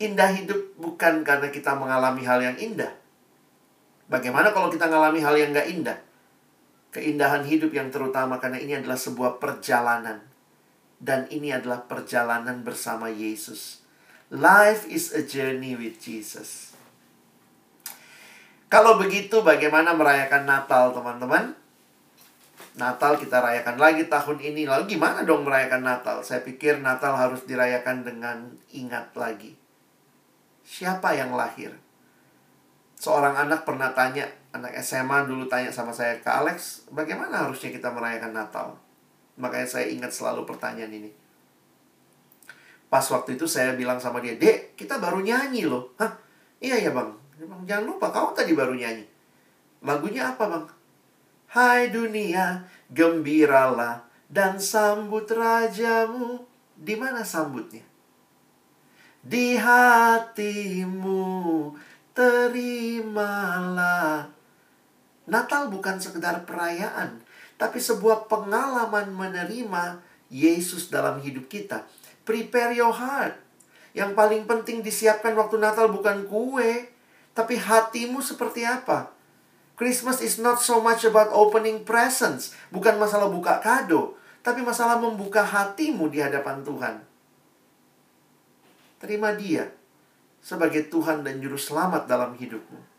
Indah 0.02 0.34
hidup 0.34 0.74
bukan 0.82 1.22
karena 1.22 1.54
kita 1.54 1.78
mengalami 1.78 2.26
hal 2.26 2.42
yang 2.42 2.58
indah. 2.58 3.03
Bagaimana 4.12 4.52
kalau 4.52 4.68
kita 4.68 4.88
mengalami 4.88 5.20
hal 5.24 5.36
yang 5.38 5.52
gak 5.56 5.70
indah? 5.70 5.98
keindahan 6.94 7.42
hidup 7.44 7.74
yang 7.74 7.90
terutama 7.90 8.38
karena 8.38 8.62
ini 8.62 8.78
adalah 8.78 8.96
sebuah 8.96 9.42
perjalanan 9.42 10.22
dan 11.02 11.26
ini 11.34 11.50
adalah 11.50 11.84
perjalanan 11.84 12.62
bersama 12.62 13.10
Yesus. 13.10 13.82
Life 14.30 14.88
is 14.88 15.12
a 15.12 15.26
journey 15.26 15.74
with 15.74 15.98
Jesus. 16.00 16.72
Kalau 18.70 18.98
begitu 18.98 19.42
bagaimana 19.46 19.94
merayakan 19.94 20.50
Natal, 20.50 20.94
teman-teman? 20.96 21.54
Natal 22.74 23.22
kita 23.22 23.38
rayakan 23.38 23.78
lagi 23.78 24.10
tahun 24.10 24.42
ini. 24.42 24.66
Lalu 24.66 24.98
gimana 24.98 25.22
dong 25.22 25.46
merayakan 25.46 25.86
Natal? 25.86 26.26
Saya 26.26 26.42
pikir 26.42 26.82
Natal 26.82 27.14
harus 27.14 27.46
dirayakan 27.46 28.02
dengan 28.02 28.38
ingat 28.74 29.14
lagi. 29.14 29.54
Siapa 30.66 31.14
yang 31.14 31.38
lahir? 31.38 31.78
Seorang 33.04 33.36
anak 33.36 33.68
pernah 33.68 33.92
tanya, 33.92 34.24
anak 34.56 34.80
SMA 34.80 35.28
dulu 35.28 35.44
tanya 35.52 35.68
sama 35.76 35.92
saya, 35.92 36.24
Kak 36.24 36.48
Alex, 36.48 36.88
bagaimana 36.88 37.44
harusnya 37.44 37.68
kita 37.68 37.92
merayakan 37.92 38.32
Natal? 38.32 38.80
Makanya 39.36 39.68
saya 39.68 39.92
ingat 39.92 40.16
selalu 40.16 40.48
pertanyaan 40.48 41.04
ini. 41.04 41.12
Pas 42.88 43.04
waktu 43.04 43.36
itu 43.36 43.44
saya 43.44 43.76
bilang 43.76 44.00
sama 44.00 44.24
dia, 44.24 44.40
Dek, 44.40 44.80
kita 44.80 45.04
baru 45.04 45.20
nyanyi 45.20 45.68
loh. 45.68 45.92
Hah? 46.00 46.16
Iya 46.64 46.80
ya 46.80 46.96
bang. 46.96 47.12
jangan 47.68 47.92
lupa, 47.92 48.08
kau 48.08 48.32
tadi 48.32 48.56
baru 48.56 48.72
nyanyi. 48.72 49.04
Lagunya 49.84 50.32
apa 50.32 50.48
bang? 50.48 50.64
Hai 51.52 51.92
dunia, 51.92 52.64
gembiralah 52.88 54.08
dan 54.32 54.64
sambut 54.64 55.28
rajamu. 55.28 56.40
Di 56.80 56.96
mana 56.96 57.28
sambutnya? 57.28 57.84
Di 59.20 59.60
hatimu, 59.60 61.28
terimalah 62.14 63.74
Natal 65.24 65.72
bukan 65.72 65.98
sekedar 65.98 66.46
perayaan, 66.46 67.22
tapi 67.56 67.80
sebuah 67.80 68.28
pengalaman 68.30 69.10
menerima 69.14 70.04
Yesus 70.28 70.92
dalam 70.92 71.22
hidup 71.24 71.48
kita. 71.48 71.88
Prepare 72.28 72.76
your 72.76 72.94
heart. 72.94 73.40
Yang 73.94 74.18
paling 74.18 74.44
penting 74.50 74.82
disiapkan 74.82 75.38
waktu 75.38 75.62
Natal 75.62 75.88
bukan 75.94 76.26
kue, 76.26 76.90
tapi 77.38 77.56
hatimu 77.56 78.20
seperti 78.20 78.66
apa. 78.66 79.14
Christmas 79.74 80.22
is 80.22 80.38
not 80.38 80.62
so 80.62 80.82
much 80.82 81.06
about 81.06 81.34
opening 81.34 81.82
presents, 81.82 82.54
bukan 82.70 82.98
masalah 83.00 83.30
buka 83.30 83.58
kado, 83.64 84.18
tapi 84.46 84.62
masalah 84.62 85.00
membuka 85.02 85.42
hatimu 85.42 86.10
di 86.14 86.22
hadapan 86.22 86.62
Tuhan. 86.62 86.96
Terima 89.02 89.34
Dia 89.34 89.83
sebagai 90.44 90.92
Tuhan 90.92 91.24
dan 91.24 91.40
Juru 91.40 91.56
Selamat 91.56 92.04
dalam 92.04 92.36
hidupmu. 92.36 92.92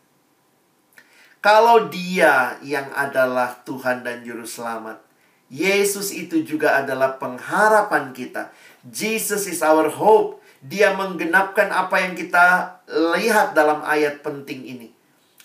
Kalau 1.45 1.85
dia 1.93 2.57
yang 2.65 2.89
adalah 2.97 3.61
Tuhan 3.61 4.01
dan 4.01 4.25
Juru 4.25 4.49
Selamat, 4.49 4.97
Yesus 5.45 6.09
itu 6.09 6.41
juga 6.41 6.81
adalah 6.81 7.21
pengharapan 7.21 8.09
kita. 8.17 8.49
Jesus 8.81 9.45
is 9.45 9.61
our 9.61 9.93
hope. 9.93 10.41
Dia 10.65 10.97
menggenapkan 10.97 11.69
apa 11.69 12.01
yang 12.01 12.17
kita 12.17 12.81
lihat 12.89 13.53
dalam 13.53 13.85
ayat 13.85 14.25
penting 14.25 14.65
ini. 14.65 14.89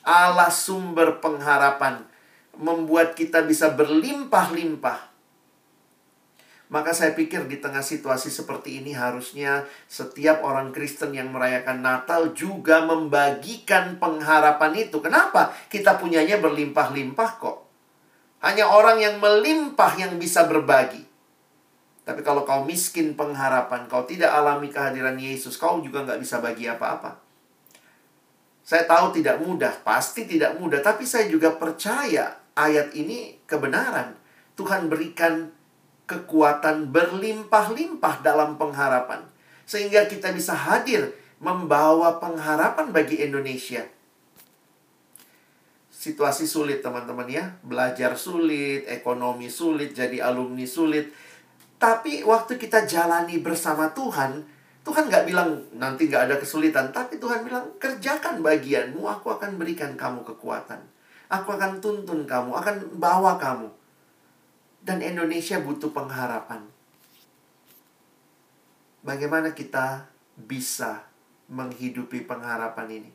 Allah 0.01 0.48
sumber 0.48 1.20
pengharapan 1.20 2.01
membuat 2.57 3.12
kita 3.12 3.44
bisa 3.44 3.68
berlimpah-limpah 3.76 5.09
maka 6.71 6.95
saya 6.95 7.18
pikir 7.18 7.51
di 7.51 7.59
tengah 7.59 7.83
situasi 7.83 8.31
seperti 8.31 8.79
ini 8.79 8.95
harusnya 8.95 9.66
setiap 9.91 10.47
orang 10.47 10.71
Kristen 10.71 11.11
yang 11.11 11.35
merayakan 11.35 11.83
Natal 11.83 12.31
juga 12.31 12.87
membagikan 12.87 13.99
pengharapan 13.99 14.87
itu. 14.87 15.03
Kenapa? 15.03 15.51
Kita 15.66 15.99
punyanya 15.99 16.39
berlimpah-limpah 16.39 17.31
kok. 17.43 17.59
Hanya 18.47 18.71
orang 18.71 19.03
yang 19.03 19.18
melimpah 19.18 19.99
yang 19.99 20.14
bisa 20.16 20.47
berbagi. 20.47 21.03
Tapi 22.07 22.23
kalau 22.23 22.47
kau 22.47 22.62
miskin 22.62 23.18
pengharapan, 23.18 23.91
kau 23.91 24.07
tidak 24.07 24.31
alami 24.31 24.71
kehadiran 24.71 25.18
Yesus, 25.18 25.59
kau 25.59 25.83
juga 25.83 26.07
nggak 26.07 26.23
bisa 26.23 26.39
bagi 26.39 26.71
apa-apa. 26.71 27.18
Saya 28.62 28.87
tahu 28.87 29.18
tidak 29.18 29.43
mudah, 29.43 29.75
pasti 29.83 30.23
tidak 30.23 30.55
mudah, 30.55 30.79
tapi 30.79 31.03
saya 31.03 31.27
juga 31.27 31.51
percaya 31.51 32.39
ayat 32.55 32.95
ini 32.95 33.43
kebenaran. 33.43 34.14
Tuhan 34.55 34.87
berikan 34.87 35.51
kekuatan 36.11 36.90
berlimpah-limpah 36.90 38.26
dalam 38.26 38.58
pengharapan. 38.58 39.22
Sehingga 39.62 40.11
kita 40.11 40.34
bisa 40.34 40.58
hadir 40.58 41.14
membawa 41.38 42.18
pengharapan 42.18 42.90
bagi 42.90 43.22
Indonesia. 43.22 43.86
Situasi 45.94 46.50
sulit 46.50 46.82
teman-teman 46.82 47.30
ya. 47.30 47.54
Belajar 47.62 48.18
sulit, 48.18 48.90
ekonomi 48.90 49.46
sulit, 49.46 49.94
jadi 49.94 50.18
alumni 50.26 50.66
sulit. 50.66 51.14
Tapi 51.78 52.26
waktu 52.26 52.58
kita 52.58 52.84
jalani 52.90 53.38
bersama 53.38 53.94
Tuhan, 53.94 54.42
Tuhan 54.82 55.06
nggak 55.06 55.24
bilang 55.28 55.61
nanti 55.78 56.11
nggak 56.11 56.26
ada 56.26 56.36
kesulitan. 56.36 56.90
Tapi 56.90 57.22
Tuhan 57.22 57.46
bilang 57.46 57.78
kerjakan 57.78 58.42
bagianmu, 58.42 59.06
aku 59.06 59.30
akan 59.38 59.54
berikan 59.61 59.94
kamu 59.94 60.26
kekuatan. 60.26 60.82
Aku 61.30 61.54
akan 61.54 61.78
tuntun 61.78 62.26
kamu, 62.26 62.50
akan 62.58 62.98
bawa 62.98 63.38
kamu. 63.38 63.80
Dan 64.81 65.05
Indonesia 65.05 65.61
butuh 65.61 65.93
pengharapan. 65.93 66.64
Bagaimana 69.05 69.53
kita 69.53 70.09
bisa 70.41 71.05
menghidupi 71.53 72.24
pengharapan 72.24 72.89
ini? 73.05 73.11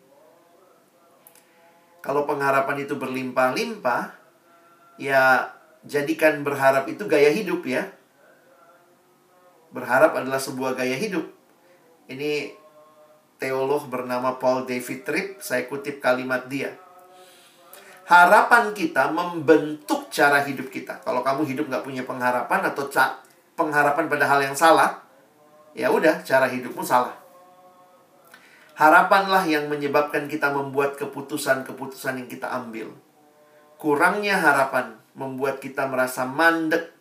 Kalau 2.06 2.30
pengharapan 2.30 2.86
itu 2.86 2.94
berlimpah-limpah, 2.94 4.14
ya 5.02 5.50
jadikan 5.82 6.46
berharap 6.46 6.86
itu 6.86 7.10
gaya 7.10 7.34
hidup 7.34 7.66
ya. 7.66 7.90
Berharap 9.74 10.14
adalah 10.14 10.38
sebuah 10.38 10.78
gaya 10.78 10.94
hidup. 10.94 11.26
Ini 12.06 12.54
teolog 13.42 13.90
bernama 13.90 14.38
Paul 14.38 14.70
David 14.70 15.02
Tripp, 15.02 15.42
saya 15.42 15.66
kutip 15.66 15.98
kalimat 15.98 16.46
dia 16.46 16.85
harapan 18.06 18.72
kita 18.78 19.10
membentuk 19.10 20.14
cara 20.14 20.46
hidup 20.46 20.70
kita. 20.70 21.02
Kalau 21.02 21.26
kamu 21.26 21.42
hidup 21.50 21.66
nggak 21.68 21.86
punya 21.86 22.06
pengharapan 22.06 22.62
atau 22.70 22.86
pengharapan 23.58 24.06
pada 24.06 24.26
hal 24.30 24.40
yang 24.46 24.56
salah, 24.56 25.02
ya 25.74 25.90
udah 25.90 26.22
cara 26.22 26.46
hidupmu 26.46 26.86
salah. 26.86 27.18
Harapanlah 28.76 29.48
yang 29.48 29.72
menyebabkan 29.72 30.28
kita 30.28 30.52
membuat 30.52 31.00
keputusan-keputusan 31.00 32.22
yang 32.22 32.30
kita 32.30 32.52
ambil. 32.52 32.92
Kurangnya 33.80 34.36
harapan 34.36 35.00
membuat 35.16 35.64
kita 35.64 35.88
merasa 35.88 36.28
mandek 36.28 36.92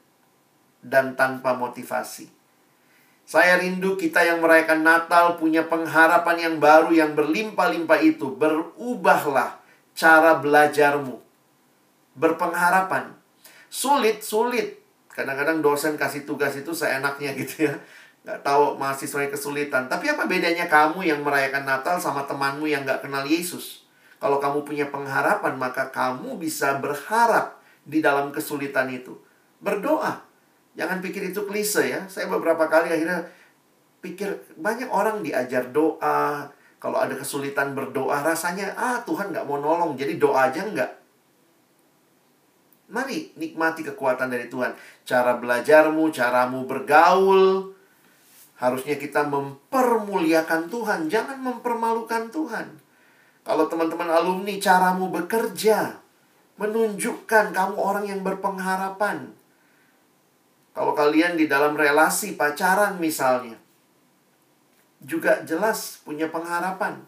dan 0.81 1.19
tanpa 1.19 1.59
motivasi. 1.59 2.31
Saya 3.25 3.57
rindu 3.59 3.97
kita 3.97 4.23
yang 4.23 4.45
merayakan 4.45 4.85
Natal 4.85 5.41
punya 5.41 5.67
pengharapan 5.67 6.37
yang 6.39 6.57
baru 6.63 6.93
yang 6.93 7.17
berlimpah-limpah 7.17 8.01
itu. 8.05 8.37
Berubahlah 8.37 9.64
cara 9.95 10.43
belajarmu. 10.43 11.17
Berpengharapan. 12.15 13.15
Sulit, 13.71 14.23
sulit. 14.23 14.83
Kadang-kadang 15.15 15.63
dosen 15.63 15.95
kasih 15.95 16.27
tugas 16.27 16.55
itu 16.59 16.75
seenaknya 16.75 17.35
gitu 17.39 17.71
ya. 17.71 17.75
Gak 18.27 18.43
tahu 18.43 18.75
mahasiswa 18.77 19.23
yang 19.23 19.33
kesulitan. 19.33 19.87
Tapi 19.87 20.11
apa 20.11 20.27
bedanya 20.27 20.67
kamu 20.67 21.07
yang 21.07 21.21
merayakan 21.23 21.65
Natal 21.65 21.97
sama 22.03 22.27
temanmu 22.27 22.67
yang 22.67 22.83
gak 22.83 23.07
kenal 23.07 23.23
Yesus? 23.23 23.87
Kalau 24.19 24.41
kamu 24.41 24.65
punya 24.65 24.89
pengharapan, 24.89 25.55
maka 25.61 25.93
kamu 25.93 26.41
bisa 26.41 26.81
berharap 26.81 27.61
di 27.85 28.01
dalam 28.01 28.33
kesulitan 28.33 28.89
itu. 28.89 29.15
Berdoa. 29.61 30.25
Jangan 30.75 31.05
pikir 31.05 31.31
itu 31.31 31.45
klise 31.45 31.85
ya. 31.87 32.01
Saya 32.09 32.27
beberapa 32.33 32.67
kali 32.67 32.89
akhirnya 32.91 33.29
pikir 34.01 34.33
banyak 34.57 34.89
orang 34.89 35.21
diajar 35.21 35.69
doa, 35.71 36.49
kalau 36.85 37.01
ada 37.01 37.17
kesulitan 37.17 37.73
berdoa, 37.73 38.21
rasanya, 38.21 38.77
ah 38.77 39.01
Tuhan 39.09 39.33
nggak 39.33 39.49
mau 39.49 39.57
nolong, 39.57 39.97
jadi 39.97 40.21
doa 40.21 40.53
aja 40.53 40.69
nggak. 40.69 40.93
Mari 42.93 43.33
nikmati 43.41 43.81
kekuatan 43.81 44.29
dari 44.29 44.53
Tuhan. 44.53 44.77
Cara 45.09 45.41
belajarmu, 45.41 46.13
caramu 46.13 46.69
bergaul. 46.69 47.73
Harusnya 48.61 49.01
kita 49.01 49.25
mempermuliakan 49.25 50.69
Tuhan, 50.69 51.09
jangan 51.09 51.41
mempermalukan 51.41 52.29
Tuhan. 52.29 52.77
Kalau 53.49 53.65
teman-teman 53.65 54.13
alumni, 54.13 54.53
caramu 54.61 55.09
bekerja. 55.09 55.97
Menunjukkan 56.61 57.57
kamu 57.57 57.81
orang 57.81 58.13
yang 58.13 58.21
berpengharapan. 58.21 59.33
kalian 60.77 61.41
di 61.41 61.49
dalam 61.49 61.81
relasi 61.81 62.37
pacaran 62.37 63.01
misalnya 63.01 63.64
juga 65.05 65.45
jelas 65.45 66.01
punya 66.03 66.33
pengharapan. 66.33 67.05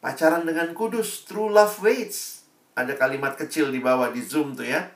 Pacaran 0.00 0.48
dengan 0.48 0.72
kudus, 0.72 1.28
true 1.28 1.52
love 1.52 1.76
waits. 1.84 2.48
Ada 2.72 2.96
kalimat 2.96 3.36
kecil 3.36 3.68
di 3.68 3.84
bawah 3.84 4.08
di 4.08 4.24
Zoom 4.24 4.56
tuh 4.56 4.64
ya. 4.64 4.88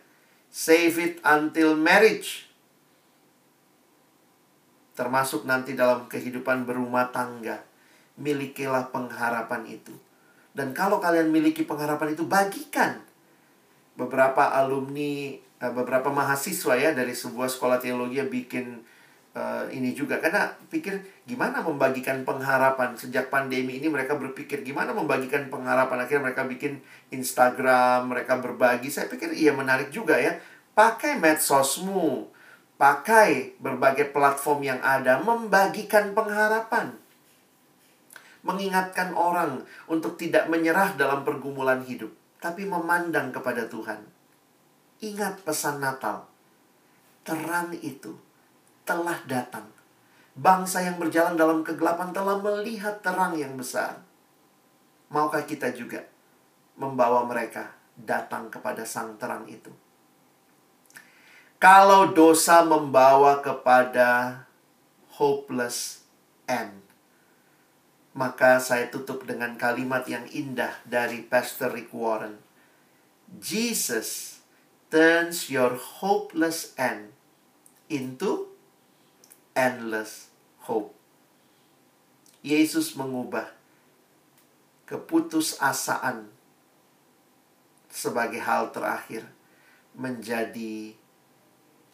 Save 0.49 0.97
it 0.97 1.15
until 1.21 1.77
marriage. 1.77 2.49
Termasuk 4.97 5.45
nanti 5.45 5.77
dalam 5.77 6.09
kehidupan 6.09 6.65
berumah 6.65 7.13
tangga. 7.13 7.61
Milikilah 8.17 8.89
pengharapan 8.89 9.69
itu. 9.69 9.93
Dan 10.55 10.71
kalau 10.73 11.03
kalian 11.03 11.35
miliki 11.35 11.67
pengharapan 11.67 12.15
itu, 12.15 12.25
bagikan. 12.25 13.03
Beberapa 13.99 14.55
alumni, 14.55 15.35
eh, 15.37 15.73
beberapa 15.75 16.15
mahasiswa 16.15 16.79
ya 16.79 16.95
dari 16.95 17.13
sebuah 17.13 17.51
sekolah 17.51 17.83
teologi 17.83 18.23
yang 18.23 18.31
bikin 18.31 18.87
uh, 19.35 19.67
ini 19.69 19.93
juga. 19.93 20.23
Karena 20.23 20.49
pikir 20.71 21.03
gimana 21.29 21.61
membagikan 21.61 22.23
pengharapan? 22.23 22.97
Sejak 22.97 23.29
pandemi 23.29 23.83
ini 23.83 23.91
mereka 23.91 24.17
berpikir 24.17 24.63
gimana 24.65 24.95
membagikan 24.95 25.51
pengharapan? 25.53 26.07
Akhirnya 26.07 26.33
mereka 26.33 26.43
bikin 26.47 26.81
Instagram 27.11 28.09
mereka 28.09 28.41
berbagi. 28.41 28.89
Saya 28.89 29.11
pikir 29.11 29.35
iya 29.35 29.53
menarik 29.53 29.91
juga 29.91 30.17
ya. 30.17 30.39
Pakai 30.73 31.21
medsosmu. 31.21 32.31
Pakai 32.75 33.59
berbagai 33.61 34.11
platform 34.11 34.61
yang 34.65 34.81
ada. 34.81 35.21
Membagikan 35.21 36.17
pengharapan. 36.17 36.95
Mengingatkan 38.45 39.17
orang 39.17 39.65
untuk 39.89 40.21
tidak 40.21 40.53
menyerah 40.53 40.93
dalam 41.01 41.25
pergumulan 41.25 41.81
hidup 41.81 42.13
tapi 42.45 42.69
memandang 42.69 43.33
kepada 43.33 43.65
Tuhan. 43.73 44.05
Ingat 45.01 45.49
pesan 45.49 45.81
Natal. 45.81 46.29
Terang 47.25 47.73
itu 47.81 48.13
telah 48.85 49.19
datang. 49.29 49.67
Bangsa 50.35 50.85
yang 50.85 51.01
berjalan 51.01 51.35
dalam 51.35 51.61
kegelapan 51.65 52.13
telah 52.13 52.39
melihat 52.39 53.01
terang 53.01 53.35
yang 53.37 53.57
besar. 53.57 54.05
Maukah 55.09 55.47
kita 55.47 55.73
juga 55.73 56.05
membawa 56.75 57.23
mereka 57.25 57.71
datang 57.95 58.51
kepada 58.51 58.83
sang 58.83 59.15
terang 59.17 59.47
itu? 59.47 59.71
Kalau 61.63 62.13
dosa 62.13 62.61
membawa 62.67 63.41
kepada 63.41 64.43
hopeless 65.17 66.03
end, 66.45 66.83
maka 68.13 68.59
saya 68.59 68.91
tutup 68.91 69.25
dengan 69.25 69.55
kalimat 69.55 70.05
yang 70.07 70.27
indah 70.29 70.77
dari 70.85 71.23
Pastor 71.25 71.73
Rick 71.73 71.95
Warren. 71.95 72.43
Jesus 73.39 74.39
turns 74.91 75.51
your 75.51 75.75
hopeless 75.75 76.75
end 76.79 77.15
into 77.91 78.54
endless 79.55 80.29
hope. 80.67 80.93
Yesus 82.45 82.99
mengubah 82.99 83.49
keputusasaan 84.85 86.29
sebagai 87.89 88.43
hal 88.43 88.75
terakhir 88.75 89.25
menjadi 89.95 90.93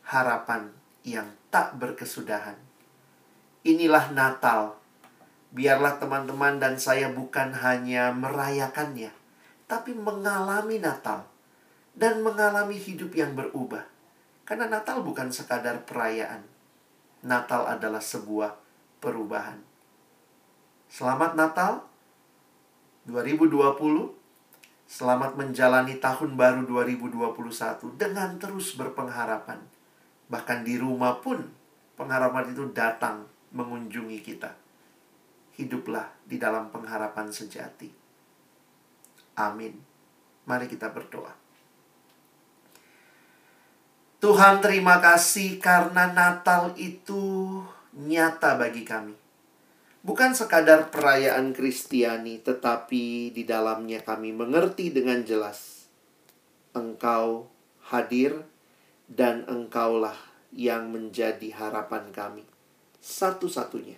harapan 0.08 0.72
yang 1.06 1.28
tak 1.52 1.76
berkesudahan. 1.76 2.56
Inilah 3.62 4.10
Natal. 4.10 4.80
Biarlah 5.50 5.98
teman-teman 5.98 6.62
dan 6.62 6.78
saya 6.78 7.10
bukan 7.10 7.50
hanya 7.50 8.14
merayakannya, 8.14 9.10
tapi 9.66 9.98
mengalami 9.98 10.78
Natal 10.78 11.26
dan 11.98 12.22
mengalami 12.22 12.78
hidup 12.78 13.10
yang 13.18 13.34
berubah. 13.34 13.82
Karena 14.46 14.70
Natal 14.70 15.02
bukan 15.02 15.34
sekadar 15.34 15.82
perayaan, 15.82 16.46
Natal 17.20 17.68
adalah 17.68 18.00
sebuah 18.00 18.56
perubahan. 19.04 19.60
Selamat 20.88 21.36
Natal 21.36 21.84
2020. 23.04 24.16
Selamat 24.90 25.38
menjalani 25.38 26.00
tahun 26.02 26.34
baru 26.34 26.66
2021 26.66 27.94
dengan 27.94 28.40
terus 28.40 28.74
berpengharapan. 28.74 29.62
Bahkan 30.32 30.66
di 30.66 30.80
rumah 30.80 31.20
pun 31.20 31.44
pengharapan 31.94 32.50
itu 32.50 32.66
datang 32.72 33.28
mengunjungi 33.52 34.18
kita. 34.24 34.56
Hiduplah 35.60 36.10
di 36.24 36.40
dalam 36.40 36.72
pengharapan 36.72 37.28
sejati. 37.30 37.92
Amin. 39.38 39.76
Mari 40.48 40.66
kita 40.66 40.88
berdoa. 40.90 41.36
Tuhan 44.20 44.60
terima 44.60 45.00
kasih 45.00 45.56
karena 45.56 46.12
Natal 46.12 46.76
itu 46.76 47.56
nyata 47.96 48.52
bagi 48.60 48.84
kami. 48.84 49.16
Bukan 50.04 50.36
sekadar 50.36 50.92
perayaan 50.92 51.56
Kristiani, 51.56 52.36
tetapi 52.44 53.32
di 53.32 53.48
dalamnya 53.48 54.04
kami 54.04 54.36
mengerti 54.36 54.92
dengan 54.92 55.24
jelas. 55.24 55.88
Engkau 56.76 57.48
hadir 57.88 58.44
dan 59.08 59.48
engkaulah 59.48 60.20
yang 60.52 60.92
menjadi 60.92 61.56
harapan 61.56 62.12
kami. 62.12 62.44
Satu-satunya. 63.00 63.96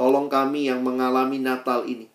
Tolong 0.00 0.32
kami 0.32 0.72
yang 0.72 0.80
mengalami 0.80 1.44
Natal 1.44 1.84
ini. 1.84 2.08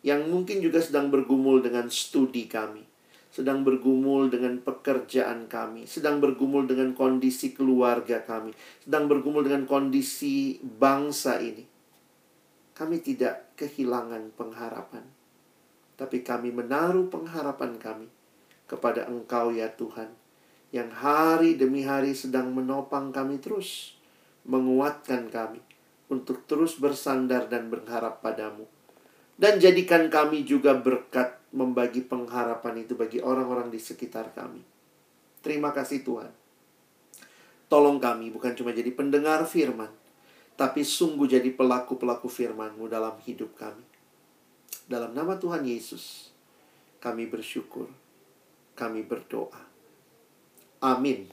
Yang 0.00 0.32
mungkin 0.32 0.64
juga 0.64 0.80
sedang 0.80 1.12
bergumul 1.12 1.60
dengan 1.60 1.92
studi 1.92 2.48
kami 2.48 2.91
sedang 3.32 3.64
bergumul 3.64 4.28
dengan 4.28 4.60
pekerjaan 4.60 5.48
kami, 5.48 5.88
sedang 5.88 6.20
bergumul 6.20 6.68
dengan 6.68 6.92
kondisi 6.92 7.56
keluarga 7.56 8.20
kami, 8.20 8.52
sedang 8.84 9.08
bergumul 9.08 9.40
dengan 9.40 9.64
kondisi 9.64 10.60
bangsa 10.60 11.40
ini. 11.40 11.64
Kami 12.76 13.00
tidak 13.00 13.56
kehilangan 13.56 14.36
pengharapan, 14.36 15.04
tapi 15.96 16.20
kami 16.20 16.52
menaruh 16.52 17.08
pengharapan 17.08 17.80
kami 17.80 18.08
kepada 18.68 19.08
Engkau, 19.08 19.48
ya 19.48 19.72
Tuhan, 19.72 20.12
yang 20.68 20.92
hari 20.92 21.56
demi 21.56 21.88
hari 21.88 22.12
sedang 22.12 22.52
menopang 22.52 23.16
kami 23.16 23.40
terus, 23.40 23.96
menguatkan 24.44 25.32
kami 25.32 25.60
untuk 26.12 26.44
terus 26.44 26.76
bersandar 26.76 27.48
dan 27.48 27.72
berharap 27.72 28.20
padamu. 28.20 28.68
Dan 29.42 29.58
jadikan 29.58 30.06
kami 30.06 30.46
juga 30.46 30.70
berkat 30.78 31.34
membagi 31.50 32.06
pengharapan 32.06 32.86
itu 32.86 32.94
bagi 32.94 33.18
orang-orang 33.18 33.74
di 33.74 33.82
sekitar 33.82 34.30
kami. 34.30 34.62
Terima 35.42 35.74
kasih 35.74 36.06
Tuhan. 36.06 36.30
Tolong 37.66 37.98
kami 37.98 38.30
bukan 38.30 38.54
cuma 38.54 38.70
jadi 38.70 38.94
pendengar 38.94 39.42
firman, 39.42 39.90
tapi 40.54 40.86
sungguh 40.86 41.26
jadi 41.26 41.50
pelaku-pelaku 41.58 42.30
firman-Mu 42.30 42.86
dalam 42.86 43.18
hidup 43.26 43.58
kami. 43.58 43.82
Dalam 44.86 45.10
nama 45.10 45.34
Tuhan 45.34 45.66
Yesus, 45.66 46.30
kami 47.02 47.26
bersyukur, 47.26 47.90
kami 48.78 49.02
berdoa. 49.02 49.66
Amin. 50.86 51.26